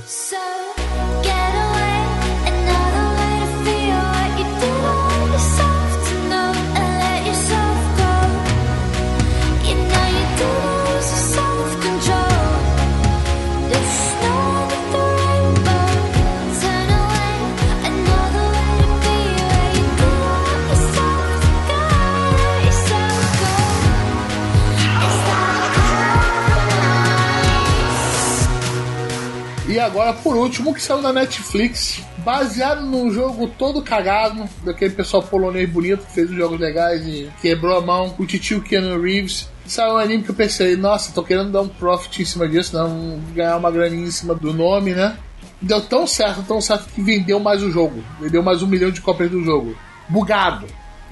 [29.88, 35.68] Agora, por último, que saiu na Netflix, baseado num jogo todo cagado, daquele pessoal polonês
[35.68, 39.48] bonito que fez os jogos legais e quebrou a mão, o titio Keanu Reeves.
[39.66, 42.76] Saiu um anime que eu pensei, nossa, tô querendo dar um profit em cima disso,
[42.76, 45.16] não ganhar uma graninha em cima do nome, né?
[45.60, 48.04] Deu tão certo, tão certo que vendeu mais o jogo.
[48.20, 49.74] Vendeu mais um milhão de cópias do jogo.
[50.08, 50.66] Bugado.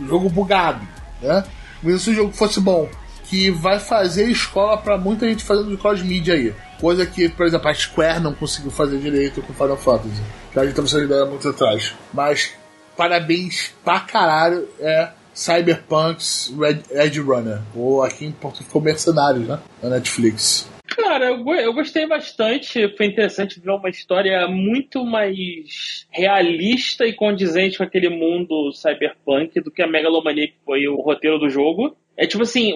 [0.07, 0.87] jogo bugado,
[1.21, 1.45] né?
[1.83, 2.89] Mas se o jogo fosse bom,
[3.25, 6.55] que vai fazer escola para muita gente fazendo cross-media aí.
[6.81, 10.23] Coisa que, por exemplo, a Square não conseguiu fazer direito com Final Fantasy.
[10.53, 11.95] Que a gente tava sendo ideia muito atrás.
[12.13, 12.53] Mas
[12.97, 17.61] parabéns pra caralho é Cyberpunk's Red Runner.
[17.75, 19.59] Ou aqui em Portugal ficou Mercenários, né?
[19.83, 20.69] Na Netflix.
[20.97, 22.89] Cara, eu, eu gostei bastante.
[22.97, 29.71] Foi interessante ver uma história muito mais realista e condizente com aquele mundo cyberpunk do
[29.71, 31.95] que a Megalomania que foi o roteiro do jogo.
[32.17, 32.73] É tipo assim,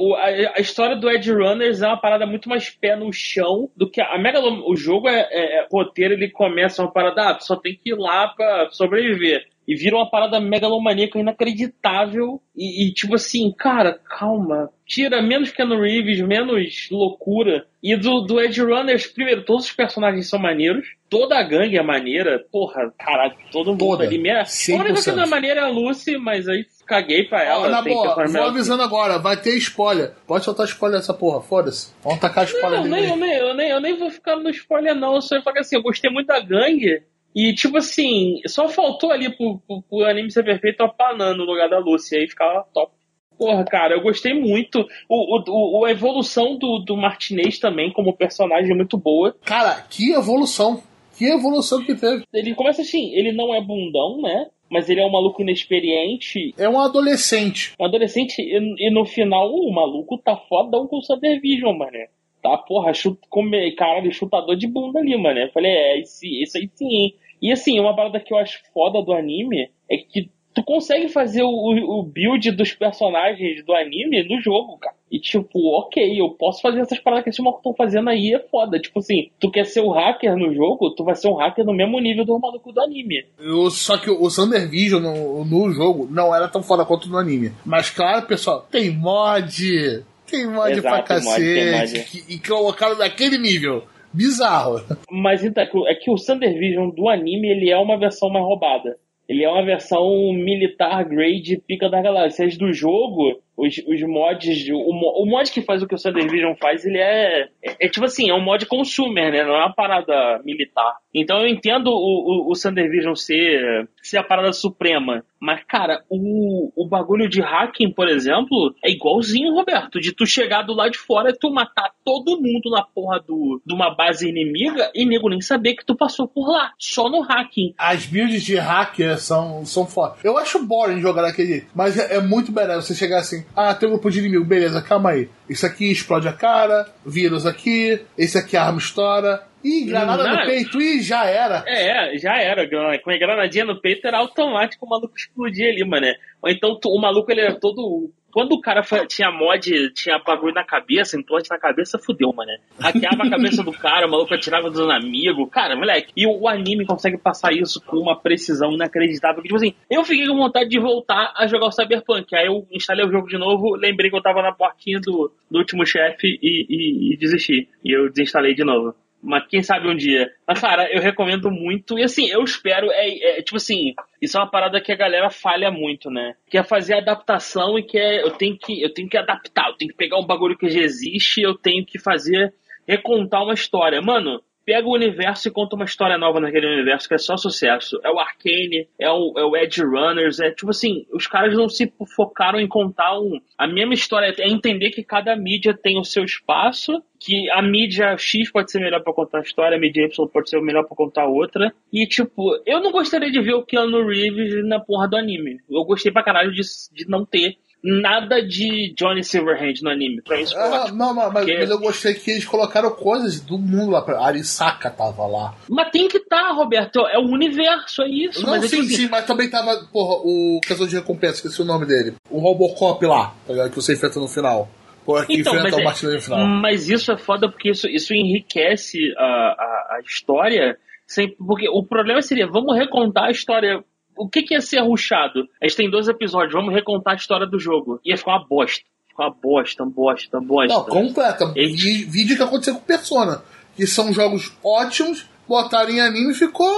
[0.54, 4.02] a, história do Edge Runners é uma parada muito mais pé no chão do que
[4.02, 7.56] a, a Megalom O jogo é, é, é, roteiro, ele começa uma parada, ah, só
[7.56, 9.46] tem que ir lá pra sobreviver.
[9.70, 12.42] E vira uma parada megalomaníaca inacreditável.
[12.56, 14.68] E, e, tipo assim, cara, calma.
[14.84, 17.64] Tira menos Keanu Reeves, menos loucura.
[17.80, 20.84] E do, do Edge Runners, primeiro, todos os personagens são maneiros.
[21.08, 22.44] Toda a gangue é maneira.
[22.50, 24.02] Porra, caralho, todo mundo Toda.
[24.02, 24.18] ali.
[24.18, 24.42] Minha...
[24.42, 27.68] A única que não é maneira é a Lucy, mas aí caguei pra ela.
[27.68, 30.14] na boa, vou avisando agora, vai ter spoiler.
[30.26, 31.94] Pode soltar spoiler nessa porra, foda-se.
[32.02, 34.96] Vamos tacar spoiler não, nem, eu, nem, eu, nem, eu nem vou ficar no spoiler,
[34.96, 35.14] não.
[35.14, 37.04] Eu só falar assim, eu gostei muito da gangue.
[37.34, 41.44] E, tipo assim, só faltou ali pro, pro, pro anime ser perfeito a Panã no
[41.44, 42.16] lugar da Lucy.
[42.16, 42.92] Aí ficava top.
[43.38, 44.86] Porra, cara, eu gostei muito.
[45.08, 49.34] O, o, o, a evolução do, do Martinez também, como personagem, é muito boa.
[49.44, 50.82] Cara, que evolução.
[51.16, 52.24] Que evolução que teve.
[52.32, 54.46] Ele começa assim, ele não é bundão, né?
[54.70, 56.54] mas ele é um maluco inexperiente.
[56.56, 57.74] É um adolescente.
[57.78, 62.08] Um adolescente, e, e no final o maluco tá fodão com o Super Vision, mané.
[62.40, 65.48] Tá, porra, chuta, come, caralho, chutador de bunda ali, mané.
[65.48, 67.12] Falei, é, esse, esse aí sim.
[67.40, 71.42] E assim, uma parada que eu acho foda do anime é que tu consegue fazer
[71.42, 74.94] o, o build dos personagens do anime no jogo, cara.
[75.10, 78.38] E tipo, ok, eu posso fazer essas paradas que esses malucos estão fazendo aí, é
[78.38, 78.78] foda.
[78.78, 81.72] Tipo assim, tu quer ser o hacker no jogo, tu vai ser um hacker no
[81.72, 83.24] mesmo nível do maluco do anime.
[83.38, 87.16] Eu, só que o Thunder Vision no, no jogo não era tão foda quanto no
[87.18, 87.52] anime.
[87.64, 91.98] Mas claro, pessoal, tem mod, Tem mod Exato, pra mod, cacete.
[91.98, 92.04] mod.
[92.04, 93.84] que- E colocaram daquele nível.
[94.12, 94.80] Bizarro.
[95.10, 98.44] Mas então, é que o- é Thunder Vision do anime ele é uma versão mais
[98.44, 98.96] roubada.
[99.28, 102.44] Ele é uma versão militar grade pica da galáxia.
[102.44, 104.68] As do jogo, os, os mods.
[104.70, 107.76] O, o mod que faz o que o Thunder Vision faz, ele é, é.
[107.86, 109.44] é tipo assim, é um mod consumer, né?
[109.44, 110.96] Não é uma parada militar.
[111.14, 115.24] Então eu entendo o, o, o Thunder Vision ser, ser a parada suprema.
[115.40, 119.98] Mas, cara, o, o bagulho de hacking, por exemplo, é igualzinho, Roberto.
[119.98, 123.60] De tu chegar do lado de fora e tu matar todo mundo na porra do,
[123.64, 126.72] de uma base inimiga e nego nem saber que tu passou por lá.
[126.78, 127.74] Só no hacking.
[127.78, 130.16] As builds de hacker são, são foda.
[130.22, 133.74] Eu acho boring jogar daquele jeito, mas é, é muito melhor você chegar assim: ah,
[133.74, 135.28] tem um grupo de inimigo, beleza, calma aí.
[135.48, 139.48] Isso aqui explode a cara, vírus aqui, esse aqui a arma estoura.
[139.62, 140.36] Ih, granada Não.
[140.36, 141.62] no peito, ih, já era.
[141.66, 142.66] É, já era.
[143.00, 146.06] Com a granadinha no peito era automático o maluco explodir ali, mano.
[146.42, 148.10] Ou então o maluco ele era todo.
[148.32, 152.52] Quando o cara fa- tinha mod, tinha bagulho na cabeça, implante na cabeça, fudeu, mano.
[152.78, 155.48] Hackeava a cabeça do cara, o maluco atirava dos amigos.
[155.50, 156.12] Cara, moleque.
[156.16, 159.42] E o, anime consegue passar isso com uma precisão inacreditável.
[159.42, 162.32] Tipo assim, eu fiquei com vontade de voltar a jogar o Cyberpunk.
[162.36, 165.58] Aí eu instalei o jogo de novo, lembrei que eu tava na portinha do, do
[165.58, 167.68] último chefe e, e- e desisti.
[167.84, 168.94] E eu desinstalei de novo.
[169.22, 170.30] Mas quem sabe um dia.
[170.46, 171.98] Mas, cara, eu recomendo muito.
[171.98, 172.90] E assim, eu espero.
[172.90, 176.34] É, é, tipo assim, isso é uma parada que a galera falha muito, né?
[176.48, 178.22] Que é fazer adaptação e que é.
[178.22, 180.80] Eu tenho que, eu tenho que adaptar, eu tenho que pegar um bagulho que já
[180.80, 182.52] existe, eu tenho que fazer.
[182.88, 184.00] recontar uma história.
[184.00, 187.98] Mano, pega o universo e conta uma história nova naquele universo que é só sucesso.
[188.04, 191.68] É o Arcane, é o, é o Edge Runners, é tipo assim, os caras não
[191.68, 196.04] se focaram em contar um, a mesma história, é entender que cada mídia tem o
[196.04, 200.04] seu espaço, que a mídia X pode ser melhor pra contar a história, a mídia
[200.04, 201.74] Y pode ser melhor pra contar outra.
[201.92, 205.58] E tipo, eu não gostaria de ver o Keanu Reeves na porra do anime.
[205.68, 206.62] Eu gostei pra caralho de,
[206.92, 210.20] de não ter nada de Johnny Silverhand no anime.
[210.22, 210.98] Pra isso foi Ah, ótimo.
[210.98, 214.02] não, não, mas, Porque- mas eu gostei que eles colocaram coisas do mundo lá.
[214.02, 215.54] pra- Arisaka tava lá.
[215.68, 217.00] Mas tem que estar, Roberto.
[217.06, 218.42] É o universo, é isso.
[218.42, 221.34] Não, mas é sim, tipo assim, sim, mas também tava, porra, o caçador de recompensa,
[221.36, 222.14] esqueci o nome dele.
[222.30, 223.68] O Robocop lá, tá?
[223.68, 224.68] Que você enfrenta no final.
[225.04, 226.46] Porra, que Então, enfrenta mas, o é- martilheiro no final.
[226.46, 230.76] mas isso é foda porque isso, isso enriquece a, a, a história.
[231.06, 233.82] Sem, porque o problema seria, vamos recontar a história.
[234.22, 235.48] O que, que ia ser ruxado?
[235.62, 237.98] A gente tem dois episódios, vamos recontar a história do jogo.
[238.04, 238.84] Ia ficar uma bosta.
[239.08, 240.74] Ficar uma bosta, uma bosta, uma bosta.
[240.74, 241.52] Não, completa.
[241.54, 243.42] Vídeo que aconteceu com Persona.
[243.74, 246.70] Que são jogos ótimos, botaram em anime e ficou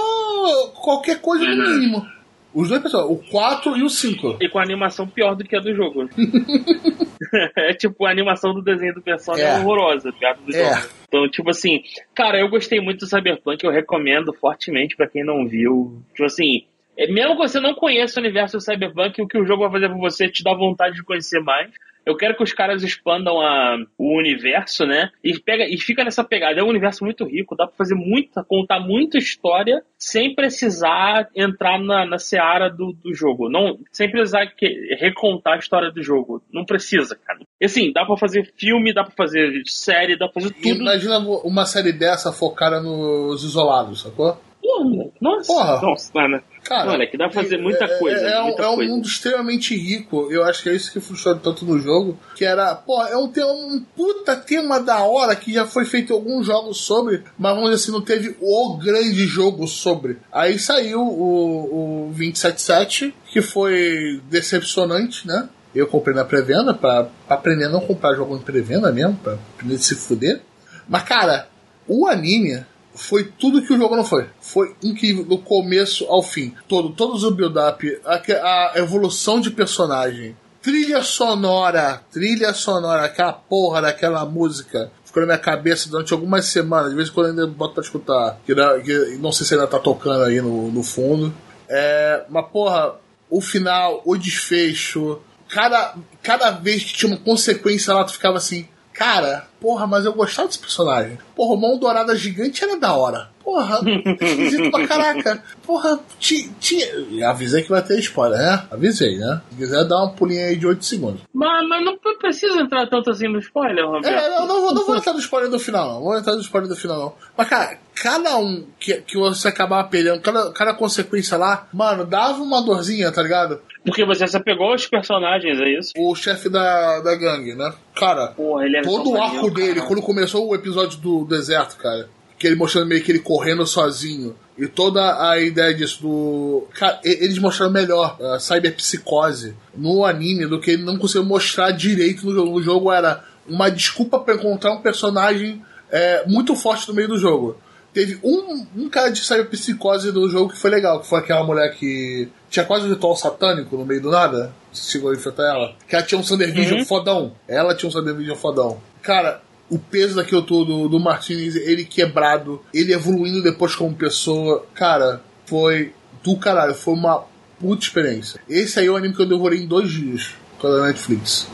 [0.81, 1.69] qualquer coisa no Uhum.
[1.79, 2.13] mínimo.
[2.53, 4.37] Os dois pessoal, o 4 e o 5.
[4.39, 6.07] E com a animação pior do que a do jogo.
[7.57, 9.59] é tipo, a animação do desenho do Persona é, É.
[9.59, 10.75] horrorosa, pior do É.
[10.75, 10.87] jogo.
[11.07, 11.81] Então, tipo assim,
[12.13, 16.01] cara, eu gostei muito do Cyberpunk, eu recomendo fortemente pra quem não viu.
[16.13, 16.63] Tipo assim,
[17.09, 19.89] mesmo que você não conheça o universo do Cyberpunk, o que o jogo vai fazer
[19.89, 21.71] por você é te dá vontade de conhecer mais.
[22.05, 25.09] Eu quero que os caras expandam a, o universo, né?
[25.23, 26.59] E, pega, e fica nessa pegada.
[26.59, 31.79] É um universo muito rico, dá pra fazer muita, contar muita história sem precisar entrar
[31.79, 33.49] na, na seara do, do jogo.
[33.49, 34.67] Não, sem precisar que,
[34.99, 36.43] recontar a história do jogo.
[36.51, 37.39] Não precisa, cara.
[37.59, 40.81] E assim, dá pra fazer filme, dá pra fazer série, dá pra fazer tudo.
[40.81, 44.37] Imagina uma série dessa focada nos isolados, sacou?
[44.77, 45.81] Porra, nossa, Porra.
[45.81, 46.41] nossa, mano.
[46.63, 48.91] Cara, Moleque, dá pra fazer muita é- coisa, É, um- muita é um coisa.
[48.93, 50.31] mundo extremamente rico.
[50.31, 52.17] Eu acho que é isso que frustrou tanto no jogo.
[52.35, 56.13] Que era, pô, é um, tema, um puta tema da hora que já foi feito
[56.13, 60.17] alguns jogos sobre, mas vamos dizer assim, não teve o grande jogo sobre.
[60.31, 65.49] Aí saiu o, o 277, que foi decepcionante, né?
[65.75, 69.33] Eu comprei na pré-venda pra, pra aprender a não comprar jogo em pré-venda mesmo, pra
[69.33, 70.41] aprender a se fuder.
[70.87, 71.47] Mas, cara,
[71.87, 72.63] o anime
[72.95, 74.27] foi tudo que o jogo não foi.
[74.39, 76.53] Foi incrível, do começo ao fim.
[76.67, 83.81] Todo, todos o build-up, a, a evolução de personagem, trilha sonora, trilha sonora, aquela porra
[83.81, 84.91] daquela música.
[85.03, 86.89] Ficou na minha cabeça durante algumas semanas.
[86.89, 88.39] De vez em quando ainda boto pra escutar.
[88.45, 91.33] Que, que não sei se ainda tá tocando aí no, no fundo.
[91.69, 92.95] É, mas, porra,
[93.29, 95.19] o final, o desfecho.
[95.49, 98.67] Cada, cada vez que tinha uma consequência lá, tu ficava assim.
[98.93, 101.17] Cara, porra, mas eu gostava desse personagem.
[101.35, 103.29] Porra, o mão dourada gigante era da hora.
[103.43, 103.81] Porra,
[104.21, 105.43] esquisito pra caraca.
[105.65, 107.29] Porra, ti- tinha.
[107.29, 108.63] Avisei que vai ter spoiler, né?
[108.71, 109.41] Avisei, né?
[109.49, 111.21] Se quiser dar uma pulinha aí de 8 segundos.
[111.33, 114.07] Mas, mas não precisa entrar tanto assim no spoiler, Roberto.
[114.07, 116.01] É, eu não, vou- não vou entrar no spoiler do final, não.
[116.01, 117.13] Vou entrar no spoiler do final, não.
[117.35, 122.41] Mas, cara, cada um que, que você acabava perdendo, cada, cada consequência lá, mano, dava
[122.41, 123.59] uma dorzinha, tá ligado?
[123.85, 125.91] Porque você se apegou aos personagens, é isso?
[125.97, 127.73] O chefe da, da gangue, né?
[127.95, 129.87] Cara, Porra, é todo o arco dele, cara.
[129.87, 132.07] quando começou o episódio do deserto, cara,
[132.39, 136.67] que ele mostrando meio que ele correndo sozinho, e toda a ideia disso do.
[136.73, 142.25] Cara, eles mostraram melhor a cyberpsicose no anime do que ele não conseguiu mostrar direito
[142.25, 142.51] no jogo.
[142.51, 147.17] No jogo era uma desculpa pra encontrar um personagem é, muito forte no meio do
[147.17, 147.57] jogo.
[147.91, 151.75] Teve um, um cara de cyberpsicose do jogo que foi legal, que foi aquela mulher
[151.75, 154.53] que tinha quase um ritual satânico no meio do nada.
[154.71, 155.73] Você chegou a enfrentar ela?
[155.87, 156.85] Que ela tinha um Thunder Vision Uhum.
[156.85, 157.31] fodão.
[157.47, 158.77] Ela tinha um Thunder Vision fodão.
[159.01, 165.19] Cara, o peso daquilo tudo, do Martinez, ele quebrado, ele evoluindo depois como pessoa, cara,
[165.47, 165.93] foi
[166.23, 166.75] do caralho.
[166.75, 167.23] Foi uma
[167.59, 168.39] puta experiência.
[168.47, 171.49] Esse aí é o anime que eu devorei em dois dias com a Netflix.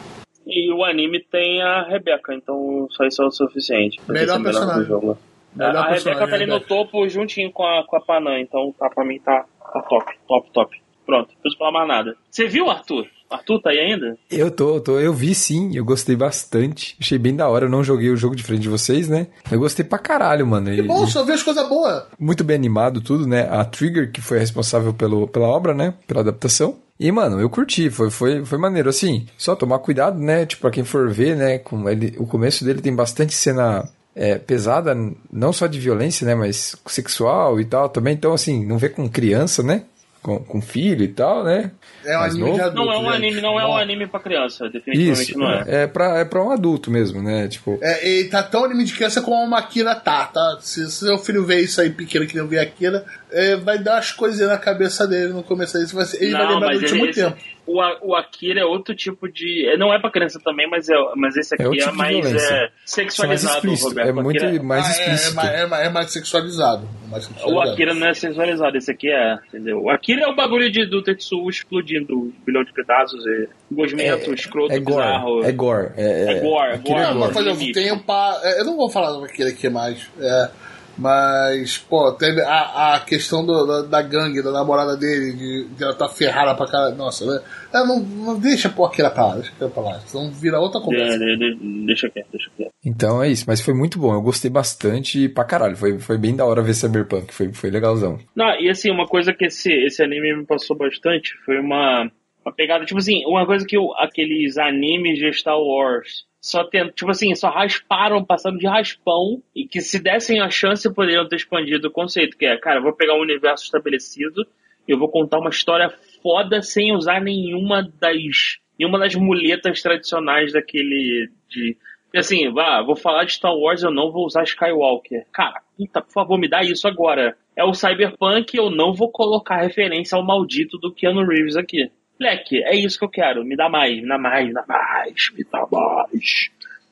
[0.46, 4.02] E o anime tem a Rebeca, então só isso é o suficiente.
[4.06, 4.82] Melhor personagem.
[4.84, 5.18] do jogo.
[5.56, 6.68] Melhor a Rebeca personagem, tá ali no Rebeca.
[6.76, 10.52] topo juntinho com a, com a Panam, então tá, pra mim tá, tá top, top,
[10.52, 10.82] top.
[11.10, 12.15] Pronto, não preciso falar mais nada.
[12.30, 13.07] Você viu, Arthur?
[13.31, 14.15] Arthur tá aí ainda?
[14.30, 16.95] Eu tô, eu tô, eu vi sim, eu gostei bastante.
[17.02, 19.26] Achei bem da hora, eu não joguei o jogo de frente de vocês, né?
[19.52, 20.72] Eu gostei pra caralho, mano.
[20.72, 22.07] E- Bom, só vejo coisa boa.
[22.19, 23.48] muito bem animado tudo, né?
[23.49, 25.95] A Trigger, que foi a responsável pelo, pela obra, né?
[26.06, 26.77] Pela adaptação.
[26.99, 28.88] E, mano, eu curti, foi, foi, foi maneiro.
[28.90, 30.45] Assim, só tomar cuidado, né?
[30.45, 31.57] Tipo, pra quem for ver, né?
[31.57, 34.95] Com ele, o começo dele tem bastante cena é, pesada,
[35.34, 36.36] não só de violência, né?
[36.36, 38.14] Mas sexual e tal também.
[38.14, 39.86] Então, assim, não vê com criança, né?
[40.22, 41.72] Com, com filho e tal, né?
[42.04, 42.70] É um Mais anime de novo?
[42.70, 42.86] adulto.
[42.86, 45.64] Não é um anime, não é um anime pra criança, definitivamente Isso, não é.
[45.84, 47.48] é, pra, é pra um adulto mesmo, né?
[47.48, 50.58] Tipo, É, ele tá tão anime de criança como a Makira tá, tá?
[50.60, 53.94] Se, se seu filho ver isso aí pequeno que não vê Akira, é, vai dar
[53.96, 55.84] umas coisinhas na cabeça dele no começo aí.
[55.84, 57.38] Ele vai não, lembrar mas muito esse- tempo.
[57.72, 59.68] O, A- o Akira é outro tipo de.
[59.70, 61.91] é, Não é pra criança também, mas, é, mas esse aqui É é, outro tipo
[61.91, 63.90] de mais é, é mais sexualizado, explícito.
[63.90, 64.08] Roberto.
[64.10, 65.36] É muito Akira- mais Ah, é, é, explícito.
[65.36, 66.90] mais- é mais- é mais sexualizado.
[67.10, 67.72] Mais O sexualizado.
[67.72, 69.82] Akira não é sensualizado, esse aqui é, entendeu?
[69.82, 74.34] O Akira é o bagulho de, do Tetsuo explodindo um bilhão de pedaços, e gosmento,
[74.34, 74.98] escroto, é gore.
[75.06, 75.44] bizarro.
[75.44, 75.90] É gore.
[75.98, 77.00] É, É gore, Akira gore.
[77.06, 77.72] é Não, mas gore.
[77.72, 78.40] tem um par.
[78.44, 80.10] é, Eu não vou falar do Akira aqui mais.
[80.20, 80.50] é,
[80.98, 85.84] mas, pô, teve a, a questão do- da, da gangue, da namorada dele, de, de
[85.84, 86.95] ela tá ferrada pra caralho.
[86.95, 87.41] Nossa, né?
[87.74, 89.99] É, não, não deixa pô Akira pra lá, deixa Akira pra lá.
[90.02, 91.18] Senão vira outra conversa.
[91.18, 92.72] de- de- deixa quieto, deixa quieto.
[92.86, 94.14] Então é isso, mas foi muito bom.
[94.14, 95.76] Eu gostei bastante pra caralho.
[95.76, 97.34] Foi, foi bem da hora ver Cyberpunk.
[97.34, 98.18] Foi, foi legalzão.
[98.36, 102.10] Não, e assim, uma coisa que esse, esse anime me passou bastante foi uma,
[102.50, 107.12] uma pegada, tipo assim, uma coisa que aqueles animes de Star Wars só tem, tipo
[107.12, 111.88] assim, só rasparam, passaram de raspão, e que se dessem a chance poderiam ter expandido
[111.88, 114.46] o conceito, que é, cara, vou pegar um universo estabelecido,
[114.88, 115.94] eu vou contar uma história
[116.24, 121.78] foda sem usar nenhuma das nenhuma das muletas tradicionais daquele de
[122.16, 125.28] assim, vá, vou falar de Star Wars, eu não vou usar Skywalker.
[125.32, 127.38] Cara, puta, por favor, me dá isso agora.
[127.56, 131.92] É o Cyberpunk, eu não vou colocar referência ao maldito do Keanu Reeves aqui.
[132.20, 133.46] Moleque, é isso que eu quero.
[133.46, 136.50] Me dá mais, me dá mais, me dá mais, me dá mais.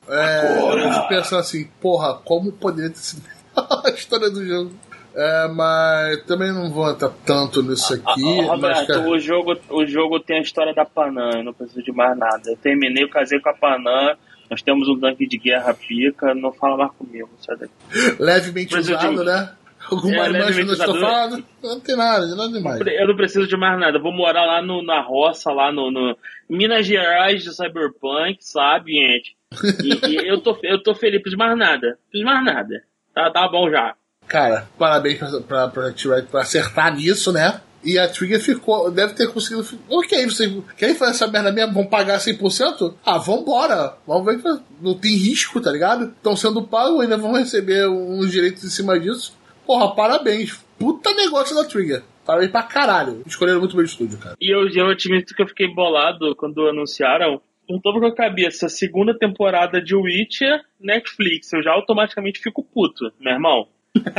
[0.10, 0.82] É, Agora.
[0.82, 3.24] eu fico pensando assim, porra, como poderia ter sido
[3.86, 4.72] a história do jogo?
[5.14, 8.24] É, mas também não vou entrar tanto nisso aqui.
[8.24, 11.54] Ah, mas, Roberto, cara, o jogo, o jogo tem a história da Panam, eu não
[11.54, 12.42] preciso de mais nada.
[12.46, 14.16] Eu terminei, eu casei com a Panam,
[14.50, 17.74] nós temos um tanque de guerra pica, não fala mais comigo, sai daqui.
[18.22, 19.50] levemente Mas usado, digo- né?
[19.90, 21.00] Alguma É, imagem usado.
[21.00, 22.82] falando, não tem nada, nada demais.
[22.86, 24.00] Eu não preciso de mais nada.
[24.00, 26.18] Vou morar lá no, na roça, lá no, no
[26.50, 29.36] Minas Gerais de Cyberpunk, sabe, gente?
[29.84, 31.98] E, e eu, tô, eu tô feliz, de mais nada.
[32.14, 32.84] De mais nada.
[33.14, 33.96] Tá, tá bom já.
[34.28, 35.92] Cara, parabéns pra, pra,
[36.30, 37.62] por acertar nisso, né?
[37.84, 39.66] E a Trigger ficou, deve ter conseguido.
[39.88, 41.74] Ok, vocês querem fazer essa merda mesmo?
[41.74, 42.96] Vão pagar 100%?
[43.06, 43.94] Ah, vambora!
[44.06, 46.10] Vamos ver que não tem risco, tá ligado?
[46.10, 49.38] Estão sendo pagos, ainda vão receber uns direitos em cima disso.
[49.68, 50.66] Porra, parabéns.
[50.80, 52.02] Puta negócio da Trigger.
[52.26, 53.22] Parabéns pra caralho.
[53.26, 54.36] Escolheram muito bem o estúdio, cara.
[54.42, 57.42] E eu, eu admito que eu fiquei bolado quando anunciaram.
[57.70, 58.70] Não tô com a cabeça.
[58.70, 61.52] Segunda temporada de Witcher, Netflix.
[61.52, 63.68] Eu já automaticamente fico puto, meu irmão.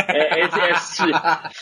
[0.08, 1.02] É, é- é esse-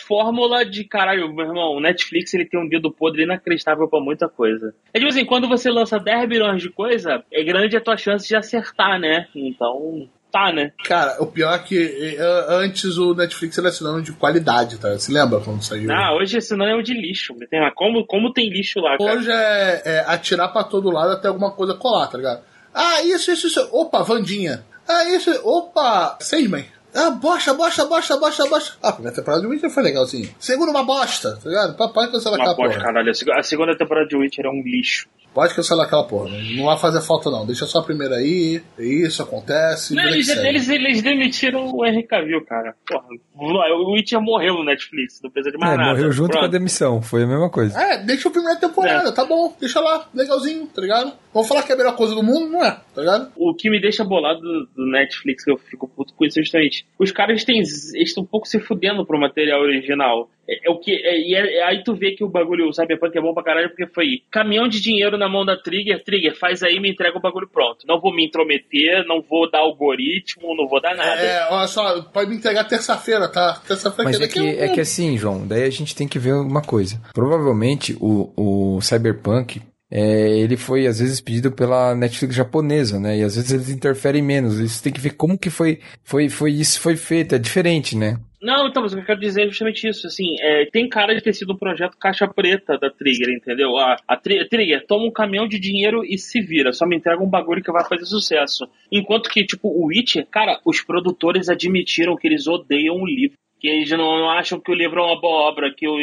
[0.06, 1.74] fórmula de caralho, meu irmão.
[1.76, 4.74] O Netflix ele tem um dedo podre inacreditável pra muita coisa.
[4.92, 8.26] É tipo assim, quando você lança 10 bilhões de coisa, é grande a tua chance
[8.26, 9.28] de acertar, né?
[9.34, 10.72] Então, tá, né?
[10.84, 12.16] Cara, o pior é que
[12.48, 14.98] antes o Netflix era sinônimo de qualidade, tá?
[14.98, 15.90] Se lembra quando saiu?
[15.92, 17.34] Ah, hoje é o de lixo.
[17.50, 19.14] Tem lá, como, como tem lixo lá, cara?
[19.14, 22.42] Hoje é, é atirar pra todo lado até alguma coisa colar, tá ligado?
[22.74, 23.68] Ah, isso, isso, isso.
[23.72, 24.64] Opa, Vandinha.
[24.86, 25.30] Ah, isso.
[25.42, 26.66] Opa, Sandman.
[26.94, 28.74] Ah, bosta, bosta, bosta, bosta, bosta.
[28.82, 30.34] Ah, a primeira temporada de Witcher foi legalzinho.
[30.38, 31.76] Segunda, uma bosta, tá ligado?
[31.76, 32.86] Papai cancelar Uma aquela bosta, porra.
[32.92, 33.12] caralho.
[33.34, 35.06] A A segunda temporada de Witcher é um lixo.
[35.36, 36.30] Pode cancelar aquela porra.
[36.30, 37.44] Não, não vai fazer falta, não.
[37.44, 38.62] Deixa só a primeira aí.
[38.78, 39.94] Isso acontece.
[39.94, 42.74] Não, eles, eles, eles demitiram o Henry Cavill, cara.
[42.88, 43.04] Porra,
[43.36, 45.90] o Witcher morreu no Netflix, não precisa de mais É, nada.
[45.90, 46.52] morreu junto com a Pronto.
[46.52, 47.02] demissão.
[47.02, 47.78] Foi a mesma coisa.
[47.78, 49.12] É, deixa a primeira temporada, É.
[49.12, 49.54] tá bom.
[49.60, 51.12] Deixa lá, legalzinho, tá ligado?
[51.36, 52.48] Vamos falar que é a melhor coisa do mundo?
[52.48, 53.30] Não é, tá ligado?
[53.36, 56.42] O que me deixa bolado do, do Netflix, que eu fico puto com isso, é
[56.42, 56.86] justamente.
[56.98, 60.30] Os caras têm, estão um pouco se fudendo pro material original.
[60.48, 63.18] É, é o que, é, e é, aí tu vê que o bagulho, o Cyberpunk
[63.18, 66.62] é bom pra caralho, porque foi caminhão de dinheiro na mão da Trigger, Trigger, faz
[66.62, 67.86] aí me entrega o bagulho pronto.
[67.86, 71.20] Não vou me intrometer, não vou dar algoritmo, não vou dar nada.
[71.20, 73.60] É, olha só, pode me entregar terça-feira, tá?
[73.68, 76.62] Terça-feira Mas é que, é que assim, João, daí a gente tem que ver uma
[76.62, 76.98] coisa.
[77.12, 79.60] Provavelmente o, o Cyberpunk
[79.90, 83.18] é, ele foi às vezes pedido pela Netflix japonesa, né?
[83.18, 84.58] E às vezes eles interferem menos.
[84.58, 87.34] Isso tem que ver como que foi, foi, foi isso foi feito.
[87.34, 88.18] É diferente, né?
[88.40, 91.54] Não, então, mas eu quero dizer justamente isso, assim, é, tem cara de ter sido
[91.54, 93.76] um projeto caixa preta da Trigger, entendeu?
[93.76, 97.28] A, a, Trigger toma um caminhão de dinheiro e se vira, só me entrega um
[97.28, 98.68] bagulho que vai fazer sucesso.
[98.92, 103.36] Enquanto que, tipo, o Witcher, cara, os produtores admitiram que eles odeiam o livro
[103.66, 105.98] que eles não, acham que o livro é uma boa obra, que o,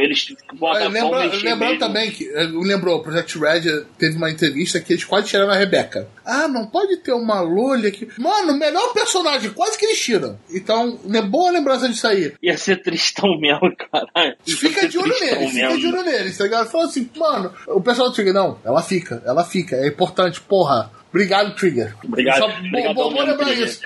[0.00, 4.92] eles botam lembra, Lembrando também que, eh, lembrou, o Project Red teve uma entrevista que
[4.92, 6.08] eles quase tiraram a Rebeca.
[6.24, 8.08] Ah, não pode ter uma Lulha que.
[8.16, 10.38] Mano, o melhor personagem, quase que eles tiram.
[10.54, 12.32] Então, é boa lembrança disso aí.
[12.40, 14.36] Ia ser tristão mesmo, caralho.
[14.46, 16.70] Fica de olho neles, fica de olho neles, tá ligado?
[16.70, 20.88] Falou assim, mano, o pessoal do Trigger, não, ela fica, ela fica, é importante, porra.
[21.10, 21.94] Obrigado, Trigger.
[22.04, 22.38] Obrigado.
[22.38, 23.80] Só, Obrigado bom, bom lembrar isso.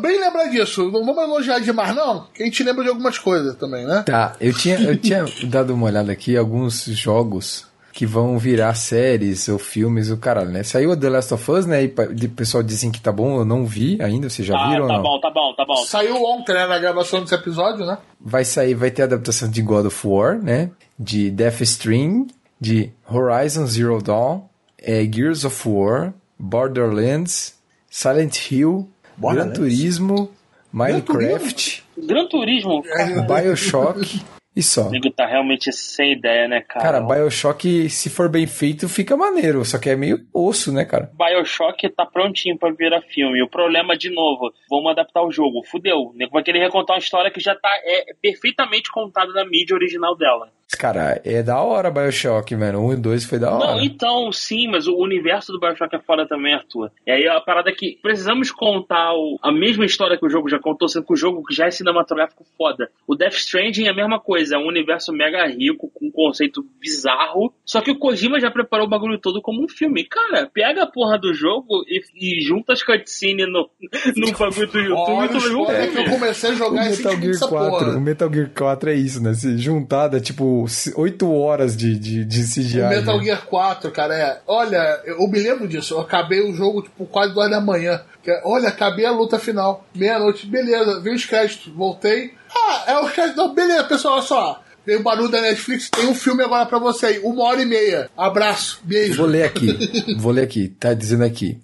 [0.00, 0.90] Bem lembrar disso.
[0.90, 4.02] Não vamos elogiar demais, não, que a gente lembra de algumas coisas também, né?
[4.04, 9.48] Tá, eu tinha, eu tinha dado uma olhada aqui, alguns jogos que vão virar séries
[9.48, 10.62] ou filmes, o caralho, né?
[10.62, 11.84] Saiu The Last of Us, né?
[11.84, 14.86] E o pessoal dizem que tá bom, eu não vi ainda, vocês já ah, viram
[14.86, 15.02] tá ou não?
[15.02, 15.76] bom, tá bom, tá bom.
[15.84, 17.98] Saiu ontem, né, na gravação desse episódio, né?
[18.20, 20.70] Vai sair, vai ter adaptação de God of War, né?
[20.98, 22.28] De Death String,
[22.60, 24.42] de Horizon Zero Dawn,
[24.78, 27.54] é, Gears of War, Borderlands,
[27.90, 28.88] Silent Hill,
[29.20, 30.30] Gran Turismo,
[30.72, 32.82] Minecraft, Gran Turismo,
[33.26, 34.20] Bioshock
[34.54, 34.88] e só.
[34.88, 36.84] O nego tá realmente sem ideia, né, cara?
[36.84, 39.64] Cara, Bioshock, se for bem feito, fica maneiro.
[39.64, 41.10] Só que é meio osso, né, cara?
[41.14, 43.42] Bioshock tá prontinho pra virar filme.
[43.42, 45.62] O problema, de novo, vamos adaptar o jogo.
[45.64, 45.98] Fudeu.
[45.98, 49.74] O nego vai querer recontar uma história que já tá é, perfeitamente contada na mídia
[49.74, 50.52] original dela.
[50.78, 52.86] Cara, é da hora Bioshock, mano.
[52.86, 53.72] Um e dois foi da hora.
[53.72, 56.90] Não, então, sim, mas o universo do Bioshock é foda também, Arthur.
[57.06, 60.48] E aí a parada é que precisamos contar o, a mesma história que o jogo
[60.48, 62.90] já contou, sendo que o jogo já é cinematográfico foda.
[63.06, 66.64] O Death Stranding é a mesma coisa, é um universo mega rico, com um conceito
[66.80, 67.52] bizarro.
[67.64, 70.04] Só que o Kojima já preparou o bagulho todo como um filme.
[70.04, 73.68] Cara, pega a porra do jogo e, e junta as cutscenes no,
[74.16, 77.38] no bagulho do YouTube Olha, e é, que eu comecei a jogar o Metal Gear
[77.38, 77.96] 4, porra.
[77.96, 79.34] O Metal Gear 4 é isso, né?
[79.34, 80.59] Se juntada, tipo,
[80.94, 82.82] 8 horas de, de, de CGI.
[82.82, 83.24] O Metal né?
[83.24, 84.40] Gear 4, cara, é.
[84.46, 85.94] Olha, eu me lembro disso.
[85.94, 88.00] Eu acabei o jogo, tipo, quase duas da manhã.
[88.44, 89.84] Olha, acabei a luta final.
[89.94, 92.32] Meia-noite, beleza, veio os créditos, voltei.
[92.54, 93.36] Ah, é os créditos.
[93.36, 94.62] Não, beleza, pessoal, olha só.
[94.84, 97.18] Veio o barulho da Netflix, tem um filme agora pra você aí.
[97.20, 98.10] Uma hora e meia.
[98.16, 99.18] Abraço, beijo.
[99.18, 99.76] Vou ler aqui.
[100.18, 100.68] Vou ler aqui.
[100.68, 101.58] Tá dizendo aqui.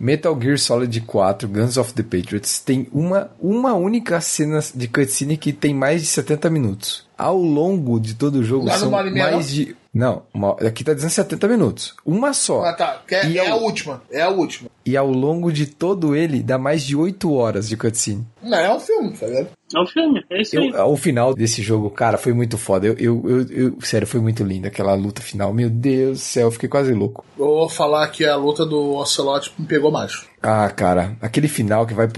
[0.00, 5.36] Metal Gear Solid 4 Guns of the Patriots tem uma, uma única cena de cutscene
[5.36, 7.06] que tem mais de 70 minutos.
[7.16, 8.90] Ao longo de todo o jogo são
[9.32, 9.76] mais de.
[9.92, 11.94] Não, uma- aqui tá dizendo 70 minutos.
[12.06, 12.62] Uma só.
[12.64, 13.02] Ah, tá.
[13.10, 14.02] É, E é ao- a última.
[14.10, 14.70] É a última.
[14.86, 18.24] E ao longo de todo ele dá mais de 8 horas de cutscene.
[18.42, 19.48] Não, é um filme, tá ligado?
[19.74, 20.68] É um filme, é isso aí.
[20.70, 22.86] Eu, o final desse jogo, cara, foi muito foda.
[22.86, 25.52] Eu, eu, eu, eu- sério, foi muito lindo aquela luta final.
[25.52, 27.24] Meu Deus do céu, eu fiquei quase louco.
[27.38, 30.24] Eu vou falar que a luta do Ocelot me pegou mais.
[30.42, 32.08] Ah, cara, aquele final que vai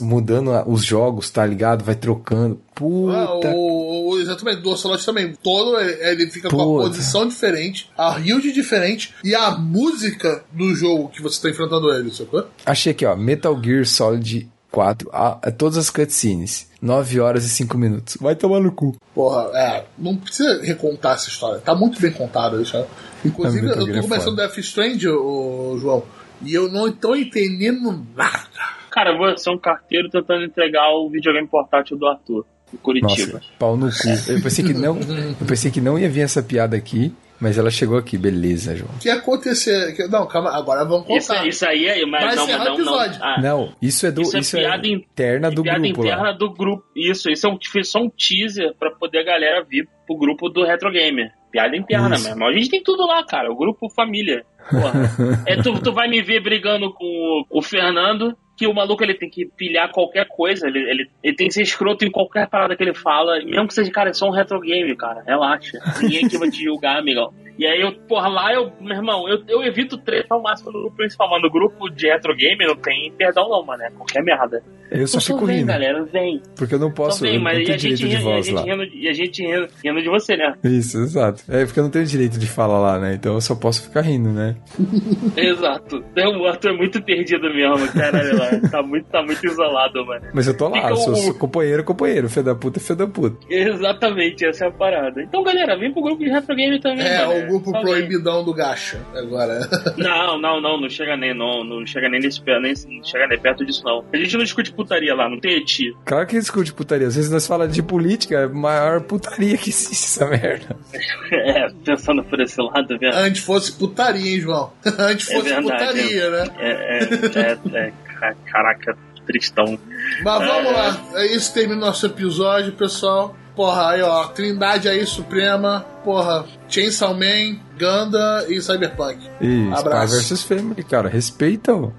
[0.00, 1.84] mudando os jogos, tá ligado?
[1.84, 2.60] Vai trocando.
[2.64, 3.52] Ah, Puta.
[3.54, 5.34] o, o- exatamente, do Ocelot também.
[5.42, 6.88] Todo ele ele fica com a Puta.
[6.88, 12.10] posição diferente, a build diferente e a música do jogo que você tá enfrentando ele,
[12.12, 12.46] sacou?
[12.64, 13.14] Achei aqui, ó.
[13.16, 15.08] Metal Gear Solid 4.
[15.12, 16.68] a- a todas as cutscenes.
[16.80, 18.16] 9 horas e 5 minutos.
[18.20, 18.96] Vai tomar no cu.
[19.14, 21.60] Porra, é, não precisa recontar essa história.
[21.60, 22.76] Tá muito bem contado isso.
[22.76, 22.84] né?
[23.24, 26.02] Inclusive, Metal eu é tô começando Death Strange, ô, João,
[26.44, 28.42] e eu não tô entendendo nada.
[28.90, 32.44] Cara, eu vou ser um carteiro tentando entregar o videogame portátil do Arthur,
[32.82, 33.34] Curitiba.
[33.34, 34.08] Nossa, pau no cu.
[34.28, 37.70] Eu pensei que não, eu pensei que não ia vir essa piada aqui, mas ela
[37.70, 38.16] chegou aqui.
[38.16, 38.90] Beleza, João.
[38.94, 39.94] O que acontecer?
[39.94, 41.46] que- Não, calma, agora vamos Isso, contar.
[41.46, 42.06] isso aí é.
[42.06, 42.74] Mas Vai não, não, o não.
[42.74, 43.20] episódio.
[43.22, 46.00] Ah, Não, isso é do Isso é isso é piada in- interna do piada grupo
[46.00, 46.32] interna lá.
[46.32, 46.84] do grupo.
[46.96, 50.64] Isso, isso é um, só um teaser pra poder a galera vir pro grupo do
[50.64, 51.30] Retro Gamer.
[51.50, 52.28] Piada interna Isso.
[52.28, 52.46] mesmo.
[52.46, 53.52] A gente tem tudo lá, cara.
[53.52, 54.42] O grupo família.
[54.70, 54.92] Porra.
[55.46, 59.14] é, tu, tu vai me ver brigando com o, o Fernando, que o maluco ele
[59.14, 60.68] tem que pilhar qualquer coisa.
[60.68, 63.38] Ele, ele, ele tem que ser escroto em qualquer parada que ele fala.
[63.44, 65.22] Mesmo que seja, cara, é só um retro game, cara.
[65.26, 65.78] Relaxa.
[66.00, 67.32] Ninguém aqui vai te julgar, amigão.
[67.58, 70.80] E aí eu, porra, lá eu, meu irmão, eu, eu evito treta ao máximo no
[70.80, 74.22] grupo principal, mas no grupo de retro game não tem perdão não, mano, é qualquer
[74.22, 74.62] merda.
[74.90, 75.66] Eu só Então fico vem, rindo.
[75.68, 76.40] galera, vem.
[76.56, 77.20] Porque eu não Então posso.
[77.22, 78.54] vem, eu não mas e tenho a gente, direito de rindo, e a voz gente
[78.54, 78.62] lá.
[78.62, 80.54] rindo, e a gente rindo, rindo de você, né?
[80.64, 81.42] Isso, exato.
[81.48, 83.14] É porque eu não tenho direito de falar lá, né?
[83.14, 84.56] Então eu só posso ficar rindo, né?
[85.36, 86.02] Exato.
[86.12, 88.50] Então, O Arthur é muito perdido mesmo, caralho, lá.
[88.70, 90.26] Tá muito, tá muito isolado, mano.
[90.32, 92.28] Mas eu tô lá, eu sou, sou companheiro, companheiro.
[92.28, 93.36] Fê da puta, fê da puta.
[93.50, 95.22] Exatamente, essa é a parada.
[95.22, 97.04] Então, galera, vem pro grupo de retro game também.
[97.06, 97.44] É, galera.
[97.44, 97.82] o grupo Só vem.
[97.82, 99.00] proibidão do gacha.
[99.14, 99.60] Agora.
[99.96, 103.26] Não, não, não, não chega nem, não, não chega nem nesse pé, nem não chega
[103.28, 104.04] nem perto disso, não.
[104.12, 105.94] A gente não discute putaria lá, não tem eti.
[106.04, 107.06] Claro que discute putaria.
[107.06, 110.76] Às vezes nós falamos de política, é a maior putaria que existe essa merda.
[111.32, 113.14] É, pensando por esse lado, vendo?
[113.16, 114.70] Antes fosse putaria, hein, João?
[114.98, 116.44] Antes É fosse verdade, putaria, né?
[116.58, 117.92] É, é, é, é,
[118.50, 118.96] caraca,
[119.26, 119.78] tristão.
[120.24, 120.72] Mas vamos É.
[120.72, 121.00] lá.
[121.14, 123.36] É isso termina o nosso episódio, pessoal.
[123.54, 129.18] Porra, aí ó, Trindade aí Suprema, porra, Chainsaw Man, Ganda e Cyberpunk.
[129.42, 130.14] E Abraço.
[130.20, 131.92] Spy vs Family, cara, respeita, ô.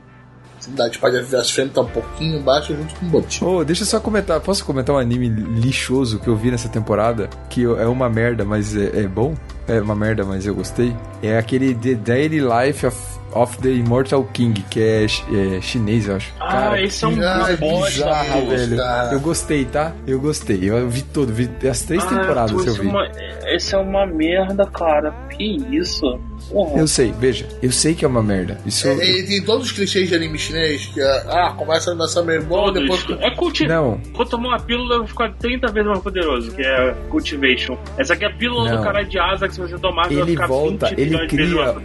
[0.60, 3.52] Trindade Spider vs Fame tá um pouquinho baixo junto com o Botinho.
[3.52, 4.40] Ô, deixa eu só comentar.
[4.40, 7.30] Posso comentar um anime lixoso que eu vi nessa temporada?
[7.50, 9.36] Que é uma merda, mas é, é bom?
[9.68, 10.96] É uma merda, mas eu gostei.
[11.22, 12.98] É aquele The Daily Life of,
[13.36, 16.34] of the Immortal King, que é, é chinês, eu acho.
[16.40, 18.78] Ah, esse é um Ah, bosta, bizarro, velho.
[18.78, 19.14] cara.
[19.14, 19.92] Eu gostei, tá?
[20.08, 20.60] Eu gostei.
[20.70, 22.88] Eu vi todo, vi as três Ah, temporadas eu esse é vi.
[22.88, 23.08] uma-
[23.46, 25.12] Esse é uma merda, cara.
[25.30, 26.20] Que isso?
[26.50, 26.80] Porra.
[26.80, 28.60] Eu sei, veja, eu sei que é uma merda.
[28.66, 28.88] Isso.
[28.88, 32.24] É, Ele tem todos os clichês de anime chinês, que é, ah, começa a animação
[32.26, 32.82] meio Todos.
[32.82, 33.06] depois...
[33.22, 33.68] É culti...
[33.68, 37.78] Não, Vou tomar uma pílula vou ficar 30 vezes mais poderoso, que é Cultivation.
[37.98, 38.78] Essa aqui é a pílula Não.
[38.78, 41.28] do cara de asa que se você tomar você vai ele ficar volta, 20 ele
[41.28, 41.76] cria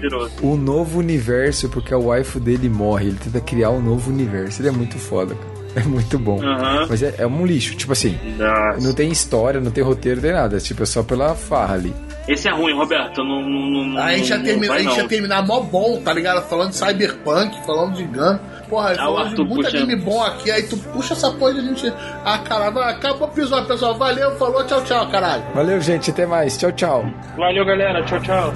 [0.43, 3.09] um novo universo porque a waifu dele morre.
[3.09, 4.61] Ele tenta criar um novo universo.
[4.61, 5.59] Ele é muito foda, cara.
[5.77, 6.43] É muito bom.
[6.43, 6.87] Aham.
[6.89, 7.75] Mas é, é um lixo.
[7.77, 8.81] Tipo assim, Nossa.
[8.85, 10.57] não tem história, não tem roteiro, não tem nada.
[10.57, 11.95] É tipo, é só pela farra ali.
[12.29, 13.25] Esse é ruim, Roberto.
[13.25, 15.09] Não, não, não, A gente ia não terminar, vai, a gente ia não.
[15.09, 16.47] terminar mó bom, tá ligado?
[16.47, 18.39] Falando de Cyberpunk, falando de Gun.
[18.69, 19.77] Porra, Ah, falando de muito puxando.
[19.83, 21.93] anime bom aqui, aí tu puxa essa porra de a gente.
[22.25, 23.95] Ah, caralho, acabou o episódio, pessoal.
[23.97, 25.43] Valeu, falou, tchau, tchau, caralho.
[25.55, 26.11] Valeu, gente.
[26.11, 26.59] Até mais.
[26.59, 27.07] Tchau, tchau.
[27.37, 28.05] Valeu, galera.
[28.05, 28.53] Tchau, tchau.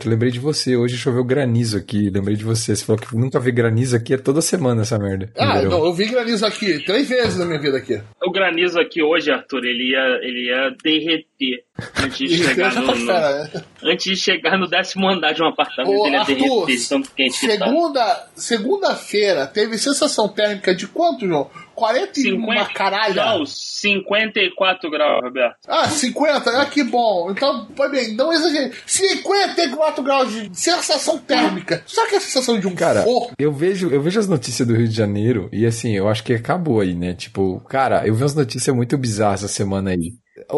[0.00, 0.76] Roberto, lembrei de você.
[0.76, 2.08] Hoje choveu granizo aqui.
[2.10, 2.74] Lembrei de você.
[2.74, 4.14] Você falou que nunca vê granizo aqui.
[4.14, 5.30] É toda semana essa merda.
[5.36, 8.00] Ah, não, eu vi granizo aqui três vezes na minha vida aqui.
[8.22, 11.64] O granizo aqui hoje, Arthur, ele ia, ele ia derreter
[12.02, 16.06] antes de chegar no, no- antes de chegar no décimo andar de um apartamento, Ô,
[16.06, 16.34] ele ia Arthur,
[16.66, 17.64] derreter de tanto quente que tá.
[17.66, 21.50] segunda, segunda-feira teve sensação térmica de quanto, João?
[21.74, 23.14] 40 e uma caralho.
[23.14, 23.44] Não,
[23.80, 25.56] 54 graus, Roberto.
[25.68, 26.50] Ah, 50?
[26.50, 27.30] Ah, que bom.
[27.30, 28.72] Então, bem, não exagere.
[28.86, 31.82] 54 graus de sensação térmica.
[31.86, 33.34] Só que a sensação de um Cara, forno.
[33.38, 36.32] eu vejo, eu vejo as notícias do Rio de Janeiro e assim, eu acho que
[36.34, 37.14] acabou aí, né?
[37.14, 40.12] Tipo, cara, eu vi umas notícias muito bizarras essa semana aí.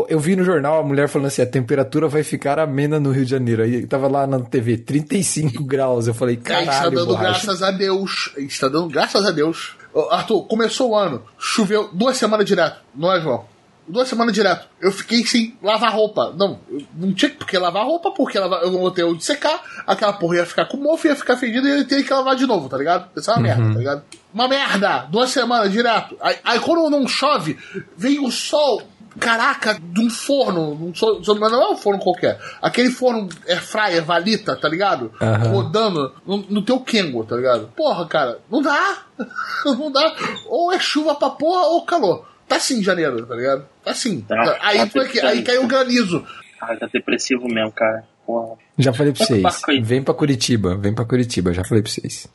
[0.08, 3.24] Eu, vi no jornal a mulher falando assim: a temperatura vai ficar amena no Rio
[3.24, 3.64] de Janeiro.
[3.64, 6.06] Aí tava lá na TV, 35 graus.
[6.06, 7.46] Eu falei, A gente tá caralho, dando borracha.
[7.46, 8.32] graças a Deus.
[8.36, 9.76] A gente tá dando graças a Deus.
[10.10, 13.44] Arthur, começou o ano, choveu duas semanas direto, não é, João?
[13.86, 14.68] Duas semanas direto.
[14.80, 16.32] Eu fiquei sem lavar roupa.
[16.36, 16.60] Não,
[16.94, 19.60] não tinha por que lavar roupa, porque lavar, eu não vou ter onde secar.
[19.84, 22.36] Aquela porra ia ficar com mofo, ia ficar fedida e eu ia ter que lavar
[22.36, 23.10] de novo, tá ligado?
[23.16, 24.02] Isso é uma merda, tá ligado?
[24.32, 25.06] Uma merda!
[25.10, 26.16] Duas semanas direto.
[26.20, 27.58] Aí, aí quando não chove,
[27.96, 28.82] vem o sol.
[29.18, 30.92] Caraca, de um forno, um
[31.38, 32.38] mas não é um forno qualquer.
[32.60, 35.12] Aquele forno é fryer, valita, tá ligado?
[35.20, 35.50] Aham.
[35.50, 37.68] Rodando no, no teu Kengo, tá ligado?
[37.76, 39.02] Porra, cara, não dá.
[39.64, 40.14] não dá.
[40.48, 42.26] Ou é chuva pra porra ou calor.
[42.48, 43.64] Tá sim em janeiro, tá ligado?
[43.84, 44.20] Tá sim.
[44.22, 44.58] Tá.
[44.60, 46.24] aí, Tá é que- aí caiu o granizo.
[46.58, 48.04] Cara, tá depressivo mesmo, cara.
[48.26, 48.56] porra.
[48.78, 49.42] Já falei pra vocês.
[49.82, 52.26] Vem pra Curitiba, vem pra Curitiba, já falei pra vocês.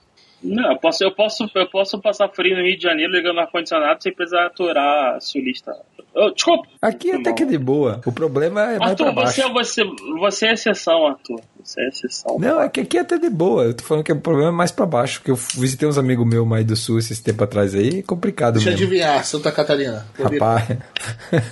[0.43, 4.01] Não, eu posso, eu posso, eu posso passar frio no Rio de Janeiro ligando ar-condicionado
[4.01, 5.75] sem precisar aturar sulista.
[6.13, 6.67] Ô, desculpa.
[6.81, 8.01] Aqui até que é de boa.
[8.05, 9.41] O problema é mais pra Arthur, baixo.
[9.51, 11.41] você, você, você é exceção, Arthur.
[11.63, 12.37] Você é exceção.
[12.39, 13.63] Não, é que aqui até de boa.
[13.63, 15.19] Eu tô falando que o problema é mais pra baixo.
[15.19, 17.99] Porque eu visitei uns amigos meus mais do sul esses tempos atrás aí.
[17.99, 18.85] É complicado Deixa eu mesmo.
[18.85, 20.05] adivinhar, Santa Catarina.
[20.17, 20.69] Rapaz.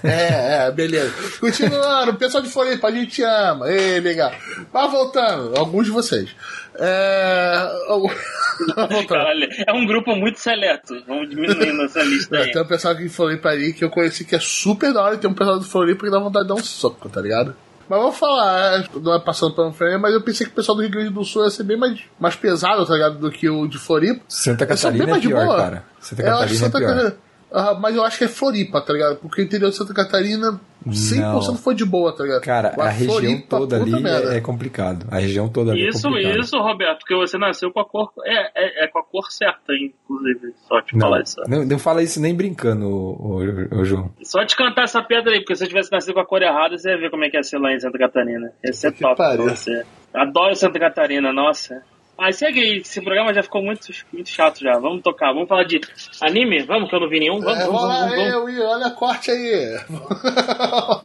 [0.03, 1.13] É, é, beleza.
[1.39, 3.69] Continuando, o pessoal de Floripa, a gente ama.
[3.69, 4.31] Ei, legal.
[4.71, 6.29] Mas voltando, alguns de vocês.
[6.77, 7.69] É.
[7.87, 9.07] voltando.
[9.07, 10.93] Caralho, é um grupo muito seleto.
[11.07, 12.51] Vamos diminuindo essa lista aí.
[12.51, 15.15] Tem um pessoal aqui de Floripa ali que eu conheci que é super da hora
[15.15, 17.55] e tem um pessoal de Floripa que dá vontade de dar um soco, tá ligado?
[17.87, 20.75] Mas vou falar, é, não é passando pelo frame, mas eu pensei que o pessoal
[20.75, 23.17] do Rio Grande do Sul ia ser bem mais, mais pesado, tá ligado?
[23.19, 24.21] Do que o de Floripa.
[24.27, 25.57] Santa Eles são bem Catarina é mais de pior, boa.
[25.57, 25.83] cara.
[25.99, 26.87] Santa acho Catarina é Santa pior.
[26.89, 27.17] Catarina.
[27.57, 29.15] Ah, mas eu acho que é Floripa, tá ligado?
[29.17, 32.41] Porque o interior de Santa Catarina 100% foi de boa, tá ligado?
[32.41, 34.33] Cara, Mas a região Floripa, toda ali merda.
[34.33, 35.07] é, é complicado.
[35.09, 36.39] A região toda ali é Isso, complicado.
[36.39, 38.11] isso, Roberto, porque você nasceu com a cor.
[38.25, 40.53] É, é, é com a cor certa, inclusive.
[40.67, 41.41] Só te Não, falar isso.
[41.47, 44.11] não, não fala isso nem brincando, ô, ô, ô, João.
[44.23, 46.77] Só te cantar essa pedra aí, porque se eu tivesse nascido com a cor errada,
[46.77, 48.51] você ia ver como é que ia ser lá em Santa Catarina.
[48.63, 49.83] Ia ser Que top pra você.
[50.13, 51.81] Adoro Santa Catarina, nossa.
[52.17, 54.79] Ah, segue aí, esse programa já ficou muito, muito chato já.
[54.79, 55.81] Vamos tocar, vamos falar de
[56.21, 56.63] anime?
[56.63, 57.41] Vamos, que eu não vi nenhum.
[57.41, 58.33] Vamos, É, vamos, vamos vamos, vamos.
[58.33, 59.77] eu, Will, olha a corte aí.